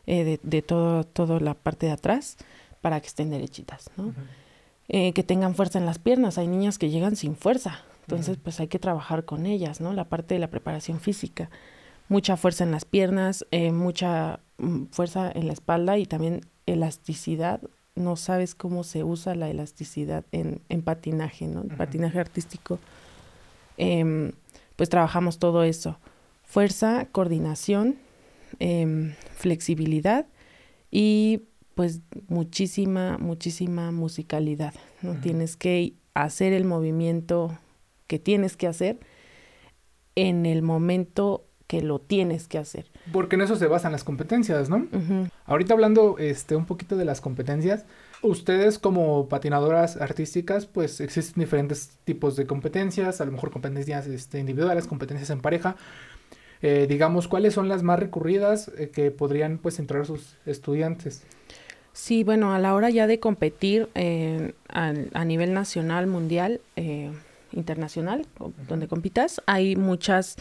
eh, 0.06 0.24
de, 0.24 0.40
de, 0.42 0.62
todo, 0.62 1.04
toda 1.04 1.40
la 1.40 1.54
parte 1.54 1.86
de 1.86 1.92
atrás 1.92 2.36
para 2.80 3.00
que 3.00 3.08
estén 3.08 3.30
derechitas, 3.30 3.90
¿no? 3.96 4.14
Eh, 4.88 5.12
que 5.12 5.22
tengan 5.22 5.54
fuerza 5.54 5.78
en 5.78 5.86
las 5.86 5.98
piernas. 5.98 6.38
Hay 6.38 6.48
niñas 6.48 6.78
que 6.78 6.90
llegan 6.90 7.16
sin 7.16 7.36
fuerza. 7.36 7.84
Entonces, 8.10 8.38
pues 8.42 8.58
hay 8.58 8.66
que 8.66 8.80
trabajar 8.80 9.24
con 9.24 9.46
ellas, 9.46 9.80
¿no? 9.80 9.92
La 9.92 10.08
parte 10.08 10.34
de 10.34 10.40
la 10.40 10.50
preparación 10.50 10.98
física. 10.98 11.48
Mucha 12.08 12.36
fuerza 12.36 12.64
en 12.64 12.72
las 12.72 12.84
piernas, 12.84 13.46
eh, 13.52 13.70
mucha 13.70 14.40
mm, 14.58 14.86
fuerza 14.90 15.30
en 15.32 15.46
la 15.46 15.52
espalda 15.52 15.96
y 15.96 16.06
también 16.06 16.40
elasticidad. 16.66 17.60
No 17.94 18.16
sabes 18.16 18.56
cómo 18.56 18.82
se 18.82 19.04
usa 19.04 19.36
la 19.36 19.48
elasticidad 19.48 20.24
en, 20.32 20.60
en 20.68 20.82
patinaje, 20.82 21.46
¿no? 21.46 21.62
Patinaje 21.76 22.18
artístico. 22.18 22.80
Em, 23.76 24.32
pues 24.74 24.88
trabajamos 24.88 25.38
todo 25.38 25.62
eso. 25.62 25.98
Fuerza, 26.42 27.06
coordinación, 27.12 27.96
em, 28.58 29.14
flexibilidad 29.36 30.26
y 30.90 31.42
pues 31.76 32.00
muchísima, 32.28 33.18
muchísima 33.18 33.92
musicalidad, 33.92 34.74
¿no? 35.00 35.14
Tienes 35.20 35.56
que 35.56 35.94
hacer 36.14 36.52
el 36.52 36.64
movimiento 36.64 37.56
que 38.10 38.18
tienes 38.18 38.56
que 38.56 38.66
hacer 38.66 38.98
en 40.16 40.44
el 40.44 40.62
momento 40.62 41.44
que 41.68 41.80
lo 41.80 42.00
tienes 42.00 42.48
que 42.48 42.58
hacer. 42.58 42.90
Porque 43.12 43.36
en 43.36 43.42
eso 43.42 43.54
se 43.54 43.68
basan 43.68 43.92
las 43.92 44.02
competencias, 44.02 44.68
¿no? 44.68 44.88
Ahorita 45.46 45.74
hablando 45.74 46.16
este, 46.18 46.56
un 46.56 46.66
poquito 46.66 46.96
de 46.96 47.04
las 47.04 47.20
competencias, 47.20 47.86
ustedes 48.22 48.80
como 48.80 49.28
patinadoras 49.28 49.96
artísticas, 49.96 50.66
pues 50.66 51.00
existen 51.00 51.40
diferentes 51.40 51.98
tipos 52.02 52.34
de 52.34 52.48
competencias, 52.48 53.20
a 53.20 53.26
lo 53.26 53.30
mejor 53.30 53.52
competencias 53.52 54.08
este, 54.08 54.40
individuales, 54.40 54.88
competencias 54.88 55.30
en 55.30 55.40
pareja. 55.40 55.76
Eh, 56.62 56.86
digamos, 56.88 57.28
¿cuáles 57.28 57.54
son 57.54 57.68
las 57.68 57.84
más 57.84 58.00
recurridas 58.00 58.72
eh, 58.76 58.90
que 58.92 59.12
podrían 59.12 59.58
pues 59.58 59.78
entrar 59.78 60.04
sus 60.04 60.36
estudiantes? 60.46 61.22
Sí, 61.92 62.24
bueno, 62.24 62.52
a 62.52 62.58
la 62.58 62.74
hora 62.74 62.90
ya 62.90 63.06
de 63.06 63.20
competir 63.20 63.88
eh, 63.94 64.54
a, 64.68 65.24
nivel 65.24 65.54
nacional, 65.54 66.08
mundial, 66.08 66.60
internacional, 67.52 68.26
donde 68.68 68.88
compitas, 68.88 69.42
hay 69.46 69.76
muchas, 69.76 70.36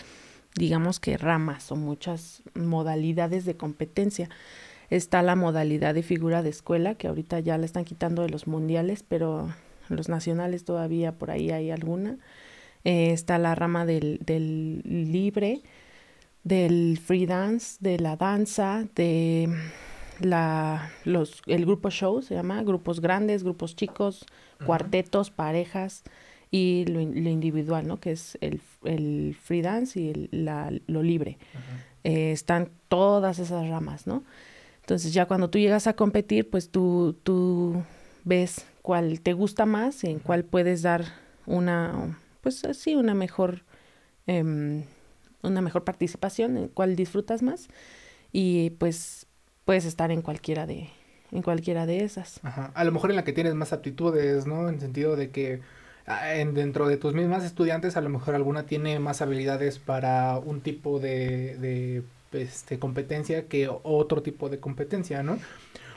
digamos 0.55 0.99
que 0.99 1.17
ramas 1.17 1.71
o 1.71 1.75
muchas 1.75 2.43
modalidades 2.55 3.45
de 3.45 3.55
competencia. 3.55 4.29
Está 4.89 5.21
la 5.21 5.35
modalidad 5.35 5.93
de 5.93 6.03
figura 6.03 6.41
de 6.41 6.49
escuela, 6.49 6.95
que 6.95 7.07
ahorita 7.07 7.39
ya 7.39 7.57
la 7.57 7.65
están 7.65 7.85
quitando 7.85 8.23
de 8.23 8.29
los 8.29 8.47
mundiales, 8.47 9.03
pero 9.07 9.49
los 9.87 10.09
nacionales 10.09 10.65
todavía 10.65 11.11
por 11.13 11.31
ahí 11.31 11.51
hay 11.51 11.71
alguna. 11.71 12.17
Eh, 12.83 13.11
está 13.11 13.37
la 13.37 13.55
rama 13.55 13.85
del, 13.85 14.19
del 14.25 14.81
libre, 14.83 15.61
del 16.43 16.99
free 17.03 17.25
dance, 17.25 17.77
de 17.81 17.99
la 17.99 18.15
danza, 18.15 18.87
de 18.95 19.49
la, 20.19 20.91
los, 21.05 21.41
el 21.45 21.65
grupo 21.65 21.89
show 21.89 22.21
se 22.21 22.35
llama, 22.35 22.63
grupos 22.63 22.99
grandes, 22.99 23.43
grupos 23.43 23.75
chicos, 23.75 24.25
cuartetos, 24.65 25.29
parejas 25.31 26.03
y 26.51 26.85
lo, 26.85 26.99
individual, 26.99 27.87
¿no? 27.87 27.99
Que 27.99 28.11
es 28.11 28.37
el, 28.41 28.61
el 28.83 29.35
free 29.39 29.61
dance 29.61 29.99
y 29.99 30.29
la, 30.31 30.71
lo 30.87 31.03
libre. 31.03 31.37
Eh, 32.03 32.31
están 32.31 32.71
todas 32.87 33.39
esas 33.39 33.67
ramas, 33.67 34.07
¿no? 34.07 34.23
Entonces 34.81 35.13
ya 35.13 35.27
cuando 35.27 35.49
tú 35.49 35.59
llegas 35.59 35.85
a 35.85 35.93
competir, 35.93 36.49
pues 36.49 36.71
tú, 36.71 37.15
tú 37.23 37.83
ves 38.23 38.65
cuál 38.81 39.21
te 39.21 39.33
gusta 39.33 39.65
más, 39.65 40.03
en 40.03 40.19
cuál 40.19 40.43
puedes 40.43 40.81
dar 40.81 41.05
una, 41.45 42.17
pues 42.41 42.65
así, 42.65 42.95
una 42.95 43.13
mejor, 43.13 43.63
em, 44.25 44.83
una 45.43 45.61
mejor 45.61 45.83
participación, 45.83 46.57
en 46.57 46.67
cuál 46.69 46.95
disfrutas 46.95 47.43
más 47.43 47.67
y 48.31 48.71
pues 48.71 49.27
puedes 49.65 49.85
estar 49.85 50.11
en 50.11 50.23
cualquiera 50.23 50.65
de, 50.65 50.89
en 51.31 51.43
cualquiera 51.43 51.85
de 51.85 52.03
esas. 52.03 52.39
Ajá. 52.41 52.71
A 52.73 52.83
lo 52.83 52.91
mejor 52.91 53.11
en 53.11 53.15
la 53.15 53.23
que 53.23 53.33
tienes 53.33 53.53
más 53.53 53.73
aptitudes, 53.73 54.47
¿no? 54.47 54.69
En 54.69 54.79
sentido 54.79 55.15
de 55.15 55.29
que 55.29 55.61
en, 56.09 56.53
dentro 56.53 56.87
de 56.87 56.97
tus 56.97 57.13
mismas 57.13 57.43
estudiantes 57.43 57.97
a 57.97 58.01
lo 58.01 58.09
mejor 58.09 58.35
alguna 58.35 58.63
tiene 58.63 58.99
más 58.99 59.21
habilidades 59.21 59.79
para 59.79 60.37
un 60.37 60.61
tipo 60.61 60.99
de, 60.99 61.57
de 61.57 62.03
este, 62.31 62.79
competencia 62.79 63.47
que 63.47 63.69
otro 63.83 64.21
tipo 64.21 64.49
de 64.49 64.59
competencia, 64.59 65.23
¿no? 65.23 65.37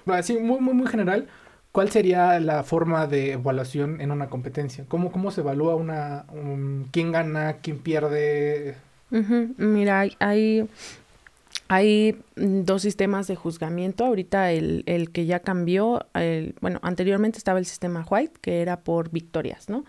Así, 0.06 0.38
muy, 0.38 0.60
muy, 0.60 0.74
muy 0.74 0.86
general, 0.86 1.28
¿cuál 1.70 1.90
sería 1.90 2.38
la 2.40 2.62
forma 2.62 3.06
de 3.06 3.32
evaluación 3.32 4.00
en 4.00 4.10
una 4.10 4.28
competencia? 4.28 4.84
¿Cómo, 4.88 5.12
cómo 5.12 5.30
se 5.30 5.42
evalúa 5.42 5.74
una, 5.76 6.26
quién 6.90 7.12
gana, 7.12 7.58
quién 7.62 7.78
pierde? 7.78 8.76
Mira, 9.10 10.00
hay, 10.00 10.16
hay, 10.18 10.68
hay, 11.72 12.16
dos 12.36 12.82
sistemas 12.82 13.26
de 13.26 13.36
juzgamiento. 13.36 14.04
Ahorita 14.04 14.52
el, 14.52 14.82
el 14.86 15.10
que 15.10 15.26
ya 15.26 15.40
cambió, 15.40 16.06
el, 16.14 16.54
bueno, 16.60 16.80
anteriormente 16.82 17.38
estaba 17.38 17.58
el 17.58 17.66
sistema 17.66 18.06
White, 18.08 18.40
que 18.40 18.60
era 18.60 18.80
por 18.80 19.10
victorias, 19.10 19.68
¿no? 19.68 19.84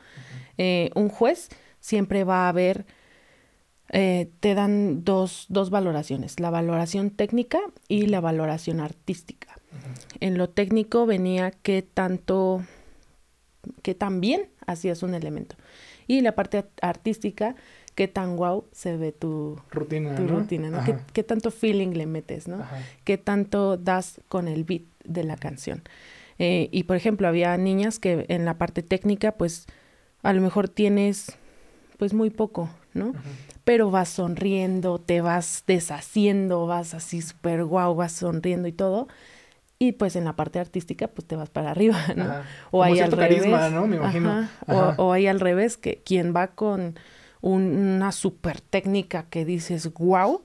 Eh, 0.58 0.92
un 0.96 1.10
juez 1.10 1.50
siempre 1.80 2.24
va 2.24 2.48
a 2.48 2.52
ver 2.52 2.86
eh, 3.90 4.32
te 4.40 4.56
dan 4.56 5.04
dos, 5.04 5.46
dos 5.50 5.70
valoraciones, 5.70 6.40
la 6.40 6.50
valoración 6.50 7.12
técnica 7.12 7.60
y 7.88 8.08
la 8.08 8.22
valoración 8.22 8.80
artística. 8.80 9.60
En 10.20 10.38
lo 10.38 10.50
técnico 10.50 11.06
venía 11.06 11.52
qué 11.52 11.82
tanto, 11.82 12.64
qué 13.82 13.94
tan 13.94 14.22
bien 14.22 14.50
hacías 14.66 15.04
un 15.04 15.14
elemento. 15.14 15.58
Y 16.08 16.22
la 16.22 16.34
parte 16.34 16.66
artística, 16.82 17.56
qué 17.96 18.08
tan 18.08 18.36
guau 18.36 18.66
se 18.72 18.98
ve 18.98 19.12
tu 19.12 19.60
rutina, 19.72 20.16
tu 20.16 20.28
rutina 20.28 20.70
¿no? 20.70 20.80
¿Qué, 21.14 21.24
tanto 21.24 21.52
feeling 21.52 21.90
le 21.90 22.06
metes, 22.06 22.48
¿no? 22.48 22.66
Qué 23.04 23.18
tanto 23.18 23.78
das 23.78 24.22
con 24.28 24.48
el 24.48 24.64
beat 24.64 24.84
de 25.04 25.24
la 25.24 25.38
canción. 25.38 25.84
Eh, 26.40 26.70
y 26.72 26.84
por 26.84 26.98
ejemplo, 26.98 27.28
había 27.28 27.56
niñas 27.58 28.00
que 28.00 28.26
en 28.30 28.46
la 28.46 28.58
parte 28.58 28.84
técnica, 28.84 29.34
pues 29.34 29.68
a 30.24 30.34
lo 30.34 30.42
mejor 30.42 30.70
tienes 30.70 31.38
pues 31.98 32.14
muy 32.14 32.30
poco, 32.30 32.70
¿no? 32.94 33.14
Pero 33.64 33.92
vas 33.92 34.10
sonriendo, 34.10 35.00
te 35.00 35.22
vas 35.22 35.64
deshaciendo, 35.68 36.66
vas 36.66 36.94
así 36.94 37.22
súper 37.22 37.64
guau, 37.64 37.96
vas 37.96 38.14
sonriendo 38.14 38.68
y 38.68 38.74
todo. 38.74 39.08
Y 39.80 39.94
pues 39.94 40.16
en 40.16 40.26
la 40.26 40.36
parte 40.36 40.60
artística, 40.60 41.08
pues 41.08 41.28
te 41.28 41.36
vas 41.36 41.50
para 41.50 41.72
arriba, 41.72 41.98
¿no? 42.16 42.26
O 42.72 42.84
hay 42.84 43.00
al 43.00 43.12
revés. 43.12 43.46
¿no? 43.72 43.88
Me 43.88 43.98
imagino. 43.98 44.48
O, 44.98 45.12
hay 45.12 45.28
al 45.28 45.40
revés, 45.40 45.78
que 45.78 46.02
quien 46.04 46.34
va 46.36 46.48
con 46.48 46.98
una 47.44 48.14
súper 48.14 48.62
técnica 48.62 49.26
que 49.30 49.44
dices, 49.44 49.92
wow, 49.94 50.42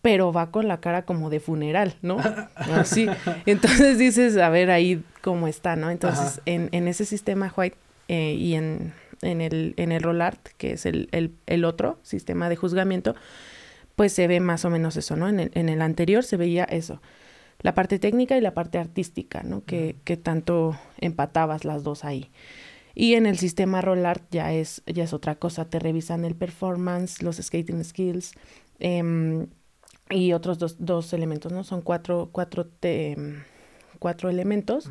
pero 0.00 0.32
va 0.32 0.50
con 0.50 0.66
la 0.66 0.80
cara 0.80 1.04
como 1.04 1.28
de 1.28 1.38
funeral, 1.38 1.96
¿no? 2.00 2.16
Así. 2.56 3.06
Entonces 3.46 3.98
dices, 3.98 4.38
a 4.38 4.48
ver 4.48 4.70
ahí 4.70 5.04
cómo 5.20 5.48
está, 5.48 5.76
¿no? 5.76 5.90
Entonces, 5.90 6.40
en, 6.46 6.70
en, 6.72 6.88
ese 6.88 7.04
sistema 7.04 7.52
White 7.54 7.76
eh, 8.08 8.32
y 8.38 8.54
en, 8.54 8.94
en, 9.20 9.42
el, 9.42 9.74
en 9.76 9.92
el 9.92 10.02
Rollart, 10.02 10.48
que 10.56 10.72
es 10.72 10.86
el, 10.86 11.10
el, 11.12 11.34
el, 11.46 11.66
otro 11.66 11.98
sistema 12.02 12.48
de 12.48 12.56
juzgamiento, 12.56 13.14
pues 13.94 14.14
se 14.14 14.26
ve 14.26 14.40
más 14.40 14.64
o 14.64 14.70
menos 14.70 14.96
eso, 14.96 15.16
¿no? 15.16 15.28
En 15.28 15.40
el, 15.40 15.50
en 15.54 15.68
el 15.68 15.82
anterior 15.82 16.24
se 16.24 16.38
veía 16.38 16.64
eso, 16.64 17.02
la 17.60 17.74
parte 17.74 17.98
técnica 17.98 18.34
y 18.38 18.40
la 18.40 18.54
parte 18.54 18.78
artística, 18.78 19.42
¿no? 19.42 19.62
Que, 19.64 19.96
que 20.04 20.16
tanto 20.16 20.78
empatabas 20.98 21.66
las 21.66 21.84
dos 21.84 22.02
ahí. 22.02 22.30
Y 22.94 23.14
en 23.14 23.26
el 23.26 23.38
sistema 23.38 23.80
Rollart 23.80 24.24
ya 24.30 24.52
es, 24.52 24.82
ya 24.86 25.04
es 25.04 25.12
otra 25.12 25.36
cosa, 25.36 25.64
te 25.64 25.78
revisan 25.78 26.24
el 26.24 26.36
performance, 26.36 27.22
los 27.22 27.36
skating 27.36 27.82
skills, 27.84 28.32
eh, 28.78 29.46
y 30.10 30.32
otros 30.32 30.58
dos, 30.58 30.76
dos 30.78 31.12
elementos, 31.12 31.52
¿no? 31.52 31.64
Son 31.64 31.82
cuatro, 31.82 32.28
cuatro, 32.30 32.66
te, 32.66 33.16
cuatro 33.98 34.28
elementos 34.28 34.90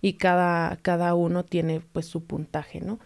y 0.00 0.14
cada, 0.14 0.76
cada 0.76 1.14
uno 1.14 1.44
tiene 1.44 1.80
pues 1.80 2.06
su 2.06 2.24
puntaje, 2.24 2.80
¿no? 2.80 2.98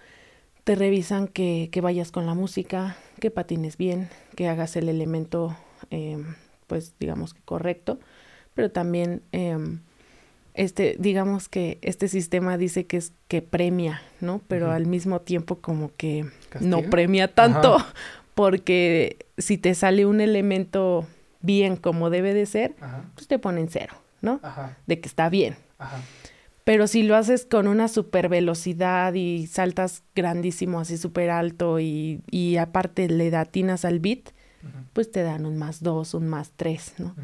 Te 0.64 0.74
revisan 0.74 1.28
que, 1.28 1.68
que 1.70 1.80
vayas 1.80 2.10
con 2.10 2.26
la 2.26 2.34
música, 2.34 2.96
que 3.20 3.30
patines 3.30 3.76
bien, 3.76 4.08
que 4.34 4.48
hagas 4.48 4.76
el 4.76 4.88
elemento 4.88 5.56
em, 5.90 6.34
pues 6.66 6.94
digamos 6.98 7.34
que 7.34 7.40
correcto, 7.42 8.00
pero 8.54 8.70
también 8.70 9.22
em, 9.32 9.80
este, 10.56 10.96
digamos 10.98 11.48
que 11.48 11.78
este 11.82 12.08
sistema 12.08 12.56
dice 12.56 12.86
que 12.86 12.96
es 12.96 13.12
que 13.28 13.42
premia, 13.42 14.00
¿no? 14.20 14.40
Pero 14.48 14.70
al 14.70 14.86
mismo 14.86 15.20
tiempo 15.20 15.56
como 15.60 15.94
que 15.96 16.26
no 16.60 16.82
premia 16.82 17.32
tanto, 17.32 17.76
porque 18.34 19.26
si 19.38 19.58
te 19.58 19.74
sale 19.74 20.06
un 20.06 20.20
elemento 20.20 21.06
bien 21.42 21.76
como 21.76 22.10
debe 22.10 22.34
de 22.34 22.46
ser, 22.46 22.74
pues 23.14 23.28
te 23.28 23.38
ponen 23.38 23.68
cero, 23.70 23.94
¿no? 24.22 24.40
De 24.86 24.98
que 25.00 25.08
está 25.08 25.28
bien. 25.28 25.56
Pero 26.64 26.88
si 26.88 27.02
lo 27.02 27.16
haces 27.16 27.46
con 27.46 27.68
una 27.68 27.86
super 27.86 28.28
velocidad 28.28 29.14
y 29.14 29.46
saltas 29.46 30.02
grandísimo, 30.14 30.80
así 30.80 30.96
súper 30.96 31.30
alto 31.30 31.78
y, 31.78 32.22
y, 32.30 32.56
aparte 32.56 33.08
le 33.08 33.30
datinas 33.30 33.84
al 33.84 34.00
beat, 34.00 34.30
pues 34.92 35.12
te 35.12 35.22
dan 35.22 35.46
un 35.46 35.58
más 35.58 35.82
dos, 35.82 36.14
un 36.14 36.26
más 36.26 36.52
tres, 36.56 36.94
¿no? 36.98 37.14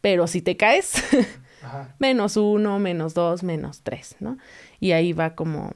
Pero 0.00 0.26
si 0.26 0.42
te 0.42 0.56
caes, 0.56 0.94
menos 1.98 2.36
uno, 2.36 2.78
menos 2.78 3.14
dos, 3.14 3.42
menos 3.42 3.82
tres, 3.82 4.16
¿no? 4.20 4.38
Y 4.80 4.92
ahí 4.92 5.12
va 5.12 5.34
como, 5.34 5.72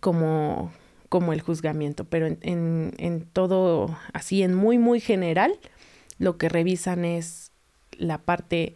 como, 0.00 0.72
como 1.08 1.32
el 1.32 1.40
juzgamiento. 1.40 2.04
Pero 2.04 2.26
en, 2.26 2.38
en, 2.42 2.94
en 2.98 3.20
todo, 3.22 3.96
así 4.12 4.42
en 4.42 4.54
muy, 4.54 4.78
muy 4.78 5.00
general, 5.00 5.58
lo 6.18 6.36
que 6.36 6.48
revisan 6.48 7.04
es 7.04 7.52
la 7.98 8.18
parte 8.18 8.74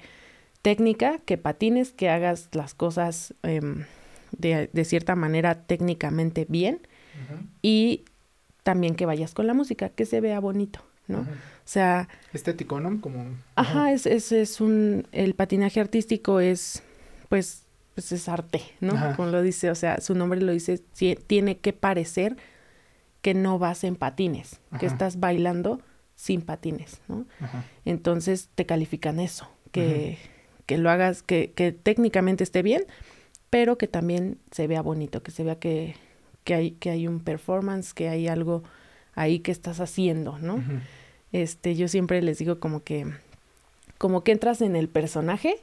técnica, 0.63 1.19
que 1.25 1.39
patines, 1.39 1.93
que 1.93 2.11
hagas 2.11 2.49
las 2.53 2.75
cosas 2.75 3.35
em, 3.43 3.85
de, 4.33 4.69
de, 4.73 4.85
cierta 4.85 5.15
manera 5.15 5.67
técnicamente 5.67 6.45
bien 6.49 6.81
y 7.63 8.05
también 8.63 8.97
que 8.97 9.07
vayas 9.07 9.33
con 9.33 9.47
la 9.47 9.55
música, 9.55 9.91
que 9.91 10.07
se 10.07 10.21
vea 10.21 10.41
bonito, 10.41 10.81
¿no? 11.09 11.21
O 11.21 11.69
sea... 11.69 12.09
Estético, 12.33 12.81
¿no? 12.81 13.01
Como... 13.01 13.27
Ajá, 13.55 13.93
es, 13.93 14.07
es, 14.07 14.33
es, 14.33 14.61
un... 14.61 15.07
El 15.13 15.35
patinaje 15.35 15.81
artístico 15.81 16.41
es, 16.41 16.83
pues, 17.29 17.65
pues 17.95 18.13
es 18.13 18.29
arte, 18.29 18.63
¿no? 18.81 18.95
Como 19.17 19.31
lo 19.31 19.43
dice, 19.43 19.71
o 19.71 19.75
sea, 19.75 20.01
su 20.01 20.15
nombre 20.15 20.41
lo 20.41 20.53
dice, 20.53 20.79
tiene 21.27 21.59
que 21.59 21.73
parecer 21.73 22.37
que 23.23 23.35
no 23.35 23.59
vas 23.59 23.83
en 23.83 23.97
patines, 23.97 24.61
que 24.79 24.87
estás 24.87 25.19
bailando 25.19 25.81
sin 26.15 26.43
patines, 26.43 27.01
¿no? 27.09 27.27
Entonces 27.85 28.49
te 28.55 28.67
califican 28.67 29.19
eso, 29.19 29.49
que, 29.73 30.19
que 30.67 30.79
lo 30.79 30.91
hagas, 30.91 31.23
que, 31.23 31.53
que, 31.53 31.73
técnicamente 31.73 32.45
esté 32.45 32.63
bien, 32.63 32.85
pero 33.51 33.79
que 33.79 33.89
también 33.89 34.39
se 34.51 34.67
vea 34.67 34.81
bonito, 34.81 35.23
que 35.23 35.31
se 35.31 35.43
vea 35.43 35.59
que, 35.59 35.97
que, 36.45 36.55
hay, 36.55 36.71
que 36.73 36.91
hay 36.91 37.09
un 37.09 37.21
performance, 37.21 37.95
que 37.95 38.09
hay 38.09 38.29
algo 38.29 38.63
ahí 39.17 39.41
que 39.41 39.51
estás 39.51 39.81
haciendo, 39.81 40.39
¿no? 40.39 40.63
Este, 41.33 41.75
yo 41.75 41.89
siempre 41.89 42.23
les 42.23 42.39
digo 42.39 42.61
como 42.61 42.85
que, 42.85 43.07
como 43.99 44.23
que 44.23 44.31
entras 44.31 44.61
en 44.61 44.77
el 44.77 44.89
personaje 44.89 45.57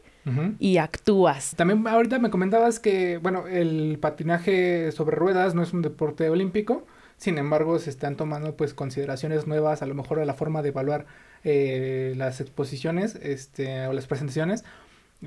y 0.59 0.77
actúas. 0.77 1.53
También 1.55 1.87
ahorita 1.87 2.19
me 2.19 2.29
comentabas 2.29 2.79
que, 2.79 3.17
bueno, 3.17 3.47
el 3.47 3.97
patinaje 4.01 4.91
sobre 4.91 5.15
ruedas 5.15 5.53
no 5.53 5.63
es 5.63 5.73
un 5.73 5.81
deporte 5.81 6.29
olímpico, 6.29 6.85
sin 7.17 7.37
embargo, 7.37 7.79
se 7.79 7.89
están 7.89 8.17
tomando 8.17 8.57
pues 8.57 8.73
consideraciones 8.73 9.47
nuevas, 9.47 9.81
a 9.81 9.85
lo 9.85 9.95
mejor 9.95 10.19
a 10.19 10.25
la 10.25 10.33
forma 10.33 10.61
de 10.61 10.69
evaluar 10.69 11.05
eh, 11.43 12.13
las 12.17 12.41
exposiciones 12.41 13.15
este, 13.15 13.87
o 13.87 13.93
las 13.93 14.07
presentaciones 14.07 14.63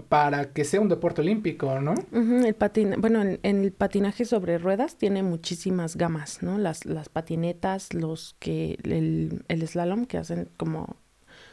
para 0.09 0.53
que 0.53 0.65
sea 0.65 0.81
un 0.81 0.89
deporte 0.89 1.21
olímpico, 1.21 1.81
¿no? 1.81 1.95
el 2.13 2.55
patin 2.55 2.95
bueno, 2.99 3.23
en, 3.23 3.39
el 3.43 3.73
patinaje 3.73 4.25
sobre 4.25 4.59
ruedas 4.59 4.97
tiene 4.97 5.23
muchísimas 5.23 5.97
gamas, 5.97 6.43
¿no? 6.43 6.59
Las, 6.59 6.85
las 6.85 7.09
patinetas, 7.09 7.95
los 7.95 8.37
que, 8.39 8.79
el, 8.83 9.45
el 9.49 9.69
slalom 9.69 10.07
que 10.07 10.19
hacen 10.19 10.49
como 10.57 10.97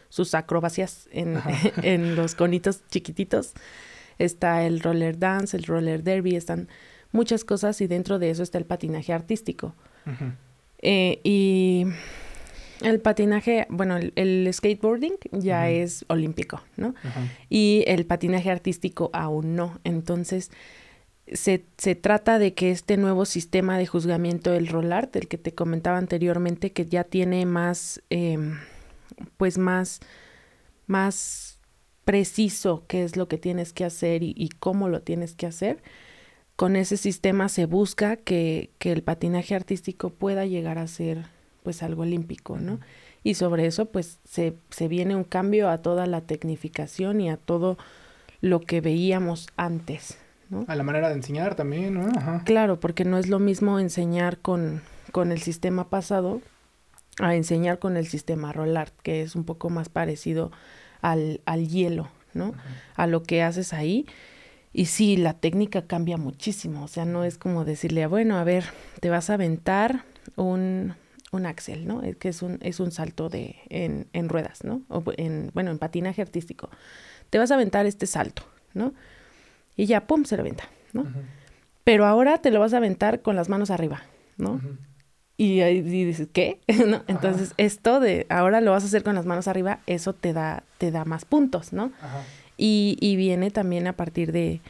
sus 0.10 0.36
acrobacias 0.36 1.10
en, 1.12 1.40
en 1.84 2.16
los 2.16 2.36
conitos 2.36 2.86
chiquititos. 2.88 3.54
Está 4.20 4.64
el 4.64 4.80
roller 4.80 5.18
dance, 5.18 5.58
el 5.58 5.64
roller 5.64 6.04
derby, 6.04 6.36
están 6.36 6.68
muchas 7.12 7.46
cosas 7.46 7.80
y 7.82 7.88
dentro 7.88 8.20
de 8.20 8.30
eso 8.30 8.44
está 8.44 8.58
el 8.58 8.66
patinaje 8.66 9.14
artístico. 9.14 9.74
Eh, 10.80 11.22
y 11.24 11.86
el 12.84 13.00
patinaje, 13.00 13.66
bueno, 13.70 13.98
el, 13.98 14.50
skateboarding 14.52 15.16
ya 15.32 15.70
es 15.70 16.06
olímpico, 16.08 16.62
¿no? 16.78 16.94
Y 17.50 17.84
el 17.88 18.06
patinaje 18.06 18.52
artístico 18.52 19.10
aún 19.14 19.56
no. 19.56 19.80
Entonces, 19.84 20.52
se, 21.32 21.66
se, 21.78 21.96
trata 21.96 22.40
de 22.40 22.54
que 22.54 22.72
este 22.72 22.98
nuevo 22.98 23.26
sistema 23.26 23.78
de 23.78 23.88
juzgamiento 23.88 24.52
del 24.52 24.68
rollart, 24.68 25.14
del 25.14 25.28
que 25.28 25.38
te 25.38 25.54
comentaba 25.54 25.98
anteriormente, 25.98 26.72
que 26.72 26.86
ya 26.86 27.04
tiene 27.04 27.46
más, 27.46 28.02
em, 28.10 28.60
pues 29.38 29.58
más, 29.58 30.02
más 30.86 31.60
preciso 32.06 32.84
qué 32.88 33.04
es 33.04 33.16
lo 33.16 33.28
que 33.28 33.38
tienes 33.38 33.72
que 33.74 33.86
hacer 33.86 34.22
y 34.24 34.50
cómo 34.60 34.90
lo 34.90 35.02
tienes 35.02 35.34
que 35.34 35.46
hacer, 35.46 35.82
con 36.56 36.76
ese 36.76 36.98
sistema 36.98 37.50
se 37.50 37.66
busca 37.66 38.16
que, 38.16 38.72
que, 38.78 38.92
el 38.92 39.04
patinaje 39.04 39.56
artístico 39.56 40.10
pueda 40.12 40.46
llegar 40.46 40.78
a 40.78 40.88
ser 40.88 41.26
pues 41.64 41.84
algo 41.84 42.04
olímpico, 42.04 42.58
¿no? 42.58 42.80
Y 43.24 43.36
sobre 43.36 43.66
eso 43.66 43.86
pues 43.86 44.20
se, 44.26 44.56
se 44.70 44.88
viene 44.88 45.16
un 45.16 45.24
cambio 45.24 45.70
a 45.70 45.80
toda 45.80 46.06
la 46.06 46.22
tecnificación 46.22 47.22
y 47.22 47.30
a 47.30 47.38
todo 47.38 47.78
lo 48.42 48.62
que 48.62 48.82
veíamos 48.82 49.48
antes, 49.56 50.18
¿no? 50.50 50.66
A 50.68 50.76
la 50.76 50.84
manera 50.84 51.10
de 51.10 51.16
enseñar 51.16 51.56
también, 51.56 51.94
¿no? 51.94 52.44
Claro, 52.46 52.80
porque 52.80 53.06
no 53.06 53.18
es 53.18 53.30
lo 53.30 53.40
mismo 53.40 53.80
enseñar 53.80 54.38
con, 54.40 54.82
con 55.12 55.32
el 55.32 55.42
sistema 55.42 55.90
pasado 55.90 56.42
a 57.20 57.36
enseñar 57.36 57.80
con 57.80 57.96
el 57.96 58.08
sistema 58.08 58.52
Rollart, 58.52 58.94
que 59.02 59.22
es 59.22 59.36
un 59.36 59.44
poco 59.44 59.70
más 59.70 59.88
parecido 59.88 60.52
al, 61.02 61.42
al 61.46 61.68
hielo, 61.68 62.10
¿no? 62.34 62.54
A 62.96 63.08
lo 63.08 63.24
que 63.24 63.44
haces 63.44 63.72
ahí 63.72 64.06
y 64.74 64.86
sí, 64.86 65.18
la 65.18 65.34
técnica 65.34 65.84
cambia 65.84 66.18
muchísimo, 66.18 66.84
o 66.84 66.88
sea, 66.88 67.06
no 67.06 67.24
es 67.24 67.38
como 67.38 67.64
decirle, 67.64 68.08
bueno, 68.08 68.38
a 68.38 68.44
ver, 68.44 68.66
te 69.00 69.12
vas 69.12 69.30
a 69.30 69.36
aventar 69.36 70.04
un, 70.36 70.96
un 71.36 71.46
axel, 71.46 71.88
¿no? 71.88 72.02
Que 72.20 72.30
es 72.30 72.42
un, 72.42 72.60
es 72.62 72.80
un 72.80 72.92
salto 72.92 73.30
de, 73.30 73.56
en, 73.70 74.08
en 74.14 74.30
ruedas, 74.30 74.64
¿no? 74.64 74.82
O 74.90 75.04
en, 75.18 75.52
bueno, 75.54 75.72
en 75.72 75.80
patinaje 75.80 76.22
artístico. 76.22 76.70
Te 77.30 77.38
vas 77.38 77.52
a 77.52 77.56
aventar 77.56 77.86
este 77.86 78.06
salto, 78.06 78.44
¿no? 78.74 78.94
Y 79.76 79.86
ya, 79.86 80.06
pum, 80.08 80.26
se 80.26 80.38
lo 80.38 80.42
avienta, 80.42 80.66
¿no? 80.94 81.06
Pero 81.84 82.06
ahora 82.06 82.38
te 82.38 82.52
lo 82.52 82.60
vas 82.60 82.74
a 82.74 82.78
aventar 82.78 83.22
con 83.22 83.36
las 83.36 83.50
manos 83.50 83.72
arriba, 83.72 84.04
¿no? 84.38 84.62
Y 85.36 85.62
ahí 85.62 85.82
dices, 85.82 86.28
¿qué? 86.32 86.62
¿No? 86.88 87.04
Entonces, 87.08 87.54
esto 87.58 88.00
de 88.00 88.26
ahora 88.30 88.62
lo 88.62 88.72
vas 88.72 88.84
a 88.84 88.88
hacer 88.88 89.04
con 89.04 89.16
las 89.16 89.26
manos 89.26 89.48
arriba, 89.48 89.80
eso 89.88 90.14
te 90.14 90.32
da, 90.34 90.64
te 90.78 90.92
da 90.92 91.06
más 91.06 91.26
puntos, 91.26 91.74
¿no? 91.74 91.92
Y, 92.58 92.98
y 93.02 93.16
viene 93.16 93.50
también 93.50 93.88
a 93.88 93.94
partir 93.94 94.32
de, 94.32 94.62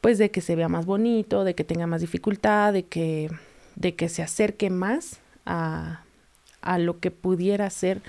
pues, 0.00 0.18
de 0.18 0.30
que 0.30 0.40
se 0.40 0.56
vea 0.56 0.68
más 0.68 0.84
bonito, 0.84 1.44
de 1.44 1.54
que 1.54 1.64
tenga 1.64 1.86
más 1.86 2.02
dificultad, 2.02 2.72
de 2.72 2.84
que, 2.84 3.30
de 3.76 3.94
que 3.96 4.08
se 4.08 4.22
acerque 4.22 4.68
más 4.68 5.20
a, 5.46 6.04
a 6.62 6.78
lo 6.78 7.00
que 7.00 7.10
pudiera 7.10 7.68
ser 7.70 8.02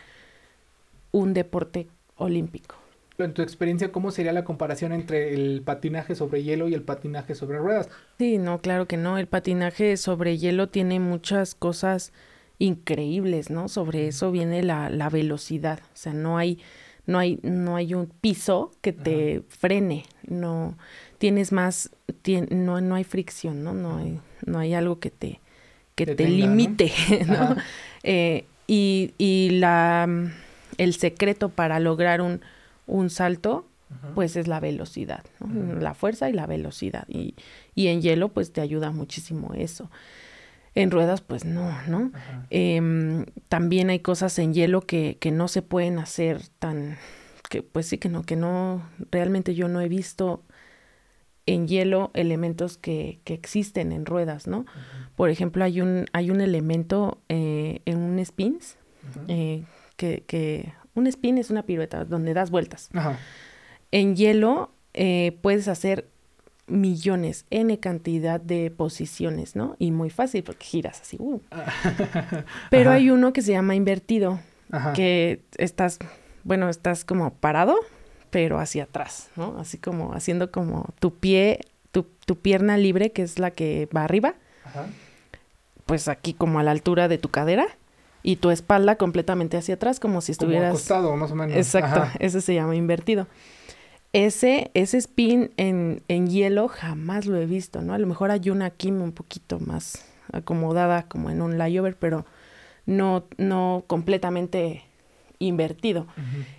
un 1.12 1.34
deporte 1.34 1.88
olímpico. 2.16 2.76
En 3.18 3.34
tu 3.34 3.42
experiencia, 3.42 3.92
¿cómo 3.92 4.12
sería 4.12 4.34
la 4.34 4.44
comparación 4.44 4.94
entre 4.94 5.34
el 5.34 5.62
patinaje 5.64 6.16
sobre 6.16 6.44
hielo 6.44 6.68
y 6.68 6.74
el 6.74 6.82
patinaje 6.84 7.36
sobre 7.36 7.60
ruedas? 7.60 7.90
Sí, 8.18 8.38
no, 8.38 8.60
claro 8.62 8.88
que 8.88 8.98
no. 8.98 9.18
El 9.18 9.28
patinaje 9.28 9.96
sobre 9.98 10.38
hielo 10.38 10.70
tiene 10.70 11.00
muchas 11.00 11.54
cosas 11.54 12.14
increíbles, 12.58 13.50
¿no? 13.50 13.68
Sobre 13.68 14.08
eso 14.08 14.32
viene 14.32 14.64
la, 14.64 14.90
la 14.90 15.10
velocidad. 15.10 15.80
O 15.94 15.98
sea, 15.98 16.14
no 16.14 16.38
hay, 16.38 16.60
no 17.06 17.20
hay, 17.20 17.40
no 17.44 17.76
hay 17.76 17.94
un 17.94 18.08
piso 18.08 18.72
que 18.82 18.94
te 18.94 19.44
frene. 19.50 20.06
No, 20.28 20.78
tienes 21.18 21.52
más, 21.52 21.92
no, 22.50 22.82
no 22.82 22.96
hay 22.96 23.04
fricción, 23.04 23.64
¿no? 23.64 23.74
No 23.74 23.98
hay, 23.98 24.20
no 24.46 24.60
hay 24.60 24.74
algo 24.74 25.00
que 25.00 25.12
te, 25.12 25.42
que 25.96 26.06
te 26.08 26.28
limite, 26.28 26.92
¿no? 27.28 27.56
Eh, 28.04 28.46
y, 28.68 29.14
y 29.18 29.50
la, 29.52 30.08
el 30.78 30.94
secreto 30.96 31.50
para 31.50 31.80
lograr 31.80 32.22
un 32.22 32.42
un 32.92 33.10
salto, 33.10 33.66
pues 34.16 34.36
es 34.36 34.48
la 34.48 34.60
velocidad, 34.60 35.24
la 35.80 35.94
fuerza 35.94 36.30
y 36.30 36.34
la 36.34 36.46
velocidad. 36.46 37.06
Y, 37.08 37.36
y, 37.74 37.88
en 37.88 38.02
hielo, 38.02 38.30
pues 38.30 38.54
te 38.54 38.62
ayuda 38.62 38.92
muchísimo 38.92 39.54
eso. 39.54 39.90
En 40.76 40.92
ruedas, 40.92 41.22
pues 41.22 41.44
no, 41.44 41.74
¿no? 41.88 42.12
Em, 42.50 43.26
también 43.50 43.90
hay 43.90 44.00
cosas 44.00 44.38
en 44.40 44.54
hielo 44.54 44.82
que, 44.82 45.18
que 45.20 45.32
no 45.32 45.48
se 45.48 45.62
pueden 45.62 46.00
hacer 46.00 46.42
tan, 46.60 46.98
que 47.50 47.64
pues 47.64 47.88
sí 47.88 47.98
que 47.98 48.08
no, 48.08 48.24
que 48.24 48.36
no, 48.36 48.82
realmente 49.10 49.56
yo 49.56 49.68
no 49.68 49.82
he 49.82 49.90
visto 49.90 50.44
en 51.46 51.68
hielo 51.68 52.12
elementos 52.14 52.78
que, 52.78 53.20
que 53.24 53.34
existen 53.34 53.92
en 53.92 54.06
ruedas, 54.06 54.48
¿no? 54.48 54.66
Por 55.16 55.30
ejemplo, 55.30 55.64
hay 55.64 55.82
un, 55.82 56.06
hay 56.14 56.30
un 56.30 56.42
elemento 56.42 57.20
eh, 57.30 57.82
en 57.86 57.98
un 57.98 58.24
spins 58.24 58.78
eh, 59.28 59.64
que, 59.98 60.24
que 60.28 60.74
un 60.94 61.08
spin 61.08 61.38
es 61.38 61.50
una 61.50 61.64
pirueta 61.64 62.06
donde 62.06 62.34
das 62.34 62.52
vueltas. 62.52 62.90
Ajá. 62.94 63.18
En 63.92 64.16
hielo 64.16 64.72
eh, 64.94 65.38
puedes 65.42 65.68
hacer 65.68 66.08
millones, 66.68 67.46
n 67.50 67.78
cantidad 67.80 68.40
de 68.40 68.72
posiciones, 68.72 69.56
¿no? 69.56 69.76
Y 69.78 69.92
muy 69.92 70.10
fácil 70.10 70.44
porque 70.44 70.66
giras 70.66 71.02
así. 71.02 71.18
Uh. 71.20 71.42
Pero 72.70 72.92
hay 72.92 73.10
uno 73.10 73.34
que 73.34 73.42
se 73.42 73.52
llama 73.52 73.76
invertido, 73.76 74.40
que 74.96 75.44
estás, 75.58 76.00
bueno, 76.44 76.70
estás 76.70 77.04
como 77.04 77.34
parado, 77.34 77.76
pero 78.32 78.60
hacia 78.60 78.84
atrás, 78.84 79.30
¿no? 79.36 79.58
Así 79.60 79.78
como 79.78 80.14
haciendo 80.14 80.52
como 80.52 80.88
tu 81.00 81.14
pie, 81.14 81.60
tu, 81.92 82.08
tu 82.26 82.38
pierna 82.38 82.78
libre, 82.78 83.12
que 83.12 83.22
es 83.22 83.38
la 83.38 83.52
que 83.52 83.88
va 83.96 84.04
arriba, 84.04 84.34
Ajá. 84.66 84.88
pues 85.86 86.08
aquí 86.08 86.34
como 86.34 86.60
a 86.60 86.64
la 86.64 86.72
altura 86.72 87.08
de 87.08 87.18
tu 87.18 87.30
cadera 87.30 87.68
y 88.24 88.38
tu 88.38 88.50
espalda 88.50 88.96
completamente 88.96 89.58
hacia 89.58 89.76
atrás, 89.76 90.00
como 90.00 90.22
si 90.22 90.32
estuvieras... 90.32 90.70
Como 90.70 90.78
acostado, 90.78 91.16
más 91.18 91.32
o 91.32 91.36
menos. 91.36 91.56
Exacto, 91.56 92.08
ese 92.20 92.42
se 92.42 92.56
llama 92.56 92.76
invertido. 92.76 93.28
Ese, 94.14 94.72
ese 94.74 94.98
spin 94.98 95.52
en, 95.58 96.04
en, 96.08 96.28
hielo 96.28 96.68
jamás 96.68 97.26
lo 97.26 97.38
he 97.38 97.46
visto, 97.46 97.82
¿no? 97.82 97.94
A 97.94 97.98
lo 97.98 98.08
mejor 98.08 98.32
hay 98.32 98.50
una 98.50 98.66
aquí 98.66 98.92
un 98.92 99.14
poquito 99.14 99.60
más 99.60 100.06
acomodada 100.34 101.04
como 101.04 101.30
en 101.30 101.42
un 101.42 101.58
layover, 101.58 101.96
pero 101.96 102.26
no, 102.86 103.24
no 103.38 103.86
completamente 103.88 104.84
invertido. 105.46 106.08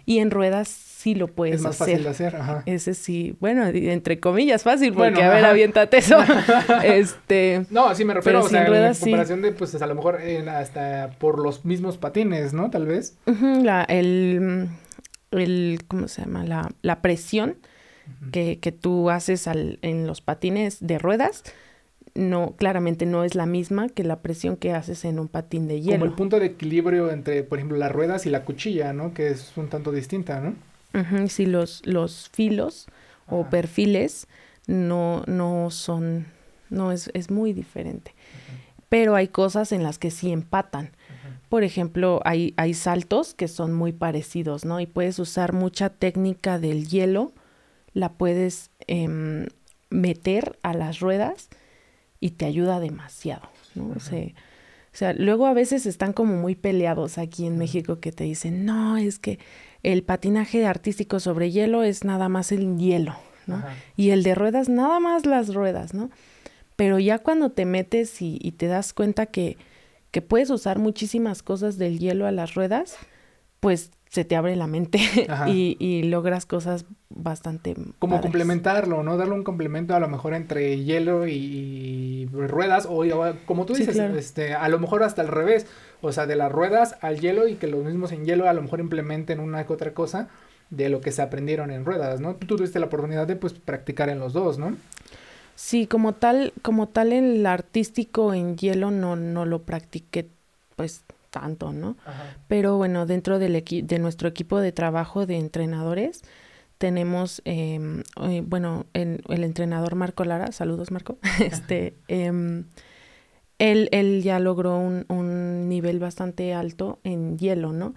Y 0.04 0.18
en 0.18 0.30
ruedas 0.30 0.68
sí 0.68 1.14
lo 1.14 1.28
puedes 1.28 1.64
hacer. 1.64 1.70
Es 1.70 1.78
más 1.78 1.78
fácil 1.78 2.02
de 2.04 2.08
hacer, 2.10 2.36
ajá. 2.36 2.62
Ese 2.66 2.94
sí, 2.94 3.36
bueno, 3.40 3.66
entre 3.66 4.20
comillas 4.20 4.62
fácil, 4.62 4.92
porque 4.92 5.22
a 5.22 5.30
ver, 5.30 5.44
aviéntate 5.44 5.98
eso. 5.98 6.18
este... 6.84 7.66
No, 7.70 7.88
así 7.88 8.04
me 8.04 8.14
refiero, 8.14 8.40
o 8.40 8.48
sea, 8.48 8.66
en 8.66 8.94
comparación 8.94 9.42
de, 9.42 9.52
pues, 9.52 9.80
a 9.80 9.86
lo 9.86 9.94
mejor 9.94 10.18
hasta 10.48 11.10
por 11.18 11.38
los 11.38 11.64
mismos 11.64 11.98
patines, 11.98 12.52
¿no? 12.52 12.70
Tal 12.70 12.86
vez. 12.86 13.16
la, 13.26 13.84
el, 13.84 14.68
el, 15.30 15.80
¿cómo 15.88 16.08
se 16.08 16.22
llama? 16.22 16.44
La, 16.44 16.70
la 16.82 17.02
presión 17.02 17.56
que, 18.30 18.58
que 18.60 18.72
tú 18.72 19.10
haces 19.10 19.46
al, 19.48 19.78
en 19.82 20.06
los 20.06 20.20
patines 20.20 20.78
de 20.80 20.98
ruedas 20.98 21.44
no, 22.14 22.54
claramente 22.56 23.06
no 23.06 23.24
es 23.24 23.34
la 23.34 23.46
misma 23.46 23.88
que 23.88 24.04
la 24.04 24.20
presión 24.20 24.56
que 24.56 24.72
haces 24.72 25.04
en 25.04 25.18
un 25.18 25.28
patín 25.28 25.66
de 25.66 25.80
hielo. 25.80 25.98
Como 25.98 26.04
el 26.04 26.16
punto 26.16 26.38
de 26.38 26.46
equilibrio 26.46 27.10
entre, 27.10 27.42
por 27.42 27.58
ejemplo, 27.58 27.78
las 27.78 27.90
ruedas 27.90 28.26
y 28.26 28.30
la 28.30 28.44
cuchilla, 28.44 28.92
¿no? 28.92 29.14
Que 29.14 29.28
es 29.28 29.56
un 29.56 29.68
tanto 29.68 29.92
distinta, 29.92 30.40
¿no? 30.40 30.54
sí, 31.28 31.46
los, 31.46 31.86
los 31.86 32.28
filos 32.30 32.86
o 33.26 33.48
perfiles 33.48 34.26
no, 34.66 35.22
no 35.26 35.70
son, 35.70 36.26
no 36.68 36.92
es, 36.92 37.10
es 37.14 37.30
muy 37.30 37.54
diferente. 37.54 38.14
Pero 38.90 39.14
hay 39.14 39.28
cosas 39.28 39.72
en 39.72 39.82
las 39.82 39.98
que 39.98 40.10
sí 40.10 40.30
empatan. 40.30 40.90
Por 41.48 41.64
ejemplo, 41.64 42.20
hay, 42.24 42.52
hay 42.58 42.74
saltos 42.74 43.32
que 43.32 43.48
son 43.48 43.72
muy 43.72 43.92
parecidos, 43.92 44.66
¿no? 44.66 44.80
Y 44.80 44.86
puedes 44.86 45.18
usar 45.18 45.54
mucha 45.54 45.88
técnica 45.88 46.58
del 46.58 46.88
hielo, 46.88 47.32
la 47.94 48.12
puedes 48.12 48.70
em, 48.86 49.46
meter 49.88 50.58
a 50.62 50.74
las 50.74 51.00
ruedas 51.00 51.48
y 52.22 52.30
te 52.30 52.44
ayuda 52.46 52.78
demasiado, 52.78 53.48
¿no? 53.74 53.88
o, 53.96 54.00
sea, 54.92 55.12
luego 55.12 55.46
a 55.46 55.54
veces 55.54 55.86
están 55.86 56.12
como 56.12 56.34
muy 56.36 56.54
peleados 56.54 57.18
aquí 57.18 57.46
en 57.46 57.58
México 57.58 57.98
que 57.98 58.12
te 58.12 58.22
dicen, 58.22 58.64
no, 58.64 58.96
es 58.96 59.18
que 59.18 59.40
el 59.82 60.04
patinaje 60.04 60.64
artístico 60.64 61.18
sobre 61.18 61.50
hielo 61.50 61.82
es 61.82 62.04
nada 62.04 62.28
más 62.28 62.52
el 62.52 62.78
hielo, 62.78 63.16
¿no? 63.48 63.60
Y 63.96 64.10
el 64.10 64.22
de 64.22 64.36
ruedas, 64.36 64.68
nada 64.68 65.00
más 65.00 65.26
las 65.26 65.52
ruedas, 65.52 65.94
¿no? 65.94 66.10
Pero 66.76 67.00
ya 67.00 67.18
cuando 67.18 67.50
te 67.50 67.64
metes 67.64 68.22
y, 68.22 68.38
y 68.40 68.52
te 68.52 68.68
das 68.68 68.92
cuenta 68.92 69.26
que, 69.26 69.56
que 70.12 70.22
puedes 70.22 70.50
usar 70.50 70.78
muchísimas 70.78 71.42
cosas 71.42 71.76
del 71.76 71.98
hielo 71.98 72.28
a 72.28 72.30
las 72.30 72.54
ruedas, 72.54 72.96
pues 73.58 73.90
se 74.12 74.26
te 74.26 74.36
abre 74.36 74.56
la 74.56 74.66
mente 74.66 74.98
y, 75.46 75.76
y, 75.80 76.02
logras 76.02 76.44
cosas 76.44 76.84
bastante... 77.08 77.74
Como 77.98 78.20
complementarlo, 78.20 79.02
¿no? 79.02 79.16
Darle 79.16 79.32
un 79.32 79.42
complemento 79.42 79.96
a 79.96 80.00
lo 80.00 80.08
mejor 80.08 80.34
entre 80.34 80.84
hielo 80.84 81.26
y, 81.26 82.28
ruedas 82.30 82.86
o, 82.90 83.04
como 83.46 83.64
tú 83.64 83.72
dices, 83.72 83.96
este, 83.96 84.52
a 84.52 84.68
lo 84.68 84.78
mejor 84.78 85.02
hasta 85.02 85.22
al 85.22 85.28
revés, 85.28 85.66
o 86.02 86.12
sea, 86.12 86.26
de 86.26 86.36
las 86.36 86.52
ruedas 86.52 86.96
al 87.00 87.20
hielo 87.20 87.48
y 87.48 87.54
que 87.54 87.68
los 87.68 87.82
mismos 87.84 88.12
en 88.12 88.26
hielo 88.26 88.46
a 88.46 88.52
lo 88.52 88.60
mejor 88.60 88.80
implementen 88.80 89.40
una 89.40 89.66
que 89.66 89.72
otra 89.72 89.94
cosa 89.94 90.28
de 90.68 90.90
lo 90.90 91.00
que 91.00 91.10
se 91.10 91.22
aprendieron 91.22 91.70
en 91.70 91.86
ruedas, 91.86 92.20
¿no? 92.20 92.34
Tú 92.34 92.58
tuviste 92.58 92.78
la 92.80 92.86
oportunidad 92.86 93.26
de 93.26 93.36
pues 93.36 93.54
practicar 93.54 94.10
en 94.10 94.18
los 94.18 94.34
dos, 94.34 94.58
¿no? 94.58 94.76
Sí, 95.54 95.86
como 95.86 96.12
tal, 96.12 96.52
como 96.60 96.86
tal 96.86 97.14
el 97.14 97.46
artístico 97.46 98.34
en 98.34 98.58
hielo 98.58 98.90
no, 98.90 99.16
no 99.16 99.46
lo 99.46 99.62
practiqué 99.62 100.28
pues 100.76 101.02
tanto, 101.32 101.72
¿no? 101.72 101.96
Pero 102.46 102.76
bueno, 102.76 103.06
dentro 103.06 103.40
del 103.40 103.64
de 103.64 103.98
nuestro 103.98 104.28
equipo 104.28 104.60
de 104.60 104.70
trabajo 104.70 105.26
de 105.26 105.38
entrenadores, 105.38 106.22
tenemos, 106.78 107.42
em, 107.44 108.02
eh, 108.22 108.42
bueno, 108.46 108.86
el 108.92 109.44
entrenador 109.44 109.96
Marco 109.96 110.24
Lara, 110.24 110.52
saludos 110.52 110.92
Marco, 110.92 111.18
este, 111.40 111.96
eh, 112.08 112.64
él, 113.58 113.88
él, 113.92 114.22
ya 114.22 114.38
logró 114.38 114.76
un, 114.78 115.04
un, 115.08 115.68
nivel 115.68 115.98
bastante 115.98 116.54
alto 116.54 117.00
en 117.04 117.38
hielo, 117.38 117.72
¿no? 117.72 117.94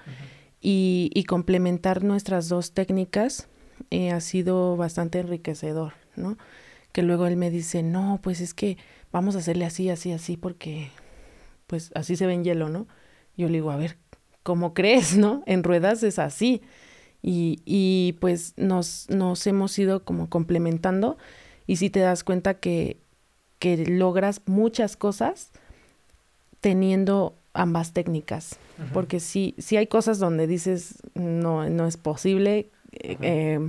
y, 0.61 1.11
y, 1.13 1.25
complementar 1.25 2.03
nuestras 2.03 2.49
dos 2.49 2.73
técnicas 2.73 3.47
eh, 3.91 4.11
ha 4.11 4.19
sido 4.19 4.75
bastante 4.77 5.19
enriquecedor, 5.19 5.93
¿no? 6.15 6.37
Que 6.91 7.03
luego 7.03 7.27
él 7.27 7.37
me 7.37 7.49
dice, 7.51 7.83
no, 7.83 8.19
pues 8.23 8.41
es 8.41 8.53
que 8.53 8.77
vamos 9.11 9.35
a 9.35 9.39
hacerle 9.39 9.65
así, 9.65 9.89
así, 9.89 10.11
así, 10.11 10.37
porque 10.37 10.89
pues 11.67 11.91
así 11.95 12.15
se 12.15 12.25
ve 12.25 12.33
en 12.33 12.43
hielo, 12.43 12.69
¿no? 12.69 12.87
Yo 13.37 13.47
le 13.47 13.55
digo, 13.55 13.71
a 13.71 13.77
ver, 13.77 13.97
¿cómo 14.43 14.73
crees, 14.73 15.17
no? 15.17 15.43
En 15.45 15.63
ruedas 15.63 16.03
es 16.03 16.19
así. 16.19 16.61
Y, 17.21 17.61
y 17.65 18.17
pues 18.19 18.53
nos, 18.55 19.09
nos 19.09 19.47
hemos 19.47 19.77
ido 19.79 20.05
como 20.05 20.29
complementando 20.29 21.17
y 21.65 21.77
si 21.77 21.89
te 21.89 21.99
das 21.99 22.23
cuenta 22.23 22.55
que, 22.55 22.97
que 23.57 23.77
logras 23.77 24.41
muchas 24.45 24.95
cosas 24.95 25.49
teniendo 26.61 27.35
ambas 27.53 27.93
técnicas. 27.93 28.59
Porque 28.93 29.19
sí, 29.19 29.55
sí 29.57 29.77
hay 29.77 29.87
cosas 29.87 30.19
donde 30.19 30.45
dices, 30.47 31.01
no, 31.13 31.69
no 31.69 31.87
es 31.87 31.97
posible 31.97 32.69
eh, 32.91 33.59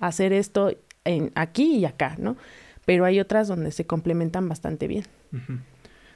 hacer 0.00 0.32
esto 0.32 0.72
en, 1.04 1.30
aquí 1.34 1.76
y 1.76 1.84
acá, 1.84 2.16
¿no? 2.18 2.36
Pero 2.86 3.04
hay 3.04 3.20
otras 3.20 3.46
donde 3.46 3.70
se 3.70 3.86
complementan 3.86 4.48
bastante 4.48 4.88
bien. 4.88 5.04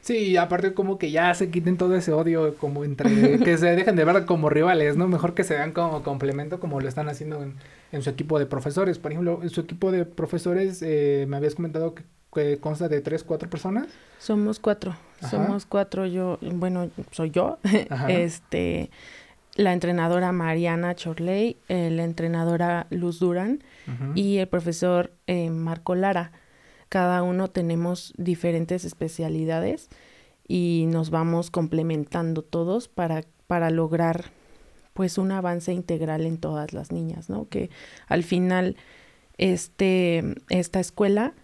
Sí, 0.08 0.38
aparte 0.38 0.72
como 0.72 0.96
que 0.96 1.10
ya 1.10 1.34
se 1.34 1.50
quiten 1.50 1.76
todo 1.76 1.94
ese 1.94 2.14
odio 2.14 2.56
como 2.56 2.82
entre, 2.82 3.38
que 3.44 3.58
se 3.58 3.76
dejen 3.76 3.94
de 3.94 4.06
ver 4.06 4.24
como 4.24 4.48
rivales, 4.48 4.96
¿no? 4.96 5.06
Mejor 5.06 5.34
que 5.34 5.44
se 5.44 5.52
vean 5.52 5.72
como 5.72 6.02
complemento 6.02 6.60
como 6.60 6.80
lo 6.80 6.88
están 6.88 7.10
haciendo 7.10 7.42
en, 7.92 8.02
su 8.02 8.08
equipo 8.08 8.38
de 8.38 8.46
profesores. 8.46 8.98
Por 8.98 9.12
ejemplo, 9.12 9.40
en 9.42 9.50
su 9.50 9.60
equipo 9.60 9.92
de 9.92 10.06
profesores 10.06 10.80
eh, 10.80 11.26
me 11.28 11.36
habías 11.36 11.54
comentado 11.54 11.94
que, 11.94 12.58
consta 12.58 12.88
de 12.88 13.02
tres, 13.02 13.22
cuatro 13.22 13.50
personas. 13.50 13.88
Somos 14.18 14.58
cuatro, 14.60 14.96
Somos 15.28 15.66
cuatro, 15.66 16.06
yo, 16.06 16.38
bueno, 16.40 16.88
soy 17.10 17.30
yo, 17.30 17.58
este, 18.08 18.88
la 19.56 19.74
entrenadora 19.74 20.32
Mariana 20.32 20.94
Chorley, 20.94 21.58
la 21.68 22.04
entrenadora 22.04 22.86
Luz 22.88 23.18
Durán 23.18 23.62
y 24.14 24.38
el 24.38 24.48
profesor 24.48 25.12
eh, 25.26 25.50
Marco 25.50 25.94
Lara. 25.94 26.32
Cada 26.88 27.22
uno 27.22 27.48
tenemos 27.48 28.14
diferentes 28.16 28.84
especialidades 28.84 29.88
y 30.46 30.86
nos 30.88 31.10
vamos 31.10 31.50
complementando 31.50 32.42
todos 32.42 32.88
para, 32.88 33.24
para 33.46 33.70
lograr 33.70 34.30
pues 34.94 35.18
un 35.18 35.30
avance 35.30 35.72
integral 35.72 36.26
en 36.26 36.38
todas 36.38 36.72
las 36.72 36.90
niñas, 36.90 37.30
¿no? 37.30 37.48
Que 37.48 37.70
al 38.08 38.24
final 38.24 38.76
este, 39.36 40.34
esta 40.48 40.80
escuela 40.80 41.34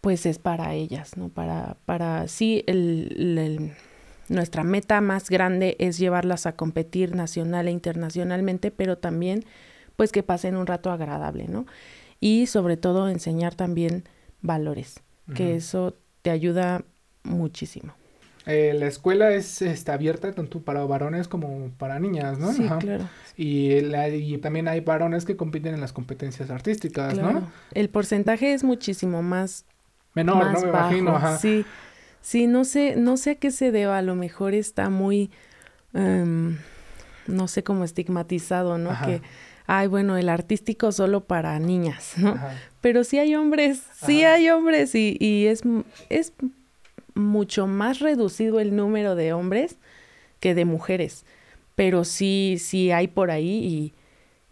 pues 0.00 0.24
es 0.24 0.38
para 0.38 0.72
ellas, 0.74 1.16
¿no? 1.16 1.28
Para, 1.28 1.76
para 1.84 2.28
sí, 2.28 2.62
el, 2.66 3.72
nuestra 4.28 4.62
meta 4.64 5.00
más 5.00 5.28
grande 5.28 5.76
es 5.80 5.98
llevarlas 5.98 6.46
a 6.46 6.54
competir 6.54 7.14
nacional 7.14 7.68
e 7.68 7.72
internacionalmente, 7.72 8.70
pero 8.70 8.98
también 8.98 9.44
pues 9.96 10.12
que 10.12 10.22
pasen 10.22 10.56
un 10.56 10.66
rato 10.66 10.90
agradable, 10.90 11.48
¿no? 11.48 11.66
Y 12.20 12.46
sobre 12.46 12.76
todo 12.76 13.08
enseñar 13.08 13.56
también 13.56 14.04
valores, 14.46 15.02
que 15.34 15.56
eso 15.56 15.96
te 16.22 16.30
ayuda 16.30 16.84
muchísimo. 17.24 17.94
Eh, 18.46 18.74
la 18.78 18.86
escuela 18.86 19.32
es 19.32 19.60
está 19.60 19.94
abierta 19.94 20.32
tanto 20.32 20.60
para 20.60 20.84
varones 20.84 21.26
como 21.26 21.70
para 21.78 21.98
niñas, 21.98 22.38
¿no? 22.38 22.52
Sí, 22.52 22.68
claro. 22.78 23.08
Y, 23.36 23.72
y, 23.74 24.38
también 24.38 24.68
hay 24.68 24.80
varones 24.80 25.24
que 25.24 25.36
compiten 25.36 25.74
en 25.74 25.80
las 25.80 25.92
competencias 25.92 26.48
artísticas, 26.50 27.18
¿no? 27.18 27.50
El 27.74 27.88
porcentaje 27.88 28.54
es 28.54 28.62
muchísimo 28.62 29.20
más 29.20 29.64
menor, 30.14 30.52
¿no? 30.52 30.60
Me 30.60 30.68
imagino, 30.68 31.16
ajá. 31.16 31.38
Sí, 31.38 31.66
sí, 32.22 32.46
no 32.46 32.64
sé, 32.64 32.94
no 32.96 33.16
sé 33.16 33.30
a 33.30 33.34
qué 33.34 33.50
se 33.50 33.72
deba, 33.72 33.98
a 33.98 34.02
lo 34.02 34.14
mejor 34.14 34.54
está 34.54 34.90
muy, 34.90 35.32
em, 35.92 36.56
no 37.26 37.48
sé 37.48 37.64
cómo 37.64 37.82
estigmatizado, 37.82 38.78
¿no? 38.78 38.90
Que, 39.04 39.22
ay, 39.66 39.86
bueno, 39.88 40.16
el 40.16 40.28
artístico 40.28 40.92
solo 40.92 41.24
para 41.24 41.58
niñas, 41.58 42.14
¿no? 42.16 42.38
Pero 42.80 43.04
sí 43.04 43.18
hay 43.18 43.34
hombres, 43.34 43.82
sí 44.06 44.24
hay 44.24 44.48
hombres 44.50 44.94
y, 44.94 45.16
y 45.20 45.46
es, 45.46 45.62
es 46.08 46.32
mucho 47.14 47.66
más 47.66 47.98
reducido 48.00 48.60
el 48.60 48.76
número 48.76 49.14
de 49.14 49.32
hombres 49.32 49.76
que 50.40 50.54
de 50.54 50.64
mujeres, 50.64 51.24
pero 51.74 52.04
sí, 52.04 52.58
sí 52.60 52.90
hay 52.92 53.08
por 53.08 53.30
ahí 53.30 53.92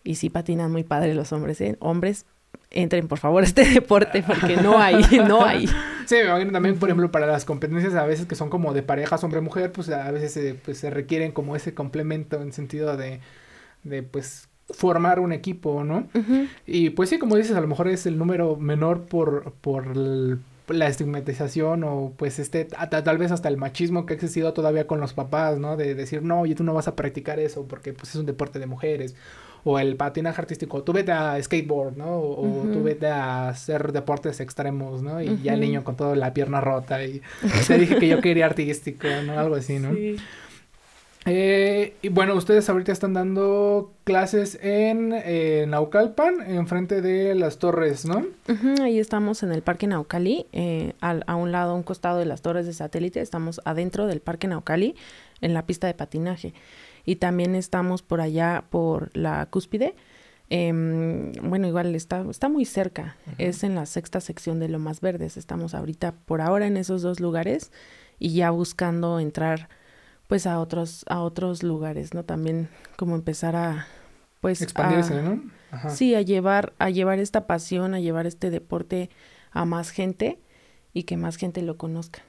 y, 0.05 0.11
y 0.11 0.17
sí 0.17 0.31
patinan 0.31 0.73
muy 0.73 0.83
padre 0.83 1.15
los 1.15 1.33
hombres, 1.33 1.61
¿eh? 1.61 1.77
Hombres 1.81 2.27
entren 2.71 3.07
por 3.09 3.19
favor 3.19 3.43
a 3.43 3.47
este 3.47 3.65
deporte 3.65 4.23
porque 4.23 4.57
no 4.57 4.79
hay, 4.79 5.05
no 5.27 5.45
hay. 5.45 5.69
Sí, 6.07 6.17
me 6.17 6.25
imagino 6.25 6.53
también, 6.53 6.79
por 6.79 6.91
ejemplo, 6.91 7.11
para 7.11 7.27
las 7.27 7.47
competencias 7.47 7.95
a 7.95 8.05
veces 8.05 8.27
que 8.27 8.35
son 8.35 8.51
como 8.51 8.75
de 8.75 8.83
parejas 8.83 9.25
hombre-mujer, 9.25 9.73
pues 9.73 9.89
a 9.89 10.11
veces 10.11 10.33
se, 10.33 10.53
pues, 10.53 10.77
se 10.77 10.91
requieren 10.91 11.33
como 11.33 11.57
ese 11.57 11.73
complemento 11.73 12.43
en 12.43 12.53
sentido 12.53 12.99
de, 12.99 13.21
de 13.85 14.03
pues 14.03 14.51
formar 14.71 15.21
un 15.21 15.33
equipo, 15.33 15.85
¿no? 15.85 16.09
Y 16.67 16.91
pues 16.91 17.11
sí, 17.11 17.19
como 17.19 17.37
dices, 17.37 17.57
a 17.57 17.61
lo 17.61 17.67
mejor 17.67 17.89
es 17.89 18.07
el 18.07 18.19
número 18.19 18.57
menor 18.57 19.03
por, 19.03 19.53
por 19.61 19.97
la 19.97 20.89
estigmatización 20.89 21.85
o 21.85 22.13
pues 22.17 22.39
este, 22.39 22.65
tal 22.65 23.19
vez 23.19 23.31
hasta 23.31 23.49
el 23.49 23.57
machismo 23.57 24.07
que 24.07 24.15
ha 24.15 24.17
existido 24.17 24.53
todavía 24.53 24.87
con 24.87 25.01
los 25.01 25.13
papás, 25.13 25.59
¿no? 25.59 25.77
De 25.77 25.95
decir, 25.95 26.23
no, 26.23 26.41
oye, 26.41 26.55
tú 26.55 26.65
no 26.65 26.73
vas 26.73 26.89
a 26.89 26.97
practicar 26.97 27.39
eso 27.39 27.67
porque 27.67 27.93
pues 27.93 28.11
es 28.11 28.17
un 28.17 28.27
deporte 28.27 28.59
de 28.59 28.67
mujeres 28.67 29.15
o 29.65 29.79
el 29.79 29.97
patinaje 29.97 30.41
artístico, 30.41 30.83
tú 30.83 30.93
vete 30.93 31.11
a 31.11 31.43
skateboard, 31.43 31.97
¿no? 31.97 32.19
O, 32.19 32.67
tú 32.71 32.83
vete 32.83 33.07
a 33.07 33.49
hacer 33.49 33.93
deportes 33.93 34.41
extremos, 34.41 35.03
¿no? 35.03 35.23
Y 35.23 35.41
ya 35.43 35.55
el 35.55 35.61
niño 35.61 35.83
con 35.85 35.97
toda 35.97 36.15
la 36.15 36.35
pierna 36.35 36.61
rota 36.61 37.03
y 37.03 37.23
te 37.67 37.79
dije 37.79 37.97
que 37.97 38.09
yo 38.09 38.21
quería 38.21 38.45
artístico, 38.45 39.09
¿no? 39.27 39.39
Algo 39.39 39.57
así, 39.57 39.79
¿no? 39.79 39.95
Sí. 39.95 40.17
Eh, 41.27 41.95
y 42.03 42.11
bueno, 42.11 42.35
ustedes 42.35 42.69
ahorita 42.69 42.93
están 42.93 43.15
dando 43.15 43.93
clases 44.05 44.59
en 44.63 45.13
eh, 45.15 45.65
Naucalpan, 45.67 46.43
enfrente 46.43 47.01
de 47.01 47.35
las 47.35 47.59
torres, 47.59 48.05
¿no? 48.05 48.27
ahí 48.83 48.99
estamos 48.99 49.43
en 49.43 49.51
el 49.53 49.63
Parque 49.63 49.87
Naucali, 49.87 50.47
eh, 50.53 50.93
a 51.01 51.35
un 51.35 51.51
lado, 51.51 51.73
a 51.73 51.75
un 51.75 51.83
costado 51.83 52.19
de 52.19 52.27
las 52.27 52.43
torres 52.43 52.67
de 52.67 52.75
satélite, 52.75 53.21
estamos 53.21 53.63
adentro 53.65 54.07
del 54.07 54.21
Parque 54.21 54.49
Naucali, 54.49 54.97
en 55.41 55.55
la 55.55 55.67
pista 55.67 55.87
de 55.87 55.95
patinaje 55.95 56.53
y 57.07 57.17
también 57.17 57.55
estamos 57.55 58.03
por 58.03 58.21
allá 58.21 58.65
por 58.71 59.11
la 59.17 59.47
cúspide. 59.47 59.95
Em, 60.51 61.33
bueno, 61.43 61.67
igual 61.67 61.95
está, 61.95 62.23
está 62.31 62.51
muy 62.51 62.67
cerca, 62.67 63.17
es 63.39 63.65
en 63.65 63.75
la 63.75 63.87
sexta 63.87 64.21
sección 64.21 64.61
de 64.61 64.69
Lomas 64.69 65.01
Verdes, 65.01 65.39
estamos 65.39 65.75
ahorita 65.75 66.13
por 66.27 66.43
ahora 66.43 66.67
en 66.67 66.77
esos 66.77 67.01
dos 67.01 67.19
lugares 67.19 67.73
y 68.19 68.35
ya 68.35 68.51
buscando 68.51 69.21
entrar 69.21 69.69
pues 70.27 70.47
a 70.47 70.59
otros, 70.59 71.05
a 71.09 71.21
otros 71.21 71.63
lugares, 71.63 72.15
¿no? 72.15 72.25
También 72.25 72.69
como 72.97 73.15
empezar 73.15 73.57
a 73.57 73.87
pues 74.41 74.63
expandirse, 74.63 75.23
¿no? 75.23 75.43
Sí, 75.89 76.15
a 76.15 76.23
llevar, 76.23 76.73
a 76.79 76.91
llevar 76.91 77.19
esta 77.19 77.47
pasión, 77.47 77.95
a 77.95 78.01
llevar 78.01 78.27
este 78.27 78.51
deporte 78.51 79.11
a 79.51 79.65
más 79.65 79.91
gente 79.91 80.39
y 80.93 81.05
que 81.05 81.17
más 81.17 81.37
gente 81.37 81.63
lo 81.63 81.77
conozca. 81.77 82.23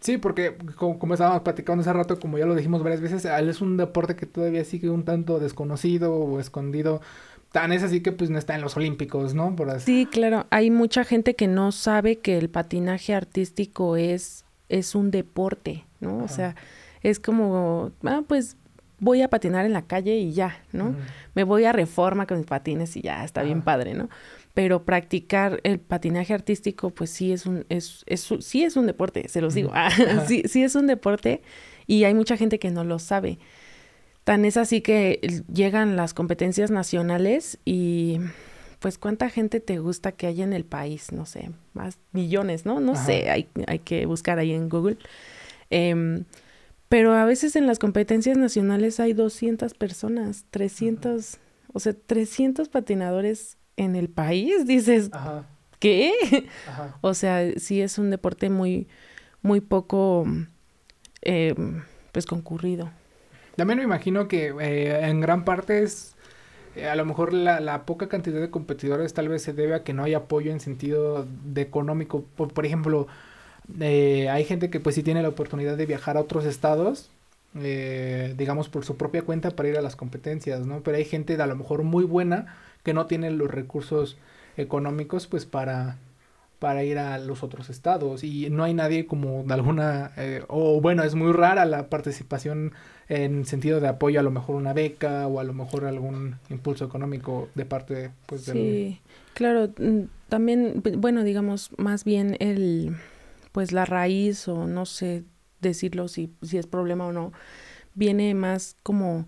Sí, 0.00 0.18
porque 0.18 0.56
como, 0.76 1.14
estábamos 1.14 1.42
platicando 1.42 1.82
hace 1.82 1.92
rato, 1.92 2.18
como 2.18 2.38
ya 2.38 2.46
lo 2.46 2.54
dijimos 2.54 2.82
varias 2.82 3.00
veces, 3.00 3.24
es 3.24 3.60
un 3.60 3.76
deporte 3.76 4.16
que 4.16 4.26
todavía 4.26 4.64
sigue 4.64 4.90
un 4.90 5.04
tanto 5.04 5.38
desconocido 5.38 6.14
o 6.14 6.40
escondido. 6.40 7.00
Tan 7.52 7.72
es 7.72 7.82
así 7.82 8.00
que 8.02 8.12
pues 8.12 8.28
no 8.28 8.38
está 8.38 8.54
en 8.54 8.60
los 8.60 8.76
olímpicos, 8.76 9.34
¿no? 9.34 9.54
Por 9.54 9.80
Sí, 9.80 10.06
claro. 10.10 10.46
Hay 10.50 10.70
mucha 10.70 11.04
gente 11.04 11.36
que 11.36 11.46
no 11.46 11.72
sabe 11.72 12.18
que 12.18 12.38
el 12.38 12.50
patinaje 12.50 13.14
artístico 13.14 13.96
es, 13.96 14.44
es 14.68 14.94
un 14.94 15.10
deporte, 15.10 15.84
¿no? 16.00 16.18
O 16.18 16.28
sea, 16.28 16.56
es 17.08 17.20
como, 17.20 17.92
ah, 18.04 18.22
pues 18.26 18.56
voy 18.98 19.22
a 19.22 19.28
patinar 19.28 19.66
en 19.66 19.72
la 19.72 19.82
calle 19.82 20.16
y 20.16 20.32
ya, 20.32 20.62
¿no? 20.72 20.94
Me 21.34 21.44
voy 21.44 21.64
a 21.64 21.72
reforma 21.72 22.26
con 22.26 22.38
mis 22.38 22.46
patines 22.46 22.96
y 22.96 23.02
ya, 23.02 23.24
está 23.24 23.42
bien 23.42 23.62
padre, 23.62 23.94
¿no? 23.94 24.08
pero 24.56 24.86
practicar 24.86 25.60
el 25.64 25.78
patinaje 25.78 26.32
artístico, 26.32 26.88
pues 26.88 27.10
sí 27.10 27.30
es 27.30 27.44
un, 27.44 27.66
es, 27.68 28.04
es, 28.06 28.26
sí 28.40 28.64
es 28.64 28.76
un 28.76 28.86
deporte, 28.86 29.28
se 29.28 29.42
los 29.42 29.52
digo, 29.52 29.70
sí, 30.26 30.44
sí 30.46 30.62
es 30.62 30.74
un 30.74 30.86
deporte 30.86 31.42
y 31.86 32.04
hay 32.04 32.14
mucha 32.14 32.38
gente 32.38 32.58
que 32.58 32.70
no 32.70 32.82
lo 32.82 32.98
sabe. 32.98 33.38
Tan 34.24 34.46
es 34.46 34.56
así 34.56 34.80
que 34.80 35.42
llegan 35.52 35.94
las 35.94 36.14
competencias 36.14 36.70
nacionales 36.70 37.58
y 37.66 38.18
pues 38.78 38.96
cuánta 38.96 39.28
gente 39.28 39.60
te 39.60 39.78
gusta 39.78 40.12
que 40.12 40.26
haya 40.26 40.44
en 40.44 40.54
el 40.54 40.64
país, 40.64 41.12
no 41.12 41.26
sé, 41.26 41.50
más 41.74 41.98
millones, 42.12 42.64
¿no? 42.64 42.80
No 42.80 42.96
sé, 42.96 43.28
hay, 43.28 43.48
hay 43.66 43.80
que 43.80 44.06
buscar 44.06 44.38
ahí 44.38 44.54
en 44.54 44.70
Google. 44.70 44.96
Em, 45.68 46.24
pero 46.88 47.14
a 47.14 47.24
veces 47.24 47.56
en 47.56 47.66
las 47.66 47.78
competencias 47.78 48.36
nacionales 48.36 49.00
hay 49.00 49.12
200 49.12 49.74
personas, 49.74 50.44
300, 50.50 51.38
o 51.72 51.80
sea, 51.80 51.94
300 51.94 52.68
patinadores 52.68 53.58
en 53.76 53.96
el 53.96 54.08
país, 54.08 54.66
dices, 54.66 55.10
¿qué? 55.78 56.12
O 57.00 57.14
sea, 57.14 57.52
sí 57.58 57.80
es 57.80 57.98
un 57.98 58.10
deporte 58.10 58.50
muy, 58.50 58.88
muy 59.42 59.60
poco, 59.60 60.26
eh, 61.22 61.54
pues 62.12 62.26
concurrido. 62.26 62.90
También 63.56 63.78
me 63.78 63.84
imagino 63.84 64.28
que 64.28 64.54
eh, 64.60 65.08
en 65.08 65.20
gran 65.20 65.44
parte 65.44 65.82
es, 65.82 66.14
eh, 66.76 66.86
a 66.86 66.94
lo 66.94 67.06
mejor 67.06 67.32
la, 67.32 67.86
poca 67.86 68.08
cantidad 68.08 68.40
de 68.40 68.50
competidores 68.50 69.14
tal 69.14 69.28
vez 69.28 69.42
se 69.42 69.54
debe 69.54 69.74
a 69.74 69.82
que 69.82 69.94
no 69.94 70.04
hay 70.04 70.14
apoyo 70.14 70.52
en 70.52 70.60
sentido 70.60 71.26
de 71.44 71.62
económico. 71.62 72.22
Por, 72.36 72.66
ejemplo, 72.66 73.06
hay 73.80 74.44
gente 74.44 74.70
que 74.70 74.80
pues 74.80 74.94
sí 74.94 75.02
tiene 75.02 75.22
la 75.22 75.28
oportunidad 75.28 75.76
de 75.76 75.86
viajar 75.86 76.16
a 76.16 76.20
otros 76.20 76.44
estados, 76.44 77.10
digamos 77.54 78.68
por 78.68 78.84
su 78.84 78.96
propia 78.96 79.22
cuenta 79.22 79.50
para 79.50 79.68
ir 79.68 79.76
a 79.76 79.82
las 79.82 79.96
competencias, 79.96 80.66
¿no? 80.66 80.80
Pero 80.80 80.96
hay 80.96 81.04
gente 81.04 81.40
a 81.40 81.46
lo 81.46 81.56
mejor 81.56 81.82
muy 81.82 82.04
buena 82.04 82.56
que 82.82 82.94
no 82.94 83.06
tienen 83.06 83.38
los 83.38 83.50
recursos 83.50 84.16
económicos 84.56 85.26
pues 85.26 85.44
para 85.44 85.98
para 86.58 86.84
ir 86.84 86.98
a 86.98 87.18
los 87.18 87.42
otros 87.42 87.68
estados 87.68 88.24
y 88.24 88.48
no 88.48 88.64
hay 88.64 88.72
nadie 88.72 89.06
como 89.06 89.44
de 89.44 89.54
alguna 89.54 90.12
eh, 90.16 90.42
o 90.48 90.80
bueno 90.80 91.02
es 91.02 91.14
muy 91.14 91.32
rara 91.32 91.66
la 91.66 91.88
participación 91.88 92.72
en 93.08 93.44
sentido 93.44 93.80
de 93.80 93.88
apoyo 93.88 94.20
a 94.20 94.22
lo 94.22 94.30
mejor 94.30 94.56
una 94.56 94.72
beca 94.72 95.26
o 95.26 95.38
a 95.38 95.44
lo 95.44 95.52
mejor 95.52 95.84
algún 95.84 96.36
impulso 96.48 96.84
económico 96.86 97.48
de 97.54 97.66
parte 97.66 98.10
pues 98.26 98.42
sí 98.42 99.00
claro 99.34 99.68
mm, 99.78 100.02
también 100.28 100.82
bueno 100.96 101.24
digamos 101.24 101.70
más 101.76 102.04
bien 102.04 102.36
el 102.40 102.96
pues 103.56 103.72
la 103.72 103.86
raíz 103.86 104.48
o 104.48 104.66
no 104.66 104.84
sé 104.84 105.24
decirlo 105.62 106.08
si 106.08 106.30
si 106.42 106.58
es 106.58 106.66
problema 106.66 107.06
o 107.06 107.12
no 107.12 107.32
viene 107.94 108.34
más 108.34 108.76
como 108.82 109.26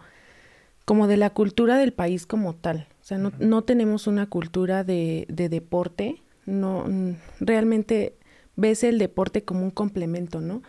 como 0.85 1.07
de 1.07 1.17
la 1.17 1.31
cultura 1.31 1.79
del 1.79 1.95
país 1.95 2.27
como 2.27 2.55
tal 2.55 2.87
o 3.01 3.07
sea, 3.09 3.17
no, 3.17 3.33
no 3.39 3.65
tenemos 3.65 4.07
una 4.07 4.27
cultura 4.27 4.85
de, 4.85 5.25
de 5.31 5.49
deporte, 5.49 6.21
no, 6.45 6.85
realmente 7.41 8.19
ves 8.55 8.85
el 8.85 8.99
deporte 8.99 9.45
como 9.45 9.63
un 9.65 9.71
complemento, 9.71 10.43
¿no? 10.43 10.63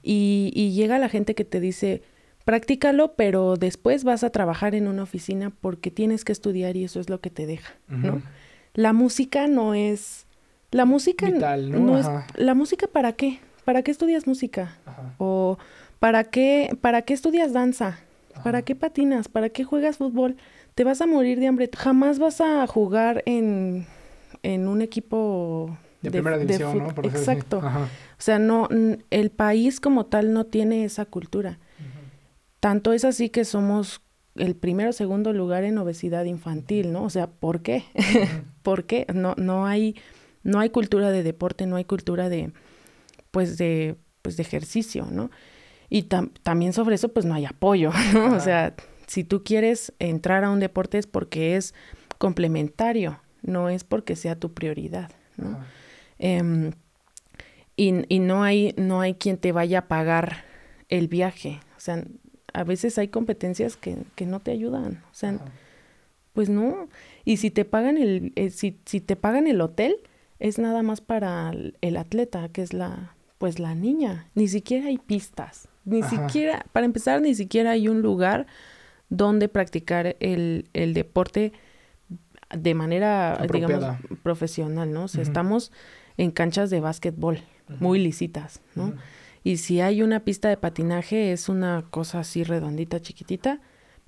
y, 0.00 0.52
y, 0.54 0.74
llega 0.74 1.00
la 1.00 1.08
gente 1.08 1.34
que 1.34 1.44
te 1.44 1.58
dice, 1.58 2.02
practícalo, 2.44 3.14
pero 3.16 3.56
después 3.56 4.04
vas 4.04 4.22
a 4.22 4.30
trabajar 4.30 4.76
en 4.76 4.86
una 4.86 5.02
oficina 5.02 5.50
porque 5.50 5.90
tienes 5.90 6.24
que 6.24 6.30
estudiar 6.30 6.76
y 6.76 6.84
eso 6.84 7.00
es 7.00 7.10
lo 7.10 7.20
que 7.20 7.30
te 7.30 7.46
deja, 7.46 7.74
¿no? 7.88 8.22
La 8.74 8.92
música 8.92 9.48
no 9.48 9.74
es... 9.74 10.28
La 10.72 10.84
música 10.84 11.30
Vital, 11.30 11.70
¿no? 11.70 11.96
es... 11.98 12.06
¿La 12.34 12.54
música 12.54 12.88
para 12.88 13.12
qué? 13.12 13.38
¿para 13.64 13.82
qué 13.82 13.90
estudias 13.90 14.26
música? 14.26 14.76
O 15.18 15.58
¿para 15.98 16.24
qué, 16.24 16.76
¿para 16.80 17.02
qué 17.02 17.14
estudias 17.14 17.52
danza? 17.52 17.98
¿Para 18.44 18.62
qué 18.62 18.74
patinas? 18.74 19.28
¿Para 19.28 19.50
qué 19.50 19.64
juegas 19.64 19.98
fútbol? 19.98 20.36
Te 20.74 20.84
vas 20.84 21.00
a 21.00 21.06
morir 21.06 21.38
de 21.38 21.46
hambre. 21.46 21.70
Jamás 21.76 22.18
vas 22.18 22.40
a 22.40 22.66
jugar 22.66 23.22
en, 23.26 23.86
en 24.42 24.68
un 24.68 24.80
equipo 24.82 25.76
de, 26.00 26.10
primera 26.10 26.38
división, 26.38 26.78
¿no? 26.78 26.88
Exacto. 27.04 27.58
O 27.58 28.22
sea, 28.22 28.38
no, 28.38 28.68
el 29.10 29.30
país 29.30 29.80
como 29.80 30.06
tal 30.06 30.32
no 30.32 30.44
tiene 30.44 30.84
esa 30.84 31.04
cultura. 31.04 31.58
Tanto 32.60 32.92
es 32.92 33.04
así 33.04 33.28
que 33.28 33.44
somos 33.44 34.00
el 34.36 34.56
primero 34.56 34.90
o 34.90 34.92
segundo 34.94 35.32
lugar 35.32 35.64
en 35.64 35.76
obesidad 35.78 36.24
infantil, 36.24 36.92
¿no? 36.92 37.02
O 37.02 37.10
sea, 37.10 37.26
¿por 37.26 37.60
qué? 37.60 37.84
¿Por 38.62 38.84
qué? 38.84 39.06
No, 39.12 39.34
no 39.36 39.66
hay, 39.66 39.96
no 40.42 40.60
hay 40.60 40.70
cultura 40.70 41.10
de 41.10 41.22
deporte, 41.22 41.66
no 41.66 41.76
hay 41.76 41.84
cultura 41.84 42.28
de, 42.28 42.52
pues 43.30 43.58
de, 43.58 43.96
pues 44.22 44.36
de 44.36 44.42
ejercicio, 44.42 45.06
¿no? 45.10 45.30
Y 45.88 46.04
también 46.04 46.72
sobre 46.72 46.94
eso, 46.94 47.10
pues 47.10 47.26
no 47.26 47.34
hay 47.34 47.44
apoyo, 47.44 47.90
¿no? 48.14 48.34
O 48.34 48.40
sea, 48.40 48.74
si 49.06 49.24
tú 49.24 49.44
quieres 49.44 49.92
entrar 49.98 50.44
a 50.44 50.50
un 50.50 50.60
deporte 50.60 50.98
es 50.98 51.06
porque 51.06 51.56
es 51.56 51.74
complementario, 52.18 53.20
no 53.42 53.68
es 53.68 53.84
porque 53.84 54.16
sea 54.16 54.38
tu 54.38 54.52
prioridad, 54.54 55.10
¿no? 55.36 55.58
Em, 56.18 56.72
y, 57.76 58.14
y 58.14 58.18
no 58.20 58.44
hay, 58.44 58.74
no 58.76 59.00
hay 59.00 59.14
quien 59.14 59.38
te 59.38 59.52
vaya 59.52 59.80
a 59.80 59.88
pagar 59.88 60.44
el 60.88 61.08
viaje. 61.08 61.60
O 61.76 61.80
sea, 61.80 62.04
a 62.52 62.64
veces 62.64 62.98
hay 62.98 63.08
competencias 63.08 63.76
que, 63.76 63.96
que 64.14 64.26
no 64.26 64.40
te 64.40 64.50
ayudan. 64.50 65.02
O 65.10 65.14
sea, 65.14 65.38
pues 66.32 66.48
no. 66.48 66.88
Y 67.24 67.38
si 67.38 67.50
te 67.50 67.64
pagan 67.64 67.96
el, 67.96 68.32
eh, 68.36 68.50
si, 68.50 68.80
si 68.86 69.00
te 69.00 69.16
pagan 69.16 69.46
el 69.46 69.60
hotel, 69.60 69.96
es 70.42 70.58
nada 70.58 70.82
más 70.82 71.00
para 71.00 71.52
el, 71.80 71.96
atleta, 71.96 72.48
que 72.48 72.62
es 72.62 72.72
la, 72.72 73.14
pues 73.38 73.60
la 73.60 73.76
niña. 73.76 74.26
Ni 74.34 74.48
siquiera 74.48 74.88
hay 74.88 74.98
pistas. 74.98 75.68
Ni 75.84 76.02
siquiera, 76.02 76.66
para 76.72 76.84
empezar, 76.84 77.22
ni 77.22 77.36
siquiera 77.36 77.70
hay 77.70 77.86
un 77.86 78.02
lugar 78.02 78.48
donde 79.08 79.48
practicar 79.48 80.16
el, 80.18 80.68
el 80.72 80.94
deporte 80.94 81.52
de 82.50 82.74
manera, 82.74 83.40
digamos, 83.52 83.84
profesional, 84.24 84.92
¿no? 84.92 85.04
O 85.04 85.08
sea, 85.08 85.22
estamos 85.22 85.70
en 86.16 86.32
canchas 86.32 86.70
de 86.70 86.80
básquetbol, 86.80 87.38
muy 87.78 88.00
lisitas, 88.00 88.60
¿no? 88.74 88.94
Y 89.44 89.58
si 89.58 89.80
hay 89.80 90.02
una 90.02 90.24
pista 90.24 90.48
de 90.48 90.56
patinaje, 90.56 91.30
es 91.30 91.48
una 91.48 91.84
cosa 91.88 92.18
así 92.18 92.42
redondita, 92.42 93.00
chiquitita, 93.00 93.60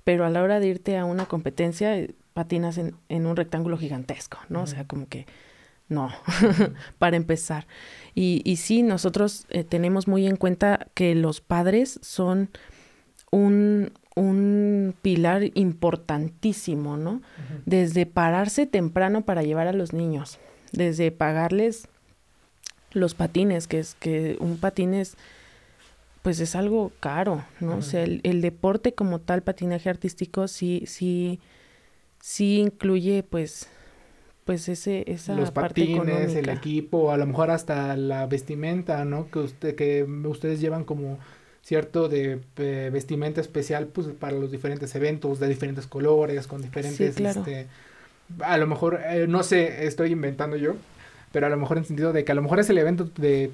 pero 0.03 0.25
a 0.25 0.29
la 0.29 0.43
hora 0.43 0.59
de 0.59 0.67
irte 0.67 0.97
a 0.97 1.05
una 1.05 1.27
competencia, 1.27 1.97
eh, 1.97 2.13
patinas 2.33 2.77
en, 2.77 2.93
en 3.07 3.25
un 3.25 3.37
rectángulo 3.37 3.77
gigantesco, 3.77 4.37
¿no? 4.49 4.63
O 4.63 4.67
sea, 4.67 4.85
como 4.85 5.07
que 5.07 5.25
no, 5.89 6.11
para 6.97 7.17
empezar. 7.17 7.67
Y, 8.13 8.41
y 8.43 8.57
sí, 8.57 8.83
nosotros 8.83 9.45
eh, 9.49 9.63
tenemos 9.63 10.07
muy 10.07 10.27
en 10.27 10.35
cuenta 10.35 10.87
que 10.93 11.15
los 11.15 11.41
padres 11.41 11.99
son 12.01 12.49
un, 13.31 13.91
un 14.15 14.95
pilar 15.01 15.43
importantísimo, 15.53 16.97
¿no? 16.97 17.21
Desde 17.65 18.05
pararse 18.05 18.65
temprano 18.65 19.25
para 19.25 19.43
llevar 19.43 19.67
a 19.67 19.73
los 19.73 19.93
niños, 19.93 20.39
desde 20.71 21.11
pagarles 21.11 21.87
los 22.91 23.13
patines, 23.13 23.67
que 23.67 23.79
es 23.79 23.95
que 23.95 24.37
un 24.39 24.57
patín 24.57 24.93
es, 24.93 25.17
pues 26.21 26.39
es 26.39 26.55
algo 26.55 26.93
caro, 27.01 27.43
¿no? 27.59 27.77
O 27.77 27.81
sea, 27.81 28.03
el, 28.03 28.41
deporte 28.41 28.93
como 28.93 29.19
tal, 29.19 29.43
patinaje 29.43 29.89
artístico, 29.89 30.47
sí, 30.47 30.83
sí, 30.87 31.41
sí 32.21 32.59
incluye, 32.59 33.21
pues, 33.21 33.69
pues 34.45 34.69
ese, 34.69 35.03
esa 35.11 35.35
los 35.35 35.49
patines, 35.49 36.35
el 36.35 36.49
equipo, 36.49 37.11
a 37.11 37.17
lo 37.17 37.25
mejor 37.25 37.49
hasta 37.49 37.97
la 37.97 38.27
vestimenta, 38.27 39.03
¿no? 39.03 39.27
Que 39.29 39.39
usted, 39.39 39.75
que 39.75 40.03
ustedes 40.03 40.61
llevan 40.61 40.83
como 40.83 41.17
cierto 41.63 42.07
de 42.07 42.39
eh, 42.57 42.89
vestimenta 42.93 43.41
especial, 43.41 43.87
pues, 43.87 44.07
para 44.07 44.37
los 44.37 44.51
diferentes 44.51 44.93
eventos, 44.93 45.39
de 45.39 45.47
diferentes 45.49 45.87
colores, 45.87 46.45
con 46.45 46.61
diferentes, 46.61 47.19
este, 47.19 47.65
a 48.39 48.57
lo 48.57 48.67
mejor, 48.67 49.01
eh, 49.03 49.25
no 49.27 49.41
sé, 49.41 49.87
estoy 49.87 50.11
inventando 50.11 50.57
yo, 50.57 50.75
pero 51.31 51.47
a 51.47 51.49
lo 51.49 51.57
mejor 51.57 51.79
en 51.79 51.85
sentido 51.85 52.13
de 52.13 52.23
que 52.23 52.31
a 52.31 52.35
lo 52.35 52.43
mejor 52.43 52.59
es 52.59 52.69
el 52.69 52.77
evento 52.77 53.09
de 53.17 53.51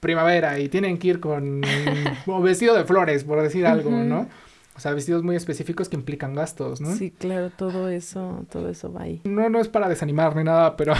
primavera 0.00 0.58
y 0.58 0.68
tienen 0.68 0.98
que 0.98 1.06
ir 1.06 1.20
con 1.20 1.62
o 2.26 2.42
vestido 2.42 2.74
de 2.74 2.84
flores, 2.84 3.22
por 3.22 3.40
decir 3.40 3.64
algo, 3.64 3.92
¿no? 3.92 4.26
O 4.74 4.80
sea, 4.80 4.94
vestidos 4.94 5.22
muy 5.22 5.36
específicos 5.36 5.88
que 5.88 5.96
implican 5.96 6.34
gastos, 6.34 6.80
¿no? 6.80 6.94
Sí, 6.96 7.10
claro, 7.10 7.50
todo 7.50 7.88
eso, 7.88 8.46
todo 8.50 8.70
eso 8.70 8.92
va 8.92 9.02
ahí. 9.02 9.20
No, 9.24 9.48
no 9.50 9.60
es 9.60 9.68
para 9.68 9.88
desanimar 9.88 10.34
ni 10.34 10.44
nada, 10.44 10.76
pero 10.76 10.94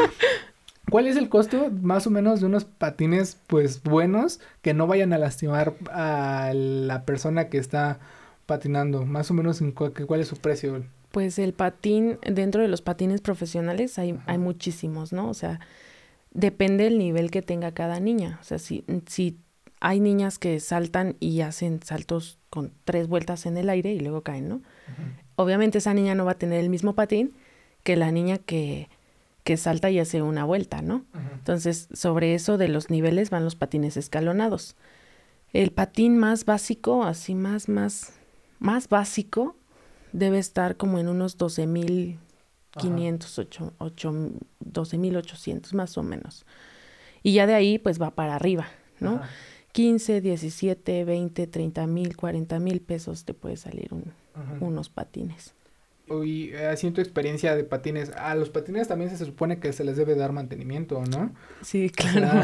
¿cuál 0.90 1.08
es 1.08 1.16
el 1.16 1.28
costo 1.28 1.70
más 1.82 2.06
o 2.06 2.10
menos 2.10 2.40
de 2.40 2.46
unos 2.46 2.64
patines, 2.64 3.36
pues, 3.48 3.82
buenos 3.82 4.40
que 4.62 4.74
no 4.74 4.86
vayan 4.86 5.12
a 5.12 5.18
lastimar 5.18 5.74
a 5.90 6.52
la 6.54 7.04
persona 7.04 7.48
que 7.48 7.58
está 7.58 7.98
patinando? 8.46 9.04
Más 9.04 9.30
o 9.30 9.34
menos, 9.34 9.60
¿cuál 9.74 10.20
es 10.20 10.28
su 10.28 10.36
precio? 10.36 10.84
Pues 11.10 11.38
el 11.40 11.52
patín, 11.52 12.18
dentro 12.22 12.62
de 12.62 12.68
los 12.68 12.80
patines 12.80 13.20
profesionales 13.20 13.98
hay, 13.98 14.18
hay 14.26 14.38
muchísimos, 14.38 15.12
¿no? 15.12 15.28
O 15.28 15.34
sea, 15.34 15.58
depende 16.32 16.84
del 16.84 16.98
nivel 16.98 17.30
que 17.30 17.42
tenga 17.42 17.72
cada 17.72 17.98
niña. 17.98 18.38
O 18.40 18.44
sea, 18.44 18.58
si, 18.58 18.84
si 19.06 19.38
hay 19.84 20.00
niñas 20.00 20.38
que 20.38 20.60
saltan 20.60 21.14
y 21.20 21.42
hacen 21.42 21.82
saltos 21.82 22.38
con 22.48 22.72
tres 22.86 23.06
vueltas 23.06 23.44
en 23.44 23.58
el 23.58 23.68
aire 23.68 23.92
y 23.92 24.00
luego 24.00 24.22
caen, 24.22 24.48
¿no? 24.48 24.62
Obviamente 25.36 25.76
esa 25.76 25.92
niña 25.92 26.14
no 26.14 26.24
va 26.24 26.32
a 26.32 26.38
tener 26.38 26.60
el 26.60 26.70
mismo 26.70 26.94
patín 26.94 27.34
que 27.82 27.94
la 27.94 28.10
niña 28.10 28.38
que, 28.38 28.88
que 29.42 29.58
salta 29.58 29.90
y 29.90 29.98
hace 29.98 30.22
una 30.22 30.46
vuelta, 30.46 30.80
¿no? 30.80 31.04
Entonces, 31.34 31.88
sobre 31.92 32.34
eso 32.34 32.56
de 32.56 32.68
los 32.68 32.88
niveles 32.88 33.28
van 33.28 33.44
los 33.44 33.56
patines 33.56 33.98
escalonados. 33.98 34.74
El 35.52 35.70
patín 35.70 36.16
más 36.16 36.46
básico, 36.46 37.04
así 37.04 37.34
más, 37.34 37.68
más, 37.68 38.14
más 38.60 38.88
básico, 38.88 39.54
debe 40.12 40.38
estar 40.38 40.78
como 40.78 40.98
en 40.98 41.08
unos 41.08 41.36
12 41.36 41.66
mil 41.66 42.18
500, 42.78 43.48
12 44.60 44.98
mil 44.98 45.16
800 45.18 45.74
más 45.74 45.98
o 45.98 46.02
menos. 46.02 46.46
Y 47.22 47.34
ya 47.34 47.46
de 47.46 47.52
ahí 47.52 47.78
pues 47.78 48.00
va 48.00 48.12
para 48.12 48.34
arriba, 48.34 48.66
¿no? 48.98 49.20
15, 49.74 50.20
17, 50.20 51.04
20, 51.04 51.46
30 51.48 51.86
mil, 51.88 52.16
40 52.16 52.60
mil 52.60 52.80
pesos 52.80 53.24
te 53.24 53.34
puede 53.34 53.56
salir 53.56 53.90
unos 54.60 54.88
patines. 54.88 55.52
Y 56.24 56.52
en 56.54 56.92
tu 56.92 57.00
experiencia 57.00 57.56
de 57.56 57.64
patines, 57.64 58.12
a 58.12 58.36
los 58.36 58.50
patines 58.50 58.86
también 58.86 59.10
se 59.10 59.24
supone 59.24 59.58
que 59.58 59.72
se 59.72 59.82
les 59.82 59.96
debe 59.96 60.14
dar 60.14 60.30
mantenimiento, 60.30 61.02
¿no? 61.10 61.34
Sí, 61.62 61.90
claro. 61.90 62.42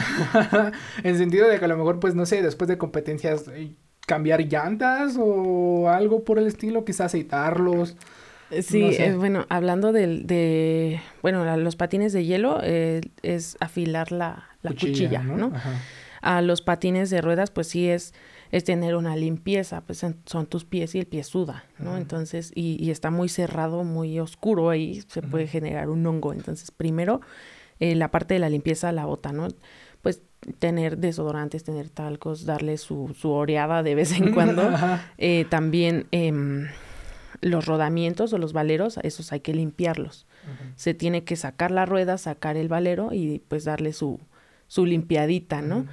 en 1.04 1.18
sentido 1.18 1.46
de 1.46 1.60
que 1.60 1.66
a 1.66 1.68
lo 1.68 1.76
mejor, 1.76 2.00
pues, 2.00 2.16
no 2.16 2.26
sé, 2.26 2.42
después 2.42 2.66
de 2.66 2.78
competencias, 2.78 3.46
eh, 3.54 3.74
cambiar 4.08 4.40
llantas 4.40 5.16
o 5.16 5.88
algo 5.88 6.24
por 6.24 6.40
el 6.40 6.48
estilo, 6.48 6.84
quizás 6.84 7.06
aceitarlos. 7.06 7.96
Eh, 8.50 8.62
sí, 8.62 8.82
eh, 8.82 9.14
bueno, 9.16 9.46
hablando 9.50 9.92
del, 9.92 10.26
de, 10.26 11.00
bueno, 11.22 11.56
los 11.56 11.76
patines 11.76 12.12
de 12.12 12.24
hielo 12.24 12.58
eh, 12.64 13.02
es 13.22 13.56
afilar 13.60 14.10
la, 14.10 14.48
la 14.62 14.72
cuchilla, 14.72 15.22
¿no? 15.22 15.52
A 16.20 16.42
los 16.42 16.62
patines 16.62 17.10
de 17.10 17.20
ruedas, 17.20 17.50
pues 17.50 17.68
sí 17.68 17.88
es, 17.88 18.14
es 18.50 18.64
tener 18.64 18.96
una 18.96 19.16
limpieza, 19.16 19.80
pues 19.82 19.98
son 19.98 20.46
tus 20.46 20.64
pies 20.64 20.94
y 20.94 20.98
el 20.98 21.06
pie 21.06 21.24
suda, 21.24 21.64
¿no? 21.78 21.96
Entonces, 21.96 22.52
y, 22.54 22.76
y, 22.84 22.90
está 22.90 23.10
muy 23.10 23.28
cerrado, 23.28 23.84
muy 23.84 24.18
oscuro, 24.20 24.70
ahí 24.70 25.02
se 25.08 25.22
puede 25.22 25.46
generar 25.46 25.88
un 25.88 26.06
hongo. 26.06 26.32
Entonces, 26.32 26.70
primero, 26.70 27.20
la 27.78 28.10
parte 28.10 28.34
de 28.34 28.40
la 28.40 28.50
limpieza 28.50 28.92
la 28.92 29.06
bota, 29.06 29.32
¿no? 29.32 29.48
Pues 30.02 30.22
tener 30.58 30.98
desodorantes, 30.98 31.64
tener 31.64 31.88
talcos, 31.88 32.44
darle 32.44 32.78
su, 32.78 33.14
su 33.18 33.30
oreada 33.30 33.82
de 33.82 33.94
vez 33.94 34.12
en 34.12 34.32
cuando. 34.34 34.70
eh, 35.18 35.46
también 35.48 36.06
eh, 36.12 36.32
los 37.40 37.66
rodamientos 37.66 38.32
o 38.32 38.38
los 38.38 38.52
valeros, 38.52 38.98
esos 39.02 39.32
hay 39.32 39.40
que 39.40 39.54
limpiarlos. 39.54 40.26
Se 40.74 40.94
tiene 40.94 41.22
que 41.24 41.36
sacar 41.36 41.70
la 41.70 41.84
rueda, 41.86 42.16
sacar 42.18 42.56
el 42.56 42.68
valero 42.68 43.10
y 43.12 43.42
pues 43.48 43.64
darle 43.64 43.92
su, 43.92 44.18
su 44.68 44.86
limpiadita, 44.86 45.60
¿no? 45.60 45.86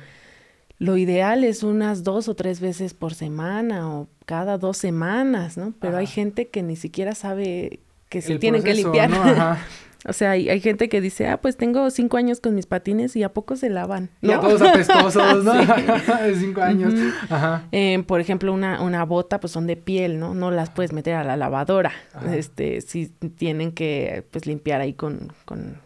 Lo 0.80 0.98
ideal 0.98 1.44
es 1.44 1.64
unas 1.64 2.04
dos 2.04 2.28
o 2.28 2.36
tres 2.36 2.60
veces 2.60 2.94
por 2.94 3.14
semana 3.14 3.90
o 3.90 4.08
cada 4.26 4.58
dos 4.58 4.78
semanas, 4.78 5.58
¿no? 5.58 5.74
Pero 5.80 5.98
hay 5.98 6.08
gente 6.08 6.50
que 6.50 6.62
ni 6.62 6.76
siquiera 6.76 7.16
sabe 7.16 7.80
que 8.10 8.22
se 8.22 8.38
tienen 8.38 8.64
que 8.64 8.74
limpiar. 8.74 9.10
O 10.06 10.14
sea, 10.14 10.32
hay, 10.32 10.48
hay, 10.48 10.62
gente 10.62 10.88
que 10.88 11.02
dice, 11.02 11.28
ah, 11.28 11.42
pues 11.42 11.58
tengo 11.58 11.90
cinco 11.90 12.16
años 12.16 12.40
con 12.40 12.56
mis 12.56 12.66
patines 12.66 13.16
y 13.16 13.24
a 13.24 13.34
poco 13.34 13.58
se 13.58 13.70
lavan. 13.70 14.10
¿no? 14.22 14.36
Y 14.36 14.40
todos 14.40 14.62
apestosos, 14.62 15.44
¿no? 15.44 15.54
de 16.24 16.36
cinco 16.40 16.62
años. 16.62 16.94
Ajá. 17.30 17.66
Eh, 17.74 18.02
por 18.08 18.22
ejemplo, 18.22 18.54
una, 18.54 18.82
una 18.82 19.04
bota, 19.04 19.42
pues 19.42 19.52
son 19.52 19.68
de 19.68 19.76
piel, 19.76 20.18
¿no? 20.20 20.34
No 20.34 20.50
las 20.50 20.70
puedes 20.70 20.94
meter 20.94 21.16
a 21.16 21.24
la 21.26 21.36
lavadora. 21.36 21.92
Este, 22.32 22.80
sí 22.82 23.12
tienen 23.38 23.74
que, 23.74 24.24
pues, 24.32 24.46
limpiar 24.46 24.80
ahí 24.80 24.94
con, 24.94 25.34
con, 25.44 25.82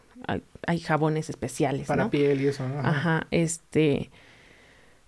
hay, 0.68 0.80
jabones 0.82 1.30
especiales, 1.30 1.88
Para 1.88 2.12
piel 2.12 2.42
y 2.42 2.48
eso, 2.48 2.68
¿no? 2.68 2.80
Ajá, 2.80 3.26
este, 3.32 4.12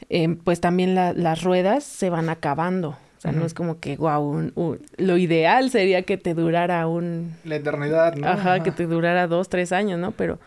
eh, 0.09 0.37
pues 0.43 0.61
también 0.61 0.95
la, 0.95 1.13
las 1.13 1.43
ruedas 1.43 1.83
se 1.83 2.09
van 2.09 2.29
acabando. 2.29 2.97
O 3.17 3.21
sea, 3.23 3.31
no 3.31 3.45
es 3.45 3.53
como 3.53 3.79
que, 3.79 3.95
wow, 3.95 4.51
lo 4.97 5.17
ideal 5.17 5.69
sería 5.69 6.01
que 6.01 6.17
te 6.17 6.33
durara 6.33 6.85
un... 6.87 7.37
La 7.45 7.55
eternidad, 7.55 8.15
¿no? 8.15 8.27
Ajá, 8.27 8.61
que 8.61 8.71
te 8.71 8.85
durara 8.85 9.27
dos, 9.27 9.47
tres 9.47 9.71
años, 9.71 9.97
¿no? 9.97 10.11
Pero 10.11 10.39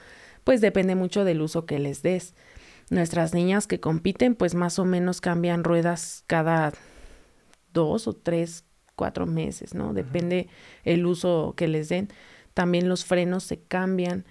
pues 0.45 0.61
depende 0.61 0.95
mucho 0.95 1.24
del 1.24 1.41
uso 1.41 1.65
que 1.65 1.78
les 1.78 2.03
des. 2.03 2.35
Nuestras 2.91 3.33
niñas 3.33 3.66
que 3.66 3.81
compiten, 3.81 4.35
pues 4.35 4.55
más 4.55 4.78
o 4.78 4.85
menos 4.85 5.23
cambian 5.23 5.65
ruedas 5.65 6.23
cada 6.27 6.73
dos 7.73 8.07
o 8.07 8.12
tres, 8.12 8.65
cuatro 8.95 9.27
meses, 9.27 9.74
¿no? 9.74 9.95
Depende 9.95 10.49
el 10.85 11.07
uso 11.07 11.55
que 11.57 11.69
les 11.69 11.89
den. 11.89 12.09
También 12.53 12.89
los 12.89 13.05
frenos 13.05 13.43
se 13.45 13.59
cambian. 13.59 14.27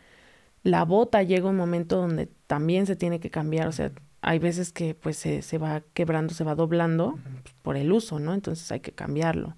La 0.63 0.85
bota 0.85 1.23
llega 1.23 1.49
un 1.49 1.57
momento 1.57 1.97
donde 1.97 2.29
también 2.47 2.85
se 2.85 2.95
tiene 2.95 3.19
que 3.19 3.29
cambiar, 3.29 3.67
o 3.67 3.71
sea, 3.71 3.91
hay 4.27 4.39
veces 4.39 4.71
que 4.71 4.95
pues 4.95 5.17
se, 5.17 5.43
se 5.43 5.59
va 5.59 5.83
quebrando, 5.93 6.33
se 6.33 6.43
va 6.43 6.55
doblando 6.55 7.19
por 7.61 7.77
el 7.77 7.91
uso, 7.91 8.17
¿no? 8.17 8.33
Entonces 8.33 8.71
hay 8.71 8.79
que 8.79 8.91
cambiarlo. 8.91 9.55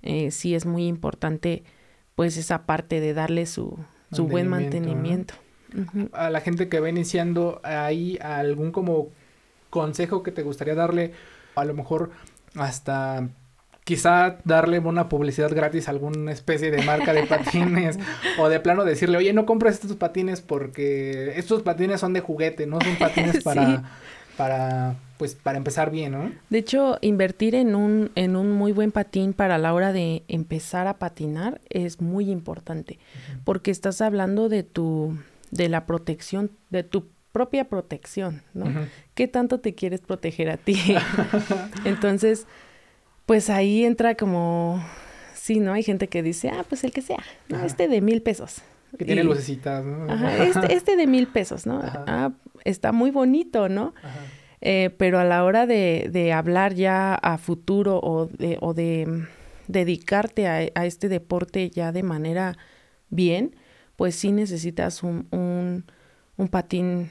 Eh, 0.00 0.30
sí 0.30 0.54
es 0.54 0.64
muy 0.64 0.86
importante 0.86 1.64
pues 2.14 2.36
esa 2.36 2.66
parte 2.66 3.00
de 3.00 3.14
darle 3.14 3.46
su, 3.46 3.76
su 4.12 4.28
buen 4.28 4.46
mantenimiento. 4.46 5.34
A 6.12 6.30
la 6.30 6.40
gente 6.40 6.68
que 6.68 6.78
va 6.78 6.88
iniciando, 6.88 7.60
¿hay 7.64 8.16
algún 8.18 8.70
como 8.70 9.08
consejo 9.70 10.22
que 10.22 10.30
te 10.30 10.44
gustaría 10.44 10.76
darle? 10.76 11.12
A 11.56 11.64
lo 11.64 11.74
mejor 11.74 12.12
hasta 12.54 13.28
quizá 13.86 14.38
darle 14.42 14.80
una 14.80 15.08
publicidad 15.08 15.54
gratis 15.54 15.86
a 15.86 15.92
alguna 15.92 16.32
especie 16.32 16.72
de 16.72 16.82
marca 16.82 17.12
de 17.12 17.22
patines 17.28 17.96
o 18.36 18.48
de 18.48 18.58
plano 18.58 18.84
decirle, 18.84 19.16
oye, 19.16 19.32
no 19.32 19.46
compres 19.46 19.74
estos 19.74 19.94
patines 19.94 20.40
porque 20.40 21.34
estos 21.36 21.62
patines 21.62 22.00
son 22.00 22.12
de 22.12 22.18
juguete, 22.18 22.66
no 22.66 22.80
son 22.80 22.96
patines 22.96 23.44
para, 23.44 23.84
para, 24.36 24.96
pues, 25.18 25.36
para 25.36 25.58
empezar 25.58 25.92
bien, 25.92 26.12
¿no? 26.12 26.32
De 26.50 26.58
hecho, 26.58 26.98
invertir 27.00 27.54
en 27.54 27.76
un, 27.76 28.10
en 28.16 28.34
un 28.34 28.50
muy 28.50 28.72
buen 28.72 28.90
patín 28.90 29.32
para 29.32 29.56
la 29.56 29.72
hora 29.72 29.92
de 29.92 30.24
empezar 30.26 30.88
a 30.88 30.98
patinar 30.98 31.60
es 31.70 32.00
muy 32.00 32.28
importante 32.28 32.98
porque 33.44 33.70
estás 33.70 34.00
hablando 34.00 34.48
de 34.48 34.64
tu, 34.64 35.16
de 35.52 35.68
la 35.68 35.86
protección, 35.86 36.50
de 36.70 36.82
tu 36.82 37.06
propia 37.30 37.68
protección, 37.68 38.42
¿no? 38.52 38.66
¿Qué 39.14 39.28
tanto 39.28 39.60
te 39.60 39.76
quieres 39.76 40.00
proteger 40.00 40.50
a 40.50 40.56
ti? 40.56 40.76
Entonces, 41.84 42.48
pues 43.26 43.50
ahí 43.50 43.84
entra 43.84 44.14
como, 44.14 44.82
sí, 45.34 45.58
¿no? 45.58 45.72
Hay 45.72 45.82
gente 45.82 46.08
que 46.08 46.22
dice, 46.22 46.48
ah, 46.48 46.64
pues 46.66 46.84
el 46.84 46.92
que 46.92 47.02
sea, 47.02 47.22
¿no? 47.48 47.62
este 47.64 47.88
de 47.88 48.00
mil 48.00 48.22
pesos. 48.22 48.62
Que 48.96 49.04
tiene 49.04 49.24
lucecitas, 49.24 49.84
¿no? 49.84 50.10
Ajá, 50.10 50.44
este, 50.44 50.74
este 50.74 50.96
de 50.96 51.06
mil 51.06 51.26
pesos, 51.26 51.66
¿no? 51.66 51.80
Ah, 51.82 52.32
está 52.64 52.92
muy 52.92 53.10
bonito, 53.10 53.68
¿no? 53.68 53.94
Eh, 54.60 54.90
pero 54.96 55.18
a 55.18 55.24
la 55.24 55.44
hora 55.44 55.66
de, 55.66 56.08
de, 56.10 56.32
hablar 56.32 56.74
ya 56.74 57.14
a 57.14 57.36
futuro 57.36 58.00
o 58.02 58.26
de, 58.26 58.56
o 58.60 58.72
de 58.72 59.04
mm, 59.06 59.26
dedicarte 59.68 60.46
a, 60.46 60.70
a, 60.74 60.86
este 60.86 61.08
deporte 61.08 61.68
ya 61.68 61.92
de 61.92 62.02
manera 62.02 62.56
bien, 63.10 63.54
pues 63.96 64.14
sí 64.14 64.32
necesitas 64.32 65.02
un, 65.02 65.26
un, 65.30 65.84
un 66.36 66.48
patín 66.48 67.10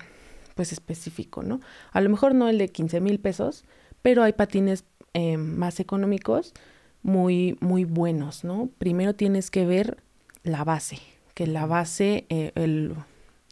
pues 0.55 0.71
específico, 0.71 1.43
¿no? 1.43 1.59
A 1.91 2.01
lo 2.01 2.09
mejor 2.09 2.33
no 2.33 2.49
el 2.49 2.57
de 2.57 2.69
15 2.69 2.99
mil 3.01 3.19
pesos, 3.19 3.63
pero 4.01 4.23
hay 4.23 4.33
patines 4.33 4.85
eh, 5.15 5.37
más 5.37 5.79
económicos 5.79 6.53
muy, 7.01 7.57
muy 7.61 7.85
buenos, 7.85 8.43
¿no? 8.43 8.69
Primero 8.77 9.15
tienes 9.15 9.49
que 9.49 9.65
ver 9.65 9.97
la 10.43 10.65
base, 10.65 10.99
que 11.33 11.47
la 11.47 11.65
base, 11.65 12.25
eh, 12.27 12.51
el, 12.55 12.95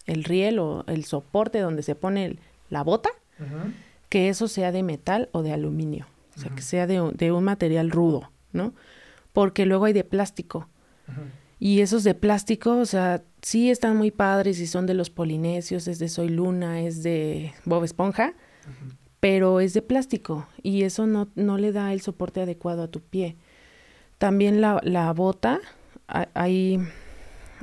el, 0.06 0.23
riel 0.26 0.60
o 0.60 0.84
el 0.88 1.06
soporte 1.06 1.60
donde 1.60 1.81
se 1.81 1.95
pone 1.95 2.38
la 2.69 2.84
bota, 2.84 3.11
que 4.10 4.27
eso 4.27 4.49
sea 4.49 4.73
de 4.73 4.84
metal 4.84 5.30
o 5.31 5.41
de 5.41 5.53
aluminio, 5.53 6.06
o 6.35 6.40
sea, 6.41 6.53
que 6.53 6.61
sea 6.61 6.85
de, 6.85 7.11
de, 7.14 7.31
un 7.31 7.45
material 7.45 7.91
rudo, 7.91 8.30
¿no? 8.52 8.73
Porque 9.31 9.65
luego 9.65 9.85
hay 9.85 9.94
de 9.94 10.03
plástico. 10.03 10.68
Y 11.60 11.80
esos 11.80 12.03
de 12.03 12.14
plástico, 12.14 12.76
o 12.76 12.85
sea, 12.85 13.23
sí 13.41 13.72
están 13.72 13.95
muy 13.95 14.11
padres 14.11 14.60
y 14.60 14.68
son 14.68 14.85
de 14.85 14.95
los 14.95 15.10
polinesios, 15.10 15.88
es 15.88 15.98
de 15.98 16.10
Soy 16.10 16.27
Luna, 16.27 16.81
es 16.81 17.03
de 17.03 17.53
Bob 17.64 17.85
Esponja, 17.85 18.34
pero 19.23 19.61
es 19.61 19.73
de 19.73 19.81
plástico 19.81 20.49
y 20.63 20.83
eso 20.83 21.07
no, 21.07 21.29
no 21.35 21.57
le 21.57 21.71
da 21.71 21.93
el 21.93 22.01
soporte 22.01 22.41
adecuado 22.41 22.83
a 22.83 22.89
tu 22.89 22.99
pie. 22.99 23.37
También 24.17 24.59
la, 24.59 24.81
la 24.83 25.13
bota, 25.13 25.61
ahí, 26.33 26.77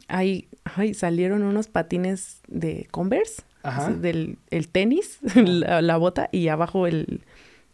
ahí, 0.08 0.48
salieron 0.94 1.42
unos 1.42 1.68
patines 1.68 2.40
de 2.48 2.88
Converse, 2.90 3.42
del 3.98 4.38
el 4.48 4.68
tenis, 4.68 5.18
la, 5.34 5.96
bota 5.98 6.30
y 6.32 6.48
abajo 6.48 6.86
el, 6.86 7.20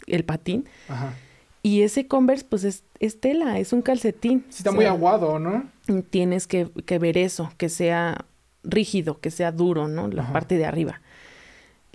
el 0.09 0.25
patín. 0.25 0.69
Ajá. 0.89 1.15
Y 1.63 1.83
ese 1.83 2.09
Converse, 2.09 2.45
pues 2.45 2.65
es, 2.65 2.83
es, 2.99 3.21
tela, 3.21 3.61
es 3.61 3.73
un 3.73 3.83
calcetín. 3.83 4.47
Sí, 4.49 4.63
está 4.63 4.73
muy 4.73 4.87
aguado, 4.87 5.39
¿no? 5.39 5.65
Tienes 6.11 6.49
que, 6.49 6.69
que, 6.87 6.99
ver 6.99 7.17
eso, 7.17 7.53
que 7.57 7.69
sea 7.69 8.25
rígido, 8.65 9.21
que 9.21 9.31
sea 9.31 9.53
duro, 9.53 9.87
¿no? 9.87 10.09
La 10.09 10.33
parte 10.33 10.59
de 10.59 10.67
arriba 10.67 11.01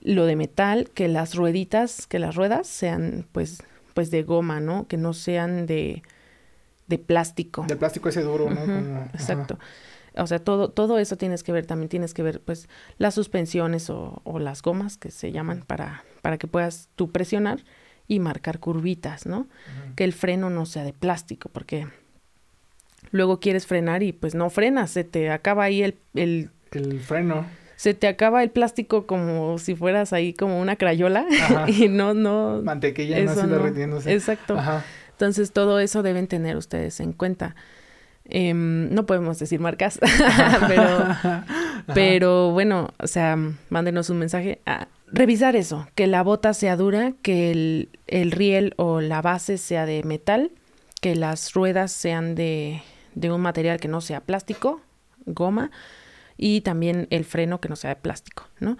lo 0.01 0.25
de 0.25 0.35
metal, 0.35 0.89
que 0.93 1.07
las 1.07 1.35
rueditas, 1.35 2.07
que 2.07 2.19
las 2.19 2.35
ruedas 2.35 2.67
sean 2.67 3.27
pues, 3.31 3.63
pues 3.93 4.11
de 4.11 4.23
goma, 4.23 4.59
¿no? 4.59 4.87
Que 4.87 4.97
no 4.97 5.13
sean 5.13 5.65
de, 5.65 6.03
de 6.87 6.97
plástico. 6.97 7.65
De 7.67 7.75
plástico 7.75 8.09
ese 8.09 8.21
duro, 8.21 8.49
¿no? 8.49 8.61
exacto. 9.13 9.59
O 10.17 10.27
sea, 10.27 10.39
todo, 10.39 10.69
todo 10.69 10.99
eso 10.99 11.15
tienes 11.15 11.41
que 11.41 11.53
ver, 11.53 11.65
también 11.65 11.87
tienes 11.87 12.13
que 12.13 12.21
ver 12.21 12.41
pues 12.41 12.67
las 12.97 13.13
suspensiones 13.13 13.89
o, 13.89 14.21
o 14.25 14.39
las 14.39 14.61
gomas 14.61 14.97
que 14.97 15.09
se 15.09 15.31
llaman 15.31 15.63
para, 15.65 16.03
para 16.21 16.37
que 16.37 16.47
puedas 16.47 16.89
tú 16.95 17.11
presionar 17.11 17.63
y 18.07 18.19
marcar 18.19 18.59
curvitas, 18.59 19.25
¿no? 19.25 19.47
Que 19.95 20.03
el 20.03 20.11
freno 20.11 20.49
no 20.49 20.65
sea 20.65 20.83
de 20.83 20.91
plástico, 20.91 21.47
porque 21.47 21.87
luego 23.11 23.39
quieres 23.39 23.65
frenar 23.67 24.03
y 24.03 24.11
pues 24.11 24.35
no 24.35 24.49
frenas, 24.49 24.91
se 24.91 25.05
te 25.05 25.31
acaba 25.31 25.63
ahí 25.63 25.81
el... 25.81 25.97
El, 26.13 26.49
el 26.71 26.99
freno 26.99 27.45
se 27.81 27.95
te 27.95 28.07
acaba 28.07 28.43
el 28.43 28.51
plástico 28.51 29.07
como 29.07 29.57
si 29.57 29.73
fueras 29.75 30.13
ahí 30.13 30.33
como 30.35 30.61
una 30.61 30.75
crayola 30.75 31.25
y 31.67 31.87
no, 31.87 32.13
no. 32.13 32.61
Mantequilla 32.61 33.19
no 33.23 33.31
así 33.31 33.47
derritiéndose. 33.47 34.13
Exacto. 34.13 34.55
Entonces 35.09 35.51
todo 35.51 35.79
eso 35.79 36.03
deben 36.03 36.27
tener 36.27 36.57
ustedes 36.57 36.99
en 36.99 37.11
cuenta. 37.11 37.55
Um, 38.31 38.93
no 38.93 39.07
podemos 39.07 39.39
decir 39.39 39.59
marcas, 39.59 39.99
pero, 40.67 41.07
pero 41.95 42.51
bueno, 42.51 42.93
o 42.99 43.07
sea, 43.07 43.35
mándenos 43.69 44.11
un 44.11 44.19
mensaje. 44.19 44.61
a 44.67 44.87
revisar 45.07 45.55
eso, 45.55 45.87
que 45.95 46.05
la 46.05 46.21
bota 46.21 46.53
sea 46.53 46.77
dura, 46.77 47.13
que 47.23 47.49
el, 47.49 47.89
el, 48.05 48.29
riel 48.29 48.75
o 48.77 49.01
la 49.01 49.23
base 49.23 49.57
sea 49.57 49.87
de 49.87 50.03
metal, 50.03 50.51
que 51.01 51.15
las 51.15 51.51
ruedas 51.53 51.91
sean 51.91 52.35
de, 52.35 52.83
de 53.15 53.31
un 53.31 53.41
material 53.41 53.79
que 53.79 53.87
no 53.87 54.01
sea 54.01 54.21
plástico, 54.21 54.81
goma, 55.25 55.71
y 56.41 56.61
también 56.61 57.07
el 57.11 57.23
freno 57.23 57.61
que 57.61 57.69
no 57.69 57.77
sea 57.77 57.91
de 57.91 57.95
plástico, 57.95 58.47
¿no? 58.59 58.77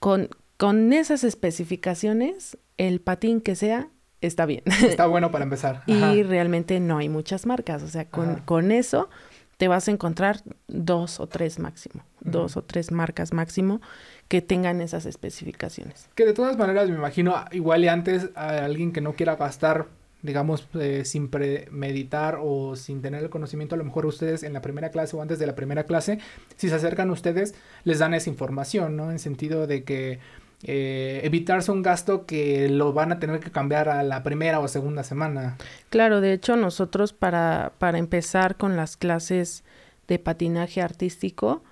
Con, 0.00 0.30
con 0.56 0.92
esas 0.92 1.22
especificaciones, 1.22 2.58
el 2.78 3.00
patín 3.00 3.40
que 3.40 3.54
sea 3.54 3.90
está 4.22 4.46
bien. 4.46 4.62
Está 4.82 5.06
bueno 5.06 5.30
para 5.30 5.44
empezar. 5.44 5.82
y 5.86 6.22
realmente 6.22 6.80
no 6.80 6.98
hay 6.98 7.08
muchas 7.08 7.46
marcas, 7.46 7.82
o 7.82 7.88
sea, 7.88 8.06
con, 8.06 8.36
con, 8.40 8.72
eso 8.72 9.10
te 9.58 9.68
vas 9.68 9.88
a 9.88 9.90
encontrar 9.90 10.40
dos 10.68 11.20
o 11.20 11.26
tres 11.26 11.58
máximo, 11.58 12.02
dos 12.20 12.56
o 12.56 12.62
tres 12.62 12.90
marcas 12.90 13.34
máximo 13.34 13.80
que 14.28 14.40
tengan 14.40 14.80
esas 14.80 15.04
especificaciones. 15.04 16.08
Que 16.14 16.24
de 16.24 16.32
todas 16.32 16.56
maneras 16.56 16.88
me 16.88 16.96
imagino, 16.96 17.34
igual 17.52 17.84
y 17.84 17.88
antes 17.88 18.30
a 18.34 18.64
alguien 18.64 18.92
que 18.92 19.02
no 19.02 19.12
quiera 19.12 19.36
gastar 19.36 19.86
digamos, 20.26 20.68
eh, 20.74 21.04
sin 21.04 21.28
premeditar 21.28 22.38
o 22.42 22.76
sin 22.76 23.00
tener 23.00 23.22
el 23.22 23.30
conocimiento, 23.30 23.74
a 23.74 23.78
lo 23.78 23.84
mejor 23.84 24.04
ustedes 24.04 24.42
en 24.42 24.52
la 24.52 24.60
primera 24.60 24.90
clase 24.90 25.16
o 25.16 25.22
antes 25.22 25.38
de 25.38 25.46
la 25.46 25.54
primera 25.54 25.84
clase, 25.84 26.18
si 26.56 26.68
se 26.68 26.74
acercan 26.74 27.10
ustedes, 27.10 27.54
les 27.84 27.98
dan 28.00 28.12
esa 28.12 28.28
información, 28.28 28.96
¿no? 28.96 29.10
En 29.10 29.18
sentido 29.18 29.66
de 29.66 29.84
que 29.84 30.18
eh, 30.62 31.20
evitarse 31.22 31.70
un 31.70 31.82
gasto 31.82 32.24
que 32.24 32.68
lo 32.68 32.92
van 32.92 33.12
a 33.12 33.18
tener 33.18 33.40
que 33.40 33.50
cambiar 33.50 33.88
a 33.88 34.02
la 34.02 34.22
primera 34.22 34.58
o 34.60 34.68
segunda 34.68 35.04
semana. 35.04 35.58
Claro, 35.90 36.20
de 36.20 36.32
hecho 36.32 36.56
nosotros 36.56 37.12
para, 37.12 37.72
para 37.78 37.98
empezar 37.98 38.56
con 38.56 38.76
las 38.76 38.96
clases 38.96 39.64
de 40.08 40.18
patinaje 40.18 40.80
artístico, 40.80 41.62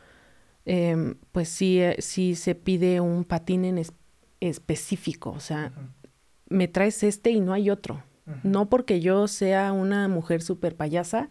eh, 0.66 1.14
pues 1.32 1.48
sí, 1.48 1.80
eh, 1.80 1.96
sí 1.98 2.34
se 2.34 2.54
pide 2.54 3.00
un 3.00 3.24
patín 3.24 3.64
en 3.64 3.78
es 3.78 3.92
específico, 4.40 5.30
o 5.30 5.40
sea, 5.40 5.72
uh 5.74 5.80
-huh. 5.80 6.10
me 6.50 6.68
traes 6.68 7.02
este 7.02 7.30
y 7.30 7.40
no 7.40 7.54
hay 7.54 7.70
otro. 7.70 8.02
No 8.42 8.70
porque 8.70 9.00
yo 9.00 9.28
sea 9.28 9.72
una 9.72 10.08
mujer 10.08 10.42
súper 10.42 10.76
payasa 10.76 11.28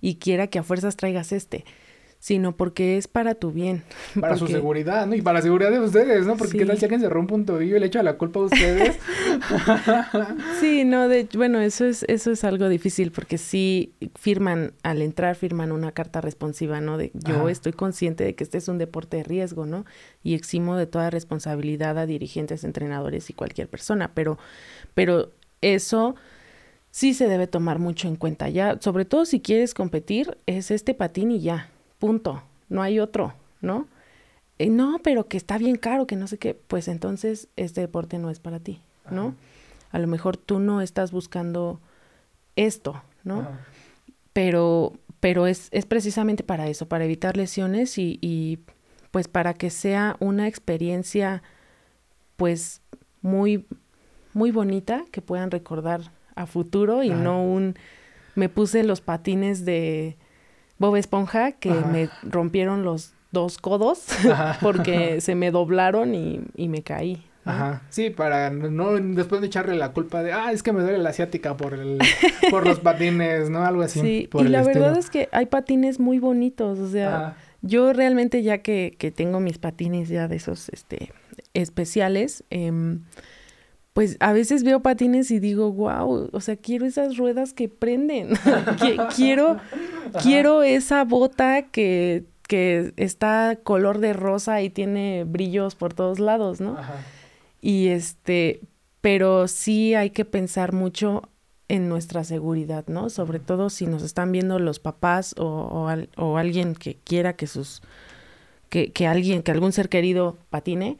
y 0.00 0.16
quiera 0.16 0.48
que 0.48 0.58
a 0.58 0.62
fuerzas 0.62 0.96
traigas 0.96 1.30
este, 1.32 1.64
sino 2.22 2.56
porque 2.56 2.98
es 2.98 3.08
para 3.08 3.34
tu 3.34 3.50
bien. 3.50 3.82
Para 4.20 4.36
su 4.36 4.46
seguridad, 4.46 5.06
¿no? 5.08 5.16
Y 5.16 5.22
para 5.22 5.38
la 5.38 5.42
seguridad 5.42 5.72
de 5.72 5.80
ustedes, 5.80 6.24
¿no? 6.24 6.36
Porque 6.36 6.52
sí. 6.52 6.58
qué 6.58 6.66
tal 6.66 6.78
si 6.78 6.84
alguien 6.84 7.00
se 7.00 7.08
rompe 7.08 7.34
un 7.34 7.44
tobillo 7.44 7.76
y 7.76 7.80
le 7.80 7.86
echa 7.86 8.00
la 8.04 8.16
culpa 8.16 8.38
a 8.38 8.42
ustedes. 8.44 8.96
sí, 10.60 10.84
no, 10.84 11.08
de 11.08 11.28
bueno, 11.34 11.60
eso 11.60 11.84
es, 11.84 12.04
eso 12.06 12.30
es 12.30 12.44
algo 12.44 12.68
difícil 12.68 13.10
porque 13.10 13.38
sí 13.38 13.94
firman, 14.14 14.72
al 14.84 15.02
entrar 15.02 15.34
firman 15.34 15.72
una 15.72 15.90
carta 15.90 16.20
responsiva, 16.20 16.80
¿no? 16.80 16.96
De 16.96 17.10
yo 17.12 17.40
Ajá. 17.40 17.50
estoy 17.50 17.72
consciente 17.72 18.22
de 18.22 18.36
que 18.36 18.44
este 18.44 18.58
es 18.58 18.68
un 18.68 18.78
deporte 18.78 19.16
de 19.16 19.24
riesgo, 19.24 19.66
¿no? 19.66 19.84
Y 20.22 20.34
eximo 20.34 20.76
de 20.76 20.86
toda 20.86 21.10
responsabilidad 21.10 21.98
a 21.98 22.06
dirigentes, 22.06 22.62
entrenadores 22.62 23.30
y 23.30 23.32
cualquier 23.32 23.66
persona, 23.66 24.12
pero, 24.14 24.38
pero 24.94 25.32
eso 25.60 26.14
sí 26.92 27.14
se 27.14 27.26
debe 27.26 27.48
tomar 27.48 27.80
mucho 27.80 28.06
en 28.06 28.14
cuenta. 28.14 28.48
Ya, 28.48 28.78
sobre 28.80 29.04
todo 29.04 29.24
si 29.24 29.40
quieres 29.40 29.74
competir, 29.74 30.38
es 30.46 30.70
este 30.70 30.94
patín 30.94 31.32
y 31.32 31.40
ya, 31.40 31.68
punto. 31.98 32.44
No 32.68 32.82
hay 32.82 33.00
otro, 33.00 33.34
¿no? 33.60 33.88
eh, 34.62 34.68
no, 34.68 35.00
pero 35.02 35.26
que 35.26 35.36
está 35.36 35.58
bien 35.58 35.76
caro, 35.76 36.06
que 36.06 36.14
no 36.14 36.28
sé 36.28 36.38
qué, 36.38 36.54
pues 36.54 36.86
entonces 36.86 37.48
este 37.56 37.80
deporte 37.80 38.18
no 38.18 38.30
es 38.30 38.38
para 38.38 38.60
ti, 38.60 38.80
¿no? 39.10 39.34
A 39.90 39.98
lo 39.98 40.06
mejor 40.06 40.36
tú 40.36 40.60
no 40.60 40.80
estás 40.80 41.10
buscando 41.10 41.80
esto, 42.54 43.02
¿no? 43.24 43.48
Pero, 44.32 44.92
pero 45.18 45.48
es, 45.48 45.68
es, 45.72 45.84
precisamente 45.84 46.44
para 46.44 46.68
eso, 46.68 46.86
para 46.86 47.04
evitar 47.04 47.36
lesiones 47.36 47.98
y, 47.98 48.18
y, 48.20 48.60
pues 49.10 49.26
para 49.26 49.52
que 49.52 49.68
sea 49.68 50.16
una 50.20 50.46
experiencia 50.46 51.42
pues 52.36 52.80
muy, 53.20 53.66
muy 54.32 54.52
bonita 54.52 55.04
que 55.10 55.20
puedan 55.20 55.50
recordar 55.50 56.12
a 56.34 56.46
futuro 56.46 57.02
y 57.02 57.10
no 57.10 57.44
un 57.44 57.74
me 58.34 58.48
puse 58.48 58.82
los 58.82 59.00
patines 59.00 59.64
de 59.64 60.16
Bob 60.78 60.96
Esponja 60.96 61.52
que 61.52 61.70
me 61.70 62.08
rompieron 62.22 62.84
los 62.84 63.12
dos 63.30 63.58
codos 63.58 64.06
porque 64.60 65.20
se 65.20 65.34
me 65.34 65.50
doblaron 65.50 66.14
y, 66.14 66.40
y 66.56 66.68
me 66.68 66.82
caí. 66.82 67.24
Ajá, 67.44 67.82
sí, 67.90 68.10
para 68.10 68.50
no 68.50 68.92
después 68.92 69.40
de 69.40 69.48
echarle 69.48 69.74
la 69.74 69.92
culpa 69.92 70.22
de, 70.22 70.32
ah, 70.32 70.52
es 70.52 70.62
que 70.62 70.72
me 70.72 70.82
duele 70.82 70.98
la 70.98 71.10
asiática 71.10 71.56
por 71.56 71.74
el, 71.74 71.98
por 72.50 72.64
los 72.64 72.78
patines, 72.78 73.50
¿no? 73.50 73.64
Algo 73.64 73.82
así. 73.82 74.00
Sí, 74.00 74.28
y 74.32 74.44
la 74.44 74.62
verdad 74.62 74.96
es 74.96 75.10
que 75.10 75.28
hay 75.32 75.46
patines 75.46 75.98
muy 75.98 76.20
bonitos, 76.20 76.78
o 76.78 76.88
sea, 76.88 77.36
yo 77.60 77.92
realmente 77.92 78.44
ya 78.44 78.58
que, 78.58 78.94
que 78.96 79.10
tengo 79.10 79.40
mis 79.40 79.58
patines 79.58 80.08
ya 80.08 80.28
de 80.28 80.36
esos, 80.36 80.68
este, 80.68 81.12
especiales, 81.52 82.44
eh, 82.50 82.70
pues 83.92 84.16
a 84.20 84.32
veces 84.32 84.64
veo 84.64 84.80
patines 84.80 85.30
y 85.30 85.38
digo, 85.38 85.70
wow, 85.72 86.30
o 86.32 86.40
sea, 86.40 86.56
quiero 86.56 86.86
esas 86.86 87.16
ruedas 87.16 87.52
que 87.52 87.68
prenden, 87.68 88.30
quiero, 89.16 89.58
quiero 90.22 90.62
esa 90.62 91.04
bota 91.04 91.62
que, 91.62 92.24
que 92.48 92.94
está 92.96 93.58
color 93.62 93.98
de 93.98 94.14
rosa 94.14 94.62
y 94.62 94.70
tiene 94.70 95.24
brillos 95.24 95.74
por 95.74 95.92
todos 95.92 96.18
lados, 96.18 96.60
¿no? 96.60 96.76
Y 97.60 97.88
este, 97.88 98.60
pero 99.02 99.46
sí 99.46 99.94
hay 99.94 100.10
que 100.10 100.24
pensar 100.24 100.72
mucho 100.72 101.28
en 101.68 101.88
nuestra 101.88 102.24
seguridad, 102.24 102.84
¿no? 102.86 103.10
Sobre 103.10 103.40
todo 103.40 103.68
si 103.70 103.86
nos 103.86 104.02
están 104.02 104.32
viendo 104.32 104.58
los 104.58 104.78
papás 104.78 105.34
o, 105.38 105.88
o, 106.16 106.36
alguien 106.36 106.74
que 106.74 106.96
quiera 106.96 107.34
que 107.34 107.46
sus, 107.46 107.82
que, 108.68 108.92
que 108.92 109.06
alguien, 109.06 109.42
que 109.42 109.52
algún 109.52 109.72
ser 109.72 109.88
querido 109.88 110.36
patine, 110.50 110.98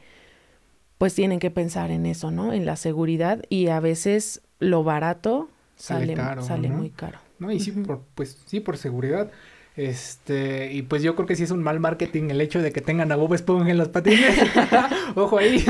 pues 0.97 1.15
tienen 1.15 1.39
que 1.39 1.51
pensar 1.51 1.91
en 1.91 2.05
eso, 2.05 2.31
¿no? 2.31 2.53
En 2.53 2.65
la 2.65 2.75
seguridad 2.75 3.43
y 3.49 3.67
a 3.67 3.79
veces 3.79 4.41
lo 4.59 4.83
barato 4.83 5.49
sale, 5.75 6.15
sale, 6.41 6.69
muy 6.69 6.89
caro. 6.89 7.19
No, 7.39 7.51
y 7.51 7.59
sí, 7.59 7.71
por, 7.71 8.01
pues 8.15 8.37
sí, 8.45 8.59
por 8.59 8.77
seguridad. 8.77 9.31
Este, 9.75 10.71
y 10.71 10.83
pues 10.83 11.01
yo 11.01 11.15
creo 11.15 11.27
que 11.27 11.35
sí 11.35 11.43
es 11.43 11.51
un 11.51 11.63
mal 11.63 11.79
marketing 11.79 12.29
el 12.29 12.41
hecho 12.41 12.61
de 12.61 12.71
que 12.71 12.81
tengan 12.81 13.11
a 13.11 13.15
Bob 13.15 13.33
Esponja 13.33 13.71
en 13.71 13.77
los 13.77 13.89
patines. 13.89 14.37
Ojo 15.15 15.37
ahí. 15.37 15.65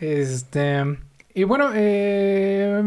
este, 0.00 0.84
y 1.34 1.44
bueno, 1.44 1.70
eh, 1.74 2.82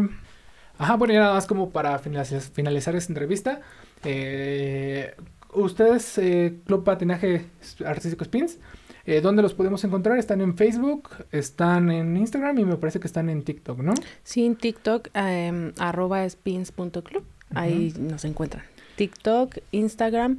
ajá, 0.78 0.96
bueno, 0.96 1.14
y 1.14 1.16
nada 1.16 1.34
más 1.34 1.46
como 1.46 1.70
para 1.70 1.98
finalizar, 1.98 2.40
finalizar 2.40 2.94
esta 2.94 3.10
entrevista. 3.10 3.60
Eh, 4.04 5.14
ustedes, 5.54 6.18
eh, 6.18 6.56
Club 6.66 6.84
Patinaje 6.84 7.46
Artístico 7.84 8.24
Spins, 8.24 8.58
eh, 9.06 9.20
¿Dónde 9.20 9.42
los 9.42 9.54
podemos 9.54 9.84
encontrar? 9.84 10.18
Están 10.18 10.40
en 10.40 10.56
Facebook, 10.56 11.10
están 11.30 11.90
en 11.90 12.16
Instagram 12.16 12.58
y 12.58 12.64
me 12.64 12.76
parece 12.76 13.00
que 13.00 13.06
están 13.06 13.28
en 13.28 13.42
TikTok, 13.42 13.78
¿no? 13.80 13.94
Sí, 14.22 14.44
en 14.44 14.56
TikTok, 14.56 15.08
eh, 15.14 15.72
arroba 15.78 16.24
spins.club. 16.24 17.24
Ahí 17.54 17.94
nos 17.98 18.24
encuentran. 18.24 18.64
TikTok, 18.96 19.58
Instagram, 19.72 20.38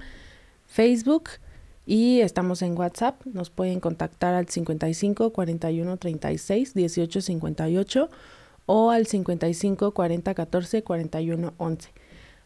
Facebook 0.68 1.30
y 1.86 2.22
estamos 2.22 2.62
en 2.62 2.78
WhatsApp. 2.78 3.26
Nos 3.26 3.50
pueden 3.50 3.80
contactar 3.80 4.34
al 4.34 4.50
55 4.50 5.32
41 5.32 5.98
36 5.98 6.74
18 6.74 7.22
58 7.22 8.10
o 8.66 8.92
al 8.92 9.06
55 9.06 9.92
40 9.94 10.34
14 10.34 10.84
41 10.84 11.54
11 11.58 11.90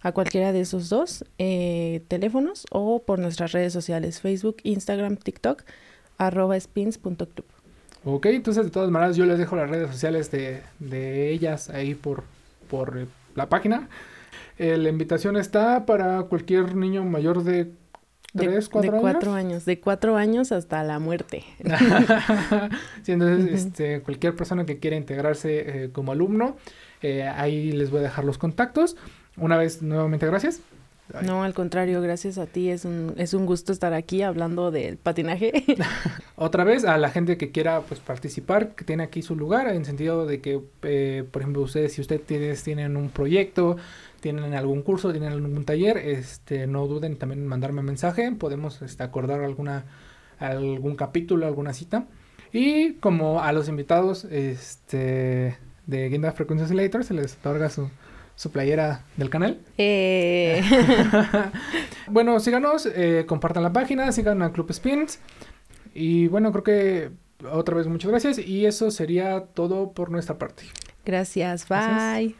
a 0.01 0.11
cualquiera 0.13 0.53
de 0.53 0.61
esos 0.61 0.89
dos 0.89 1.25
eh, 1.37 2.03
teléfonos 2.07 2.65
o 2.71 3.03
por 3.03 3.19
nuestras 3.19 3.51
redes 3.51 3.73
sociales 3.73 4.21
Facebook, 4.21 4.57
Instagram, 4.63 5.17
TikTok 5.17 5.63
arroba 6.19 6.55
spins.club. 6.59 7.45
Ok, 8.05 8.27
entonces 8.27 8.65
de 8.65 8.69
todas 8.69 8.91
maneras 8.91 9.17
yo 9.17 9.25
les 9.25 9.37
dejo 9.39 9.55
las 9.55 9.69
redes 9.69 9.89
sociales 9.89 10.31
de, 10.31 10.61
de 10.79 11.31
ellas 11.31 11.69
ahí 11.69 11.95
por, 11.95 12.23
por 12.69 12.97
eh, 12.97 13.07
la 13.35 13.49
página. 13.49 13.89
Eh, 14.57 14.77
la 14.77 14.89
invitación 14.89 15.35
está 15.37 15.85
para 15.85 16.21
cualquier 16.23 16.75
niño 16.75 17.03
mayor 17.03 17.43
de 17.43 17.71
¿Tres, 18.35 18.69
cuatro 18.69 18.91
de 18.91 18.99
cuatro 18.99 19.33
años? 19.33 19.65
De 19.65 19.79
cuatro 19.79 20.15
años 20.15 20.51
hasta 20.51 20.83
la 20.83 20.99
muerte. 20.99 21.43
sí, 23.03 23.13
entonces, 23.13 23.65
este, 23.65 24.01
cualquier 24.01 24.35
persona 24.35 24.65
que 24.65 24.77
quiera 24.77 24.95
integrarse 24.95 25.85
eh, 25.85 25.91
como 25.91 26.11
alumno, 26.11 26.55
ahí 27.35 27.71
les 27.71 27.89
voy 27.89 28.01
a 28.01 28.03
dejar 28.03 28.25
los 28.25 28.37
contactos. 28.37 28.97
Una 29.35 29.57
vez, 29.57 29.81
nuevamente, 29.81 30.27
gracias. 30.27 30.61
No, 31.23 31.43
al 31.43 31.53
contrario, 31.53 32.01
gracias 32.01 32.37
a 32.37 32.45
ti. 32.45 32.69
Es 32.69 32.85
un, 32.85 33.13
es 33.17 33.33
un 33.33 33.45
gusto 33.45 33.71
estar 33.71 33.93
aquí 33.93 34.21
hablando 34.21 34.71
del 34.71 34.97
patinaje. 34.97 35.63
Otra 36.35 36.63
vez, 36.63 36.85
a 36.85 36.97
la 36.97 37.09
gente 37.09 37.37
que 37.37 37.51
quiera 37.51 37.81
pues 37.81 37.99
participar, 37.99 38.75
que 38.75 38.85
tiene 38.85 39.03
aquí 39.03 39.21
su 39.21 39.35
lugar, 39.35 39.67
en 39.69 39.85
sentido 39.85 40.25
de 40.25 40.41
que, 40.41 40.61
eh, 40.83 41.23
por 41.31 41.41
ejemplo, 41.41 41.61
ustedes, 41.63 41.93
si 41.93 42.01
ustedes 42.01 42.63
tienen 42.63 42.95
un 42.95 43.09
proyecto, 43.09 43.77
tienen 44.19 44.53
algún 44.53 44.81
curso, 44.81 45.11
tienen 45.11 45.31
algún 45.31 45.65
taller, 45.65 45.97
este, 45.97 46.67
no 46.67 46.87
duden 46.87 47.17
también 47.17 47.41
en 47.41 47.47
mandarme 47.47 47.81
mensaje. 47.81 48.31
Podemos 48.31 48.81
este, 48.81 49.03
acordar 49.03 49.41
alguna, 49.41 49.85
algún 50.37 50.95
capítulo, 50.95 51.47
alguna 51.47 51.73
cita. 51.73 52.05
Y 52.51 52.93
como 52.93 53.41
a 53.41 53.51
los 53.51 53.67
invitados 53.67 54.25
este, 54.25 55.57
de 55.85 56.09
Guinda 56.09 56.31
Frequency 56.31 56.65
Oscillator 56.65 57.03
se 57.03 57.13
les 57.13 57.35
otorga 57.35 57.69
su 57.69 57.89
su 58.39 58.51
playera 58.51 59.03
del 59.17 59.29
canal. 59.29 59.59
Eh. 59.77 60.63
bueno, 62.07 62.39
síganos, 62.39 62.85
eh, 62.85 63.25
compartan 63.27 63.63
la 63.63 63.73
página, 63.73 64.13
sigan 64.13 64.41
a 64.41 64.53
Club 64.53 64.71
Spins. 64.71 65.19
Y 65.93 66.29
bueno, 66.29 66.53
creo 66.53 66.63
que 66.63 67.11
otra 67.51 67.75
vez 67.75 67.87
muchas 67.87 68.09
gracias. 68.09 68.39
Y 68.39 68.65
eso 68.65 68.91
sería 68.91 69.41
todo 69.53 69.91
por 69.91 70.09
nuestra 70.09 70.37
parte. 70.37 70.63
Gracias, 71.03 71.67
bye. 71.67 72.33